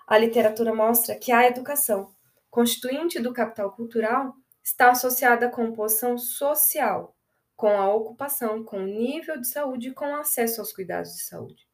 A 0.07 0.17
literatura 0.17 0.73
mostra 0.73 1.15
que 1.15 1.31
a 1.31 1.45
educação, 1.45 2.11
constituinte 2.49 3.19
do 3.19 3.33
capital 3.33 3.71
cultural, 3.71 4.33
está 4.63 4.91
associada 4.91 5.47
à 5.47 5.49
composição 5.49 6.17
social, 6.17 7.15
com 7.59 7.77
a 7.77 7.93
ocupação, 7.93 8.63
com 8.63 8.77
o 8.77 8.87
nível 8.87 9.37
de 9.37 9.45
saúde 9.45 9.89
e 9.89 9.93
com 9.93 10.13
o 10.13 10.15
acesso 10.15 10.61
aos 10.61 10.71
cuidados 10.71 11.13
de 11.13 11.23
saúde. 11.23 11.67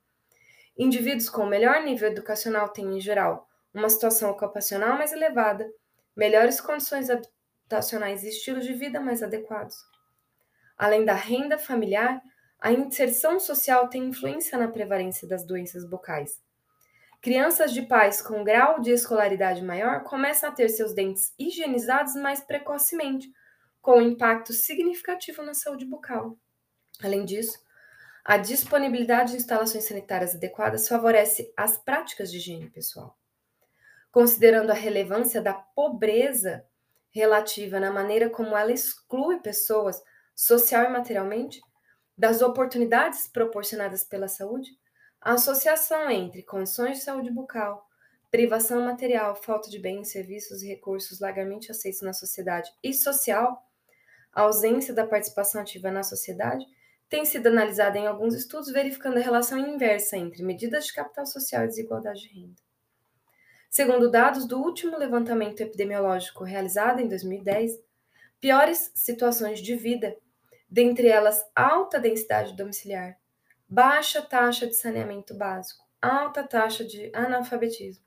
Indivíduos 0.76 1.30
com 1.30 1.46
melhor 1.46 1.84
nível 1.84 2.10
educacional 2.10 2.70
têm, 2.70 2.98
em 2.98 3.00
geral, 3.00 3.48
uma 3.72 3.88
situação 3.88 4.32
ocupacional 4.32 4.98
mais 4.98 5.14
elevada, 5.14 5.72
melhores 6.18 6.60
condições 6.60 7.08
habitacionais 7.12 8.24
e 8.24 8.30
estilos 8.30 8.66
de 8.66 8.74
vida 8.74 9.00
mais 9.00 9.22
adequados. 9.22 9.76
Além 10.76 11.06
da 11.06 11.14
renda 11.14 11.56
familiar, 11.56 12.20
a 12.60 12.72
inserção 12.72 13.40
social 13.40 13.88
tem 13.88 14.06
influência 14.06 14.58
na 14.58 14.68
prevalência 14.68 15.28
das 15.28 15.46
doenças 15.46 15.88
bucais. 15.88 16.42
Crianças 17.22 17.72
de 17.72 17.84
pais 17.84 18.24
com 18.24 18.44
grau 18.44 18.82
de 18.82 18.90
escolaridade 18.90 19.62
maior 19.64 20.04
começam 20.04 20.50
a 20.50 20.52
ter 20.52 20.68
seus 20.70 20.96
dentes 20.96 21.32
higienizados 21.38 22.16
mais 22.16 22.40
precocemente, 22.40 23.30
com 23.86 24.02
impacto 24.02 24.52
significativo 24.52 25.44
na 25.44 25.54
saúde 25.54 25.86
bucal. 25.86 26.36
Além 27.04 27.24
disso, 27.24 27.64
a 28.24 28.36
disponibilidade 28.36 29.34
de 29.34 29.38
instalações 29.38 29.84
sanitárias 29.84 30.34
adequadas 30.34 30.88
favorece 30.88 31.54
as 31.56 31.78
práticas 31.78 32.32
de 32.32 32.38
higiene 32.38 32.68
pessoal. 32.68 33.16
Considerando 34.12 34.72
a 34.72 34.74
relevância 34.74 35.40
da 35.40 35.54
pobreza 35.54 36.66
relativa 37.12 37.80
na 37.80 37.92
maneira 37.92 38.28
como 38.28 38.58
ela 38.58 38.72
exclui 38.72 39.40
pessoas 39.40 40.02
social 40.34 40.86
e 40.86 40.90
materialmente 40.90 41.62
das 42.18 42.42
oportunidades 42.42 43.28
proporcionadas 43.28 44.04
pela 44.04 44.28
saúde, 44.28 44.72
a 45.22 45.34
associação 45.34 46.10
entre 46.10 46.42
condições 46.42 46.98
de 46.98 47.04
saúde 47.04 47.30
bucal, 47.30 47.88
privação 48.32 48.82
material, 48.82 49.36
falta 49.36 49.70
de 49.70 49.78
bens, 49.78 50.12
serviços 50.12 50.64
e 50.64 50.68
recursos 50.68 51.20
largamente 51.20 51.70
aceitos 51.70 52.02
na 52.02 52.14
sociedade 52.14 52.72
e 52.82 52.92
social, 52.92 53.62
a 54.36 54.42
ausência 54.42 54.94
da 54.94 55.08
participação 55.08 55.62
ativa 55.62 55.90
na 55.90 56.04
sociedade 56.04 56.66
tem 57.08 57.24
sido 57.24 57.48
analisada 57.48 57.98
em 57.98 58.06
alguns 58.06 58.36
estudos, 58.36 58.72
verificando 58.72 59.18
a 59.18 59.22
relação 59.22 59.58
inversa 59.58 60.18
entre 60.18 60.44
medidas 60.44 60.88
de 60.88 60.94
capital 60.94 61.26
social 61.26 61.64
e 61.64 61.68
desigualdade 61.68 62.22
de 62.22 62.28
renda. 62.28 62.56
Segundo 63.70 64.12
dados 64.12 64.46
do 64.46 64.60
último 64.60 64.98
levantamento 64.98 65.62
epidemiológico 65.62 66.44
realizado 66.44 67.00
em 67.00 67.08
2010, 67.08 67.80
piores 68.40 68.92
situações 68.94 69.60
de 69.60 69.76
vida, 69.76 70.16
dentre 70.70 71.08
elas 71.08 71.42
alta 71.56 72.00
densidade 72.00 72.56
domiciliar, 72.56 73.18
baixa 73.68 74.22
taxa 74.22 74.68
de 74.68 74.76
saneamento 74.76 75.36
básico, 75.36 75.86
alta 76.02 76.44
taxa 76.44 76.84
de 76.84 77.12
analfabetismo, 77.14 78.04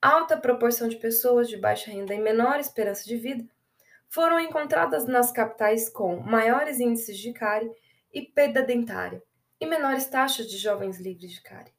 alta 0.00 0.36
proporção 0.36 0.88
de 0.88 0.96
pessoas 0.96 1.48
de 1.48 1.56
baixa 1.56 1.90
renda 1.90 2.14
e 2.14 2.20
menor 2.20 2.58
esperança 2.60 3.04
de 3.04 3.16
vida, 3.16 3.44
foram 4.08 4.40
encontradas 4.40 5.06
nas 5.06 5.30
capitais 5.30 5.88
com 5.88 6.16
maiores 6.20 6.80
índices 6.80 7.18
de 7.18 7.32
cárie 7.32 7.70
e 8.12 8.22
perda 8.22 8.62
dentária 8.62 9.22
e 9.60 9.66
menores 9.66 10.06
taxas 10.06 10.48
de 10.48 10.56
jovens 10.56 10.98
livres 10.98 11.32
de 11.32 11.42
cárie. 11.42 11.72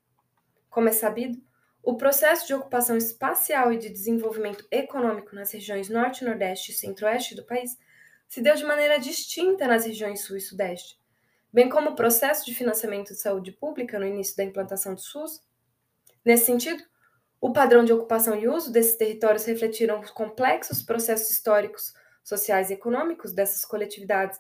Como 0.70 0.90
é 0.90 0.92
sabido, 0.92 1.42
o 1.82 1.96
processo 1.96 2.46
de 2.46 2.54
ocupação 2.54 2.98
espacial 2.98 3.72
e 3.74 3.78
de 3.78 3.90
desenvolvimento 3.90 4.68
econômico 4.70 5.34
nas 5.34 5.52
regiões 5.52 5.90
Norte, 5.90 6.26
Nordeste 6.26 6.72
e 6.72 6.76
Centro-Oeste 6.76 7.36
do 7.36 7.46
país 7.46 7.78
se 8.28 8.42
deu 8.42 8.54
de 8.56 8.66
maneira 8.66 9.00
distinta 9.00 9.68
nas 9.68 9.86
regiões 9.86 10.22
Sul 10.22 10.38
e 10.38 10.42
Sudeste, 10.42 11.00
bem 11.52 11.68
como 11.68 11.92
o 11.92 11.96
processo 11.96 12.46
de 12.46 12.54
financiamento 12.54 13.08
de 13.08 13.20
saúde 13.20 13.52
pública 13.52 13.98
no 13.98 14.06
início 14.06 14.38
da 14.38 14.44
implantação 14.44 14.94
do 14.94 15.02
SUS. 15.02 15.42
Nesse 16.24 16.46
sentido, 16.46 16.84
o 17.42 17.52
padrão 17.52 17.84
de 17.84 17.94
ocupação 17.94 18.38
e 18.38 18.48
uso 18.48 18.72
desses 18.72 18.96
territórios 18.96 19.46
refletiram 19.46 20.00
os 20.02 20.12
complexos 20.12 20.84
processos 20.84 21.32
históricos, 21.32 21.94
sociais 22.30 22.70
e 22.70 22.74
econômicos 22.74 23.34
dessas 23.34 23.66
coletividades 23.66 24.40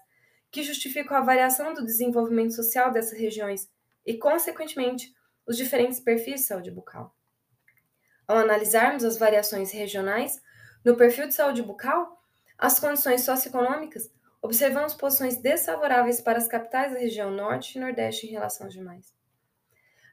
que 0.52 0.64
justificam 0.64 1.18
a 1.18 1.22
variação 1.22 1.74
do 1.74 1.86
desenvolvimento 1.86 2.54
social 2.56 2.92
dessas 2.92 3.18
regiões 3.18 3.70
e, 4.06 4.18
consequentemente, 4.18 5.14
os 5.46 5.58
diferentes 5.58 6.00
perfis 6.00 6.42
de 6.42 6.48
saúde 6.48 6.72
bucal. 6.72 7.16
Ao 8.28 8.38
analisarmos 8.38 9.04
as 9.04 9.18
variações 9.18 9.72
regionais 9.72 10.42
no 10.86 10.96
perfil 10.96 11.28
de 11.28 11.34
saúde 11.34 11.62
bucal, 11.64 12.24
as 12.58 12.80
condições 12.80 13.22
socioeconômicas, 13.22 14.12
observamos 14.42 14.94
posições 14.94 15.38
desfavoráveis 15.38 16.22
para 16.22 16.38
as 16.38 16.48
capitais 16.48 16.94
da 16.94 17.00
região 17.00 17.32
Norte 17.32 17.78
e 17.78 17.82
Nordeste 17.82 18.28
em 18.28 18.32
relação 18.32 18.68
às 18.68 18.74
demais. 18.74 19.14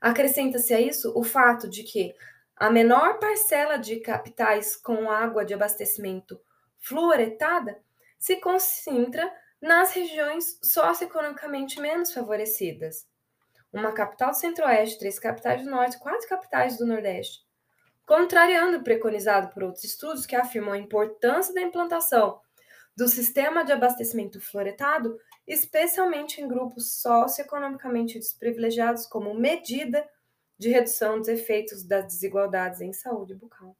Acrescenta-se 0.00 0.72
a 0.72 0.80
isso 0.80 1.12
o 1.14 1.22
fato 1.22 1.68
de 1.68 1.82
que 1.82 2.14
a 2.56 2.70
menor 2.70 3.18
parcela 3.18 3.76
de 3.76 4.00
capitais 4.00 4.76
com 4.76 5.10
água 5.10 5.44
de 5.44 5.52
abastecimento 5.52 6.40
fluoretada 6.86 7.82
se 8.18 8.36
concentra 8.36 9.30
nas 9.60 9.92
regiões 9.92 10.58
socioeconomicamente 10.62 11.80
menos 11.80 12.12
favorecidas. 12.12 13.06
Uma 13.72 13.92
capital 13.92 14.30
do 14.30 14.36
Centro-Oeste, 14.36 14.98
três 14.98 15.18
capitais 15.18 15.64
do 15.64 15.70
Norte, 15.70 15.98
quatro 15.98 16.28
capitais 16.28 16.78
do 16.78 16.86
Nordeste. 16.86 17.44
Contrariando 18.06 18.78
o 18.78 18.84
preconizado 18.84 19.52
por 19.52 19.64
outros 19.64 19.84
estudos 19.84 20.24
que 20.24 20.36
afirmam 20.36 20.72
a 20.72 20.78
importância 20.78 21.52
da 21.52 21.60
implantação 21.60 22.40
do 22.96 23.08
sistema 23.08 23.64
de 23.64 23.72
abastecimento 23.72 24.40
fluoretado, 24.40 25.18
especialmente 25.46 26.40
em 26.40 26.48
grupos 26.48 27.00
socioeconomicamente 27.02 28.18
desprivilegiados, 28.18 29.06
como 29.06 29.34
medida 29.34 30.08
de 30.56 30.70
redução 30.70 31.18
dos 31.18 31.28
efeitos 31.28 31.82
das 31.82 32.06
desigualdades 32.06 32.80
em 32.80 32.92
saúde 32.92 33.34
bucal. 33.34 33.76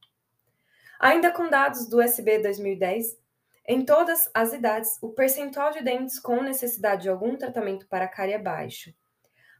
Ainda 0.99 1.31
com 1.31 1.49
dados 1.49 1.89
do 1.89 2.01
SB 2.01 2.39
2010, 2.41 3.19
em 3.69 3.85
todas 3.85 4.31
as 4.33 4.53
idades, 4.53 4.97
o 5.03 5.11
percentual 5.11 5.73
de 5.73 5.83
dentes 5.83 6.19
com 6.21 6.43
necessidade 6.43 7.03
de 7.03 7.09
algum 7.09 7.37
tratamento 7.37 7.87
para 7.89 8.09
cárie 8.09 8.35
é 8.35 8.39
baixo. 8.39 8.95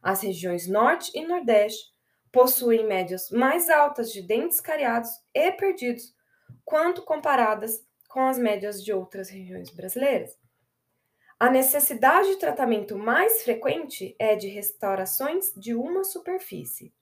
As 0.01 0.21
regiões 0.21 0.67
Norte 0.67 1.11
e 1.13 1.27
Nordeste 1.27 1.93
possuem 2.31 2.85
médias 2.87 3.29
mais 3.31 3.69
altas 3.69 4.11
de 4.11 4.21
dentes 4.21 4.61
cariados 4.61 5.09
e 5.33 5.51
perdidos, 5.51 6.15
quanto 6.63 7.01
comparadas 7.03 7.85
com 8.07 8.21
as 8.21 8.37
médias 8.37 8.83
de 8.83 8.93
outras 8.93 9.29
regiões 9.29 9.69
brasileiras. 9.69 10.37
A 11.39 11.49
necessidade 11.49 12.29
de 12.29 12.37
tratamento 12.37 12.97
mais 12.97 13.43
frequente 13.43 14.15
é 14.17 14.35
de 14.35 14.47
restaurações 14.47 15.53
de 15.55 15.75
uma 15.75 16.03
superfície. 16.03 16.93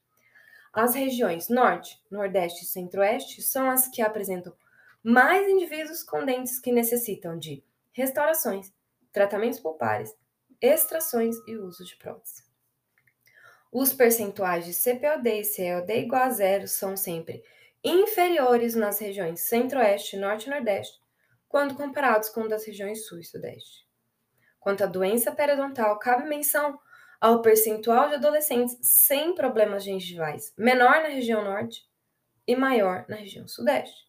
As 0.76 0.94
regiões 0.94 1.48
Norte, 1.48 2.04
Nordeste 2.12 2.66
e 2.66 2.68
Centro-Oeste 2.68 3.42
são 3.42 3.72
as 3.72 3.88
que 3.88 4.02
apresentam 4.02 4.54
mais 5.02 5.48
indivíduos 5.48 6.04
com 6.04 6.26
dentes 6.26 6.60
que 6.60 6.70
necessitam 6.70 7.40
de 7.40 7.64
restaurações, 7.94 8.74
tratamentos 9.14 9.58
pulpares, 9.58 10.14
extrações 10.62 11.38
e 11.48 11.56
uso 11.56 11.86
de 11.86 11.96
prótese. 11.96 12.44
Os 13.72 13.94
percentuais 13.94 14.66
de 14.66 14.74
CPOD 14.74 15.30
e 15.30 15.46
CLD 15.46 16.00
igual 16.02 16.24
a 16.24 16.30
zero 16.30 16.68
são 16.68 16.98
sempre 16.98 17.42
inferiores 17.82 18.76
nas 18.76 19.00
regiões 19.00 19.40
Centro-Oeste, 19.40 20.18
Norte 20.18 20.48
e 20.48 20.50
Nordeste, 20.50 21.00
quando 21.48 21.76
comparados 21.76 22.28
com 22.28 22.50
das 22.50 22.66
regiões 22.66 23.08
Sul 23.08 23.20
e 23.20 23.24
Sudeste. 23.24 23.88
Quanto 24.60 24.84
à 24.84 24.88
doença 24.88 25.32
periodontal, 25.32 25.98
cabe 26.00 26.28
menção 26.28 26.78
ao 27.26 27.42
percentual 27.42 28.10
de 28.10 28.16
adolescentes 28.16 28.78
sem 28.82 29.34
problemas 29.34 29.84
gengivais, 29.84 30.54
menor 30.58 31.02
na 31.02 31.08
região 31.08 31.44
Norte 31.44 31.84
e 32.48 32.56
maior 32.56 33.06
na 33.08 33.16
região 33.16 33.48
Sudeste 33.48 34.06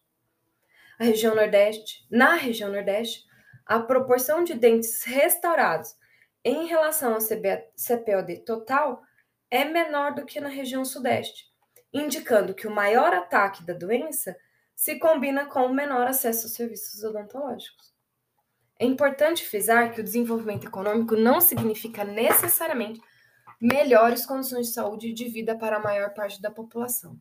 a 0.99 1.03
região 1.03 1.35
Nordeste, 1.35 2.05
na 2.09 2.35
região 2.35 2.71
Nordeste, 2.71 3.25
a 3.65 3.79
proporção 3.79 4.43
de 4.43 4.55
dentes 4.55 5.03
restaurados 5.03 5.95
em 6.43 6.65
relação 6.65 7.13
ao 7.13 7.21
CPOD 7.21 8.39
total 8.45 9.01
é 9.51 9.63
menor 9.63 10.15
do 10.15 10.25
que 10.25 10.39
na 10.39 10.49
região 10.49 10.83
Sudeste, 10.83 11.45
indicando 11.93 12.55
que 12.55 12.67
o 12.67 12.71
maior 12.71 13.13
ataque 13.13 13.63
da 13.63 13.73
doença 13.73 14.35
se 14.75 14.97
combina 14.97 15.45
com 15.45 15.65
o 15.65 15.73
menor 15.73 16.07
acesso 16.07 16.47
aos 16.47 16.55
serviços 16.55 17.03
odontológicos. 17.03 17.93
É 18.79 18.85
importante 18.85 19.43
frisar 19.43 19.91
que 19.91 20.01
o 20.01 20.03
desenvolvimento 20.03 20.67
econômico 20.67 21.15
não 21.15 21.41
significa 21.41 22.03
necessariamente 22.03 23.01
melhores 23.59 24.25
condições 24.25 24.67
de 24.67 24.73
saúde 24.73 25.07
e 25.07 25.13
de 25.13 25.25
vida 25.25 25.57
para 25.57 25.77
a 25.77 25.81
maior 25.81 26.13
parte 26.13 26.39
da 26.39 26.51
população. 26.51 27.19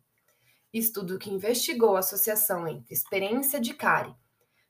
Estudo 0.72 1.18
que 1.18 1.30
investigou 1.30 1.96
a 1.96 2.00
associação 2.00 2.68
entre 2.68 2.92
experiência 2.92 3.58
de 3.58 3.72
CARI, 3.72 4.14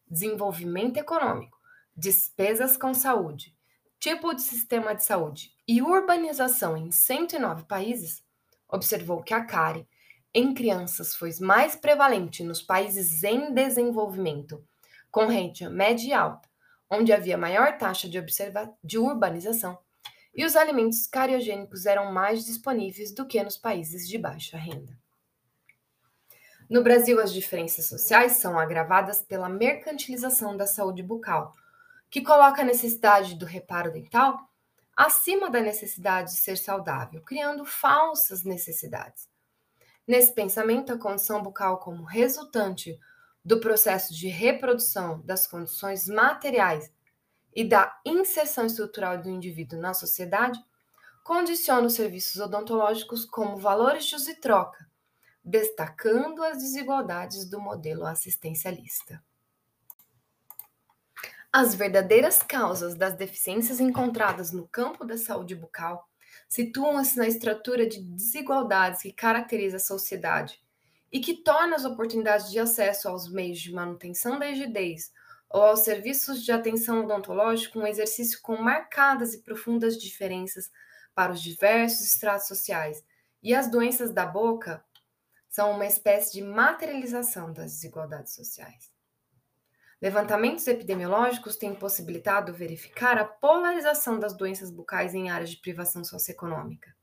desenvolvimento 0.09 0.99
econômico, 0.99 1.59
despesas 1.97 2.76
com 2.76 2.95
saúde, 2.95 3.57
tipo 3.99 4.32
de 4.32 4.43
sistema 4.43 4.95
de 4.95 5.05
saúde 5.05 5.51
e 5.66 5.82
urbanização 5.82 6.76
em 6.76 6.93
109 6.93 7.64
países, 7.64 8.22
observou 8.68 9.22
que 9.22 9.34
a 9.34 9.45
CARI 9.45 9.89
em 10.32 10.55
crianças 10.55 11.16
foi 11.16 11.30
mais 11.41 11.74
prevalente 11.74 12.45
nos 12.45 12.62
países 12.62 13.24
em 13.24 13.53
desenvolvimento, 13.53 14.62
com 15.11 15.26
renda 15.26 15.70
média 15.70 16.09
e 16.09 16.12
alta, 16.12 16.45
onde 16.91 17.12
havia 17.12 17.37
maior 17.37 17.76
taxa 17.78 18.09
de, 18.09 18.22
de 18.82 18.99
urbanização, 18.99 19.78
e 20.34 20.45
os 20.45 20.55
alimentos 20.55 21.07
cariogênicos 21.07 21.87
eram 21.87 22.12
mais 22.12 22.45
disponíveis 22.45 23.12
do 23.12 23.26
que 23.26 23.43
nos 23.43 23.57
países 23.57 24.07
de 24.07 24.18
baixa 24.18 24.59
renda. 24.59 24.97
No 26.68 26.82
Brasil, 26.82 27.20
as 27.20 27.32
diferenças 27.32 27.87
sociais 27.87 28.32
são 28.32 28.59
agravadas 28.59 29.22
pela 29.22 29.49
mercantilização 29.49 30.57
da 30.57 30.66
saúde 30.66 31.03
bucal, 31.03 31.55
que 32.11 32.20
coloca 32.20 32.62
a 32.62 32.64
necessidade 32.64 33.34
do 33.37 33.47
reparo 33.47 33.93
dental 33.93 34.39
acima 34.97 35.51
da 35.51 35.61
necessidade 35.61 36.32
de 36.32 36.39
ser 36.39 36.57
saudável, 36.57 37.22
criando 37.22 37.64
falsas 37.64 38.43
necessidades. 38.43 39.28
Nesse 40.07 40.32
pensamento, 40.32 40.93
a 40.93 40.99
condição 40.99 41.43
bucal, 41.43 41.78
como 41.78 42.05
resultante 42.05 42.99
do 43.47 43.61
processo 43.61 44.12
de 44.12 44.26
reprodução 44.26 45.20
das 45.20 45.47
condições 45.47 46.09
materiais 46.09 46.92
e 47.55 47.62
da 47.62 47.97
inserção 48.05 48.66
estrutural 48.66 49.22
do 49.22 49.30
indivíduo 49.30 49.78
na 49.78 49.94
sociedade, 49.94 50.59
condiciona 51.22 51.86
os 51.86 51.92
serviços 51.92 52.40
odontológicos 52.40 53.24
como 53.24 53.57
valores 53.57 54.05
de 54.05 54.16
uso 54.16 54.32
e 54.32 54.34
troca, 54.34 54.84
destacando 55.44 56.42
as 56.42 56.59
desigualdades 56.59 57.49
do 57.49 57.61
modelo 57.61 58.05
assistencialista. 58.05 59.22
As 61.53 61.72
verdadeiras 61.72 62.42
causas 62.42 62.97
das 62.97 63.14
deficiências 63.14 63.78
encontradas 63.78 64.51
no 64.51 64.66
campo 64.66 65.05
da 65.05 65.16
saúde 65.16 65.55
bucal 65.55 66.09
situam-se 66.49 67.16
na 67.16 67.28
estrutura 67.28 67.88
de 67.88 68.03
desigualdades 68.03 69.03
que 69.03 69.12
caracteriza 69.12 69.76
a 69.76 69.80
sociedade 69.80 70.65
e 71.12 71.20
que 71.20 71.42
torna 71.42 71.76
as 71.76 71.84
oportunidades 71.84 72.50
de 72.50 72.59
acesso 72.59 73.09
aos 73.09 73.30
meios 73.30 73.59
de 73.59 73.72
manutenção 73.72 74.38
da 74.38 74.46
rigidez 74.46 75.12
ou 75.48 75.62
aos 75.62 75.80
serviços 75.80 76.44
de 76.44 76.52
atenção 76.52 77.04
odontológica 77.04 77.78
um 77.78 77.86
exercício 77.86 78.40
com 78.42 78.57
marcadas 78.57 79.32
e 79.34 79.42
profundas 79.42 79.96
diferenças 79.96 80.70
para 81.14 81.32
os 81.32 81.40
diversos 81.40 82.07
estratos 82.07 82.48
sociais. 82.48 83.04
E 83.42 83.54
as 83.54 83.70
doenças 83.70 84.12
da 84.12 84.26
boca 84.26 84.84
são 85.48 85.70
uma 85.70 85.86
espécie 85.86 86.32
de 86.32 86.42
materialização 86.42 87.52
das 87.52 87.72
desigualdades 87.72 88.34
sociais. 88.34 88.90
Levantamentos 90.02 90.66
epidemiológicos 90.66 91.57
têm 91.57 91.74
possibilitado 91.74 92.52
verificar 92.52 93.16
a 93.16 93.24
polarização 93.24 94.18
das 94.18 94.36
doenças 94.36 94.70
bucais 94.70 95.14
em 95.14 95.30
áreas 95.30 95.50
de 95.50 95.57
privação 95.57 96.04
socioeconômica. 96.04 96.94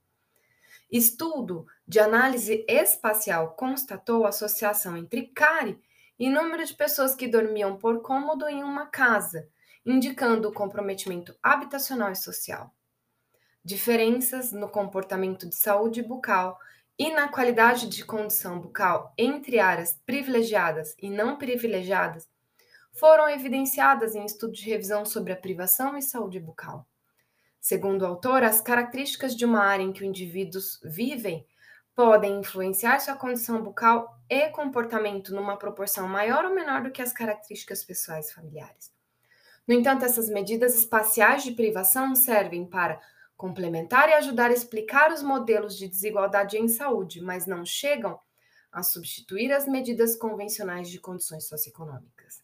Estudo 0.93 1.65
de 1.87 1.99
análise 1.99 2.63
espacial 2.69 3.55
constatou 3.55 4.27
associação 4.27 4.95
entre 4.95 5.23
cárie 5.23 5.81
e 6.19 6.29
número 6.29 6.63
de 6.63 6.71
pessoas 6.75 7.15
que 7.15 7.27
dormiam 7.27 7.75
por 7.75 8.03
cômodo 8.03 8.47
em 8.47 8.63
uma 8.63 8.85
casa, 8.85 9.49
indicando 9.83 10.47
o 10.47 10.53
comprometimento 10.53 11.35
habitacional 11.41 12.11
e 12.11 12.15
social. 12.15 12.71
Diferenças 13.65 14.51
no 14.51 14.69
comportamento 14.69 15.49
de 15.49 15.55
saúde 15.55 16.03
bucal 16.03 16.59
e 16.95 17.09
na 17.11 17.27
qualidade 17.27 17.89
de 17.89 18.05
condição 18.05 18.59
bucal 18.59 19.15
entre 19.17 19.57
áreas 19.57 19.99
privilegiadas 20.05 20.95
e 21.01 21.09
não 21.09 21.39
privilegiadas 21.39 22.29
foram 22.91 23.27
evidenciadas 23.27 24.13
em 24.13 24.25
estudo 24.25 24.53
de 24.53 24.69
revisão 24.69 25.07
sobre 25.07 25.33
a 25.33 25.37
privação 25.37 25.97
e 25.97 26.03
saúde 26.03 26.39
bucal. 26.39 26.85
Segundo 27.63 28.01
o 28.01 28.05
autor, 28.05 28.43
as 28.43 28.59
características 28.59 29.33
de 29.33 29.45
uma 29.45 29.61
área 29.61 29.83
em 29.83 29.93
que 29.93 30.01
os 30.01 30.09
indivíduos 30.09 30.81
vivem 30.83 31.47
podem 31.95 32.41
influenciar 32.41 32.99
sua 32.99 33.15
condição 33.15 33.63
bucal 33.63 34.19
e 34.29 34.49
comportamento 34.49 35.33
numa 35.33 35.55
proporção 35.55 36.05
maior 36.05 36.43
ou 36.43 36.53
menor 36.53 36.83
do 36.83 36.91
que 36.91 37.01
as 37.01 37.13
características 37.13 37.81
pessoais 37.81 38.33
familiares. 38.33 38.93
No 39.65 39.73
entanto, 39.73 40.03
essas 40.03 40.27
medidas 40.27 40.75
espaciais 40.77 41.41
de 41.41 41.53
privação 41.53 42.13
servem 42.15 42.65
para 42.65 42.99
complementar 43.37 44.09
e 44.09 44.13
ajudar 44.15 44.49
a 44.49 44.53
explicar 44.53 45.13
os 45.13 45.23
modelos 45.23 45.77
de 45.77 45.87
desigualdade 45.87 46.57
em 46.57 46.67
saúde, 46.67 47.21
mas 47.21 47.47
não 47.47 47.65
chegam 47.65 48.19
a 48.73 48.83
substituir 48.83 49.53
as 49.53 49.69
medidas 49.69 50.17
convencionais 50.17 50.89
de 50.89 50.99
condições 50.99 51.47
socioeconômicas. 51.47 52.43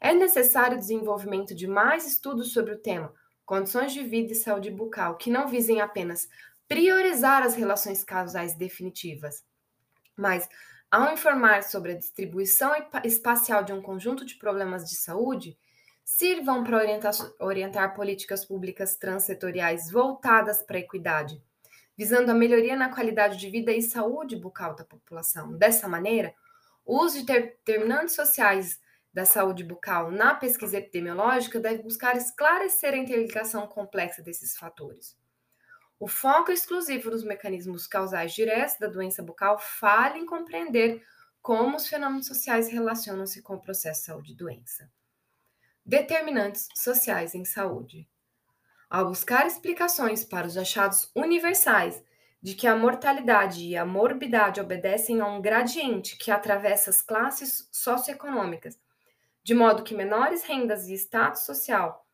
É 0.00 0.14
necessário 0.14 0.76
o 0.76 0.80
desenvolvimento 0.80 1.52
de 1.52 1.66
mais 1.66 2.06
estudos 2.06 2.52
sobre 2.52 2.74
o 2.74 2.78
tema 2.78 3.12
condições 3.50 3.92
de 3.92 4.04
vida 4.04 4.30
e 4.30 4.36
saúde 4.36 4.70
bucal, 4.70 5.16
que 5.16 5.28
não 5.28 5.48
visem 5.48 5.80
apenas 5.80 6.28
priorizar 6.68 7.42
as 7.42 7.56
relações 7.56 8.04
causais 8.04 8.54
definitivas, 8.54 9.44
mas, 10.16 10.48
ao 10.88 11.12
informar 11.12 11.64
sobre 11.64 11.90
a 11.90 11.96
distribuição 11.96 12.70
espacial 13.02 13.64
de 13.64 13.72
um 13.72 13.82
conjunto 13.82 14.24
de 14.24 14.36
problemas 14.36 14.88
de 14.88 14.94
saúde, 14.94 15.58
sirvam 16.04 16.62
para 16.62 16.76
orientar, 16.76 17.12
orientar 17.40 17.92
políticas 17.92 18.44
públicas 18.44 18.94
transsetoriais 18.94 19.90
voltadas 19.90 20.62
para 20.62 20.76
a 20.76 20.80
equidade, 20.80 21.42
visando 21.96 22.30
a 22.30 22.34
melhoria 22.34 22.76
na 22.76 22.94
qualidade 22.94 23.36
de 23.36 23.50
vida 23.50 23.72
e 23.72 23.82
saúde 23.82 24.36
bucal 24.36 24.76
da 24.76 24.84
população. 24.84 25.58
Dessa 25.58 25.88
maneira, 25.88 26.32
o 26.86 27.04
uso 27.04 27.18
de 27.18 27.26
determinantes 27.26 28.14
sociais 28.14 28.78
da 29.12 29.24
saúde 29.24 29.64
bucal 29.64 30.10
na 30.10 30.34
pesquisa 30.34 30.78
epidemiológica 30.78 31.58
deve 31.58 31.82
buscar 31.82 32.16
esclarecer 32.16 32.94
a 32.94 32.98
interligação 32.98 33.66
complexa 33.66 34.22
desses 34.22 34.56
fatores. 34.56 35.18
O 35.98 36.06
foco 36.06 36.50
exclusivo 36.50 37.10
nos 37.10 37.24
mecanismos 37.24 37.86
causais 37.86 38.32
diretos 38.32 38.78
da 38.78 38.86
doença 38.86 39.22
bucal 39.22 39.58
falha 39.58 40.16
em 40.16 40.24
compreender 40.24 41.04
como 41.42 41.76
os 41.76 41.88
fenômenos 41.88 42.26
sociais 42.26 42.68
relacionam-se 42.68 43.42
com 43.42 43.54
o 43.54 43.60
processo 43.60 44.00
de 44.00 44.06
saúde 44.06 44.32
e 44.32 44.36
doença. 44.36 44.90
Determinantes 45.84 46.68
sociais 46.76 47.34
em 47.34 47.44
saúde. 47.44 48.08
Ao 48.88 49.06
buscar 49.06 49.46
explicações 49.46 50.24
para 50.24 50.46
os 50.46 50.56
achados 50.56 51.10
universais 51.14 52.02
de 52.42 52.54
que 52.54 52.66
a 52.66 52.76
mortalidade 52.76 53.66
e 53.66 53.76
a 53.76 53.84
morbidade 53.84 54.60
obedecem 54.60 55.20
a 55.20 55.26
um 55.26 55.40
gradiente 55.40 56.16
que 56.16 56.30
atravessa 56.30 56.90
as 56.90 57.02
classes 57.02 57.68
socioeconômicas 57.70 58.78
de 59.42 59.54
modo 59.54 59.82
que 59.82 59.94
menores 59.94 60.42
rendas 60.44 60.88
e 60.88 60.94
status 60.94 61.42
social 61.42 62.06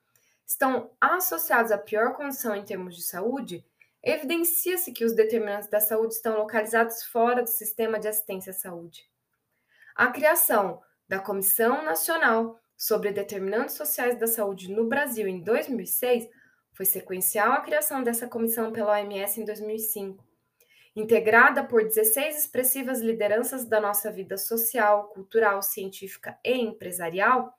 estão 0.46 0.90
associados 1.00 1.72
à 1.72 1.78
pior 1.78 2.14
condição 2.14 2.54
em 2.54 2.64
termos 2.64 2.94
de 2.94 3.02
saúde, 3.02 3.64
evidencia-se 4.02 4.92
que 4.92 5.04
os 5.04 5.14
determinantes 5.14 5.68
da 5.68 5.80
saúde 5.80 6.14
estão 6.14 6.36
localizados 6.36 7.02
fora 7.02 7.42
do 7.42 7.48
sistema 7.48 7.98
de 7.98 8.06
assistência 8.06 8.50
à 8.50 8.54
saúde. 8.54 9.10
A 9.94 10.08
criação 10.08 10.80
da 11.08 11.18
Comissão 11.18 11.82
Nacional 11.82 12.58
sobre 12.76 13.12
Determinantes 13.12 13.74
Sociais 13.74 14.18
da 14.18 14.26
Saúde 14.26 14.70
no 14.70 14.86
Brasil 14.86 15.26
em 15.26 15.42
2006 15.42 16.28
foi 16.72 16.84
sequencial 16.84 17.52
à 17.52 17.60
criação 17.60 18.02
dessa 18.02 18.28
comissão 18.28 18.70
pela 18.70 18.92
OMS 18.92 19.40
em 19.40 19.44
2005 19.44 20.25
integrada 20.96 21.62
por 21.62 21.84
16 21.84 22.38
expressivas 22.38 23.00
lideranças 23.00 23.66
da 23.66 23.78
nossa 23.78 24.10
vida 24.10 24.38
social, 24.38 25.08
cultural, 25.08 25.62
científica 25.62 26.38
e 26.42 26.54
empresarial, 26.54 27.54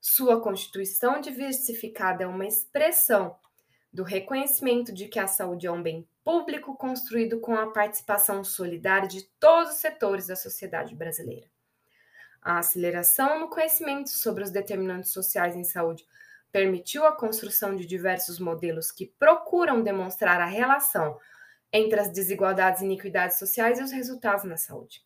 sua 0.00 0.40
constituição 0.40 1.20
diversificada 1.20 2.22
é 2.22 2.26
uma 2.28 2.46
expressão 2.46 3.36
do 3.92 4.04
reconhecimento 4.04 4.92
de 4.92 5.08
que 5.08 5.18
a 5.18 5.26
saúde 5.26 5.66
é 5.66 5.72
um 5.72 5.82
bem 5.82 6.06
público 6.22 6.76
construído 6.76 7.40
com 7.40 7.56
a 7.56 7.72
participação 7.72 8.44
solidária 8.44 9.08
de 9.08 9.24
todos 9.40 9.72
os 9.72 9.78
setores 9.78 10.28
da 10.28 10.36
sociedade 10.36 10.94
brasileira. 10.94 11.48
A 12.40 12.58
aceleração 12.58 13.40
no 13.40 13.48
conhecimento 13.48 14.10
sobre 14.10 14.44
os 14.44 14.50
determinantes 14.50 15.10
sociais 15.10 15.56
em 15.56 15.64
saúde 15.64 16.06
permitiu 16.52 17.04
a 17.04 17.16
construção 17.16 17.74
de 17.74 17.84
diversos 17.84 18.38
modelos 18.38 18.92
que 18.92 19.12
procuram 19.18 19.82
demonstrar 19.82 20.40
a 20.40 20.46
relação 20.46 21.18
entre 21.72 22.00
as 22.00 22.10
desigualdades 22.10 22.80
e 22.80 22.84
iniquidades 22.84 23.38
sociais 23.38 23.78
e 23.78 23.82
os 23.82 23.92
resultados 23.92 24.44
na 24.44 24.56
saúde. 24.56 25.04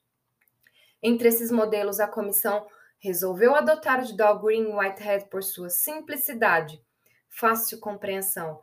Entre 1.02 1.28
esses 1.28 1.50
modelos, 1.50 1.98
a 1.98 2.06
comissão 2.06 2.66
resolveu 2.98 3.54
adotar 3.54 4.00
o 4.00 4.04
de 4.04 4.16
Dow 4.16 4.38
Green 4.38 4.66
Whitehead 4.66 5.26
por 5.30 5.42
sua 5.42 5.70
simplicidade, 5.70 6.82
fácil 7.28 7.80
compreensão, 7.80 8.62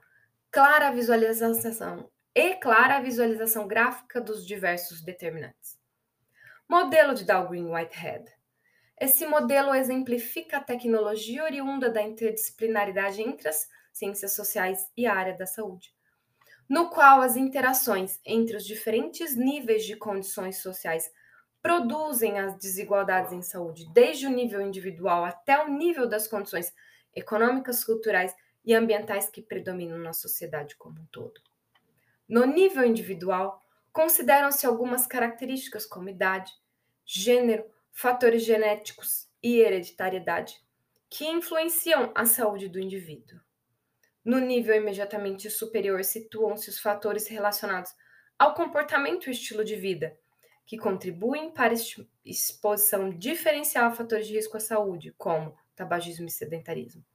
clara 0.52 0.92
visualização 0.92 2.10
e 2.34 2.54
clara 2.56 3.02
visualização 3.02 3.68
gráfica 3.68 4.22
dos 4.22 4.46
diversos 4.46 5.02
determinantes. 5.02 5.78
Modelo 6.70 7.16
de 7.16 7.26
Dow 7.26 7.48
Green 7.48 7.68
Whitehead 7.68 8.32
Esse 9.00 9.26
modelo 9.26 9.74
exemplifica 9.74 10.58
a 10.58 10.64
tecnologia 10.64 11.44
oriunda 11.44 11.90
da 11.90 12.04
interdisciplinaridade 12.04 13.24
entre 13.24 13.50
as 13.50 13.68
ciências 13.92 14.36
sociais 14.36 14.88
e 14.96 15.08
a 15.08 15.16
área 15.16 15.36
da 15.36 15.48
saúde, 15.48 15.96
no 16.70 16.90
qual 16.90 17.22
as 17.22 17.36
interações 17.38 18.20
entre 18.26 18.58
os 18.58 18.66
diferentes 18.66 19.36
níveis 19.36 19.86
de 19.86 19.96
condições 19.96 20.58
sociais 20.58 21.10
produzem 21.62 22.40
as 22.40 22.58
desigualdades 22.58 23.32
em 23.34 23.42
saúde, 23.42 23.90
desde 23.94 24.26
o 24.26 24.30
nível 24.30 24.62
individual 24.62 25.26
até 25.26 25.64
o 25.64 25.70
nível 25.70 26.08
das 26.08 26.28
condições 26.28 26.74
econômicas, 27.16 27.84
culturais 27.84 28.34
e 28.64 28.74
ambientais 28.74 29.30
que 29.30 29.42
predominam 29.42 29.98
na 29.98 30.14
sociedade 30.14 30.76
como 30.76 31.00
um 31.00 31.06
todo. 31.06 31.42
No 32.28 32.46
nível 32.46 32.86
individual, 32.86 33.62
consideram-se 33.92 34.66
algumas 34.66 35.08
características 35.08 35.86
como 35.86 36.10
idade, 36.10 36.52
gênero, 37.06 37.66
fatores 37.92 38.44
genéticos 38.44 39.30
e 39.42 39.60
hereditariedade, 39.60 40.62
que 41.10 41.26
influenciam 41.26 42.12
a 42.14 42.26
saúde 42.26 42.68
do 42.68 42.80
indivíduo. 42.80 43.40
No 44.28 44.40
nível 44.40 44.76
imediatamente 44.76 45.50
superior, 45.50 46.04
situam-se 46.04 46.70
os 46.70 46.82
fatores 46.82 47.28
relacionados 47.28 47.96
ao 48.38 48.54
comportamento 48.54 49.30
e 49.30 49.32
estilo 49.32 49.64
de 49.64 49.78
vida, 49.78 50.20
que 50.66 50.78
contribuem 50.78 51.50
para 51.50 51.74
a 51.74 51.78
exposição 52.26 53.10
diferencial 53.10 53.86
a 53.86 53.96
fatores 53.96 54.28
de 54.28 54.34
risco 54.34 54.58
à 54.58 54.60
saúde, 54.60 55.16
como 55.18 55.58
tabagismo 55.74 56.28
e 56.28 56.30
sedentarismo. 56.30 57.06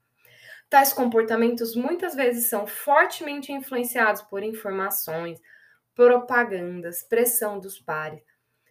Tais 0.71 0.95
comportamentos 0.95 1.77
muitas 1.77 2.15
vezes 2.15 2.49
são 2.49 2.67
fortemente 2.67 3.53
influenciados 3.53 4.23
por 4.23 4.43
informações, 4.43 5.39
propagandas, 5.95 7.03
pressão 7.03 7.61
dos 7.61 7.79
pares, 7.79 8.23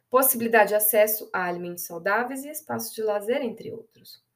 possibilidade 0.09 0.69
de 0.69 0.75
acesso 0.77 1.29
a 1.31 1.45
alimentos 1.45 1.85
saudáveis 1.85 2.43
e 2.43 2.49
espaços 2.49 2.91
de 2.95 3.03
lazer, 3.03 3.43
entre 3.43 3.71
outros. 3.71 4.30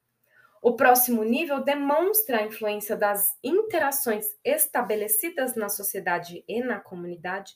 O 0.66 0.74
próximo 0.74 1.22
nível 1.22 1.62
demonstra 1.62 2.38
a 2.38 2.42
influência 2.42 2.96
das 2.96 3.38
interações 3.40 4.36
estabelecidas 4.42 5.54
na 5.54 5.68
sociedade 5.68 6.42
e 6.48 6.60
na 6.60 6.80
comunidade, 6.80 7.54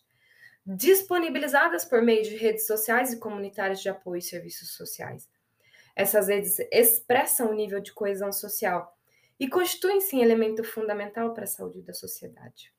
disponibilizadas 0.65 1.85
por 1.85 2.03
meio 2.03 2.23
de 2.23 2.37
redes 2.37 2.69
sociais 2.69 3.13
e 3.13 3.19
comunitárias 3.19 3.81
de 3.81 3.89
apoio 3.89 4.21
e 4.21 4.23
serviços 4.23 4.77
sociais. 4.77 5.29
Essas 5.97 6.29
redes 6.29 6.61
expressam 6.71 7.51
o 7.51 7.53
nível 7.53 7.81
de 7.81 7.93
coesão 7.93 8.33
social 8.33 8.97
e 9.41 9.49
constituem-se 9.49 10.15
um 10.15 10.23
elemento 10.23 10.63
fundamental 10.63 11.35
para 11.35 11.43
a 11.43 11.49
saúde 11.49 11.83
da 11.83 11.93
sociedade. 11.93 12.73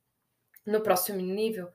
No 0.65 0.79
próximo 0.79 1.19
nível 1.19 1.67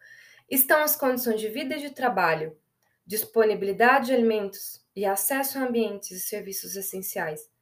estão 0.49 0.81
as 0.81 0.97
condições 0.97 1.43
de 1.43 1.51
vida 1.51 1.77
e 1.77 1.81
de 1.81 1.91
trabalho, 1.91 2.57
disponibilidade 3.05 4.07
de 4.07 4.15
alimentos 4.15 4.83
e 4.97 5.05
acesso 5.05 5.59
a 5.59 5.63
ambientes 5.65 6.11
e 6.11 6.21
serviços 6.21 6.75
essenciais, 6.75 7.55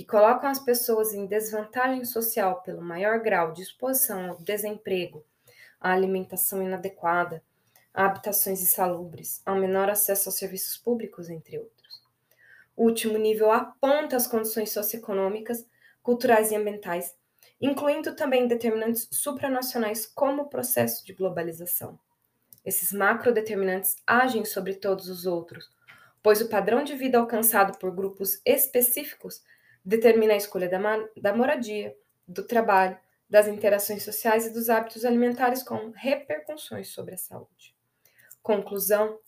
que 0.00 0.06
colocam 0.06 0.48
as 0.48 0.58
pessoas 0.58 1.12
em 1.12 1.26
desvantagem 1.26 2.06
social 2.06 2.62
pelo 2.62 2.80
maior 2.80 3.20
grau 3.20 3.52
de 3.52 3.60
exposição 3.60 4.30
ao 4.30 4.38
desemprego, 4.38 5.22
à 5.78 5.92
alimentação 5.92 6.62
inadequada, 6.62 7.42
a 7.92 8.06
habitações 8.06 8.62
insalubres, 8.62 9.42
ao 9.44 9.56
menor 9.56 9.90
acesso 9.90 10.30
aos 10.30 10.38
serviços 10.38 10.78
públicos, 10.78 11.28
entre 11.28 11.58
outros. 11.58 12.02
O 12.74 12.84
último 12.84 13.18
nível 13.18 13.52
aponta 13.52 14.16
as 14.16 14.26
condições 14.26 14.72
socioeconômicas 14.72 15.66
culturais 16.02 16.50
e 16.50 16.56
ambientais, 16.56 17.14
incluindo 17.60 18.16
também 18.16 18.48
determinantes 18.48 19.06
supranacionais 19.10 20.06
como 20.06 20.44
o 20.44 20.48
processo 20.48 21.04
de 21.04 21.12
globalização. 21.12 22.00
Esses 22.64 22.90
macrodeterminantes 22.90 23.96
agem 24.06 24.46
sobre 24.46 24.72
todos 24.72 25.10
os 25.10 25.26
outros, 25.26 25.70
pois 26.22 26.40
o 26.40 26.48
padrão 26.48 26.84
de 26.84 26.96
vida 26.96 27.18
alcançado 27.18 27.76
por 27.76 27.94
grupos 27.94 28.40
específicos 28.46 29.42
determina 29.84 30.34
a 30.34 30.36
escolha 30.36 30.68
da, 30.68 30.78
da 31.16 31.34
moradia, 31.34 31.96
do 32.26 32.46
trabalho, 32.46 32.98
das 33.28 33.46
interações 33.46 34.02
sociais 34.02 34.46
e 34.46 34.52
dos 34.52 34.68
hábitos 34.68 35.04
alimentares 35.04 35.62
com 35.62 35.90
repercussões 35.90 36.88
sobre 36.88 37.14
a 37.14 37.18
saúde. 37.18 37.74
Conclusão: 38.42 39.18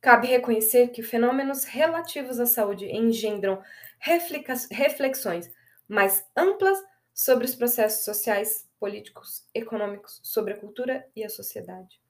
cabe 0.00 0.28
reconhecer 0.28 0.88
que 0.88 1.02
fenômenos 1.02 1.64
relativos 1.64 2.38
à 2.38 2.46
saúde 2.46 2.86
engendram 2.86 3.62
reflexões 3.98 5.50
mais 5.88 6.24
amplas 6.36 6.78
sobre 7.12 7.44
os 7.44 7.54
processos 7.54 8.04
sociais, 8.04 8.68
políticos, 8.78 9.46
econômicos, 9.54 10.20
sobre 10.22 10.54
a 10.54 10.56
cultura 10.58 11.06
e 11.14 11.24
a 11.24 11.28
sociedade. 11.28 12.00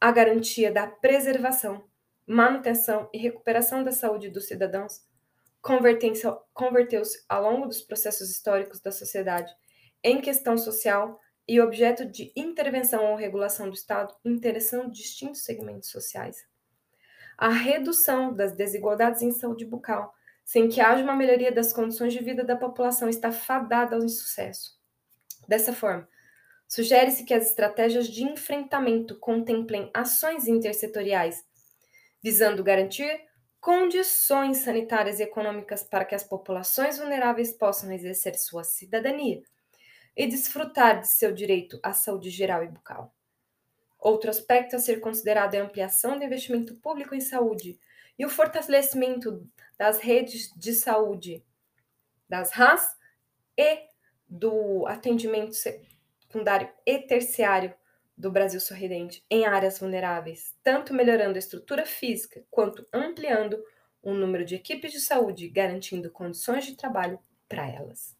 A 0.00 0.12
garantia 0.12 0.70
da 0.70 0.86
preservação, 0.86 1.84
manutenção 2.26 3.08
e 3.12 3.18
recuperação 3.18 3.82
da 3.82 3.92
saúde 3.92 4.30
dos 4.30 4.46
cidadãos 4.46 5.04
converteu-se 5.64 7.24
ao 7.28 7.42
longo 7.42 7.66
dos 7.66 7.80
processos 7.80 8.30
históricos 8.30 8.80
da 8.80 8.92
sociedade 8.92 9.52
em 10.02 10.20
questão 10.20 10.56
social 10.56 11.18
e 11.46 11.60
objeto 11.60 12.04
de 12.04 12.32
intervenção 12.36 13.10
ou 13.10 13.16
regulação 13.16 13.68
do 13.68 13.74
Estado 13.74 14.14
interessando 14.24 14.90
distintos 14.90 15.44
segmentos 15.44 15.90
sociais. 15.90 16.44
A 17.36 17.48
redução 17.48 18.32
das 18.34 18.54
desigualdades 18.54 19.22
em 19.22 19.32
saúde 19.32 19.64
bucal 19.64 20.14
sem 20.44 20.68
que 20.68 20.80
haja 20.80 21.02
uma 21.02 21.16
melhoria 21.16 21.50
das 21.50 21.72
condições 21.72 22.12
de 22.12 22.22
vida 22.22 22.44
da 22.44 22.54
população, 22.54 23.08
está 23.08 23.32
fadada 23.32 23.96
ao 23.96 24.04
insucesso. 24.04 24.78
Dessa 25.48 25.72
forma, 25.72 26.06
sugere-se 26.68 27.24
que 27.24 27.32
as 27.32 27.48
estratégias 27.48 28.06
de 28.06 28.22
enfrentamento 28.22 29.18
contemplem 29.18 29.90
ações 29.94 30.46
intersetoriais, 30.46 31.42
visando 32.22 32.62
garantir 32.62 33.20
condições 33.64 34.58
sanitárias 34.58 35.18
e 35.18 35.22
econômicas 35.22 35.82
para 35.82 36.04
que 36.04 36.14
as 36.14 36.22
populações 36.22 36.98
vulneráveis 36.98 37.50
possam 37.50 37.90
exercer 37.90 38.34
sua 38.34 38.62
cidadania 38.62 39.42
e 40.14 40.26
desfrutar 40.26 41.00
de 41.00 41.08
seu 41.08 41.32
direito 41.32 41.80
à 41.82 41.94
saúde 41.94 42.28
geral 42.28 42.62
e 42.62 42.68
bucal. 42.68 43.14
Outro 43.98 44.28
aspecto 44.28 44.76
a 44.76 44.78
ser 44.78 45.00
considerado 45.00 45.54
é 45.54 45.60
a 45.60 45.64
ampliação 45.64 46.18
do 46.18 46.24
investimento 46.26 46.74
público 46.74 47.14
em 47.14 47.22
saúde 47.22 47.80
e 48.18 48.26
o 48.26 48.28
fortalecimento 48.28 49.48
das 49.78 49.98
redes 49.98 50.52
de 50.54 50.74
saúde 50.74 51.42
das 52.28 52.50
RAS 52.50 52.94
e 53.56 53.78
do 54.28 54.86
atendimento 54.86 55.54
secundário 55.54 56.68
e 56.84 56.98
terciário 56.98 57.74
do 58.16 58.30
Brasil 58.30 58.60
Sorridente 58.60 59.24
em 59.30 59.44
áreas 59.44 59.78
vulneráveis, 59.78 60.54
tanto 60.62 60.94
melhorando 60.94 61.36
a 61.36 61.38
estrutura 61.38 61.84
física 61.84 62.44
quanto 62.50 62.86
ampliando 62.92 63.62
o 64.02 64.12
número 64.12 64.44
de 64.44 64.54
equipes 64.54 64.92
de 64.92 65.00
saúde, 65.00 65.48
garantindo 65.48 66.10
condições 66.10 66.66
de 66.66 66.76
trabalho 66.76 67.18
para 67.48 67.66
elas. 67.68 68.13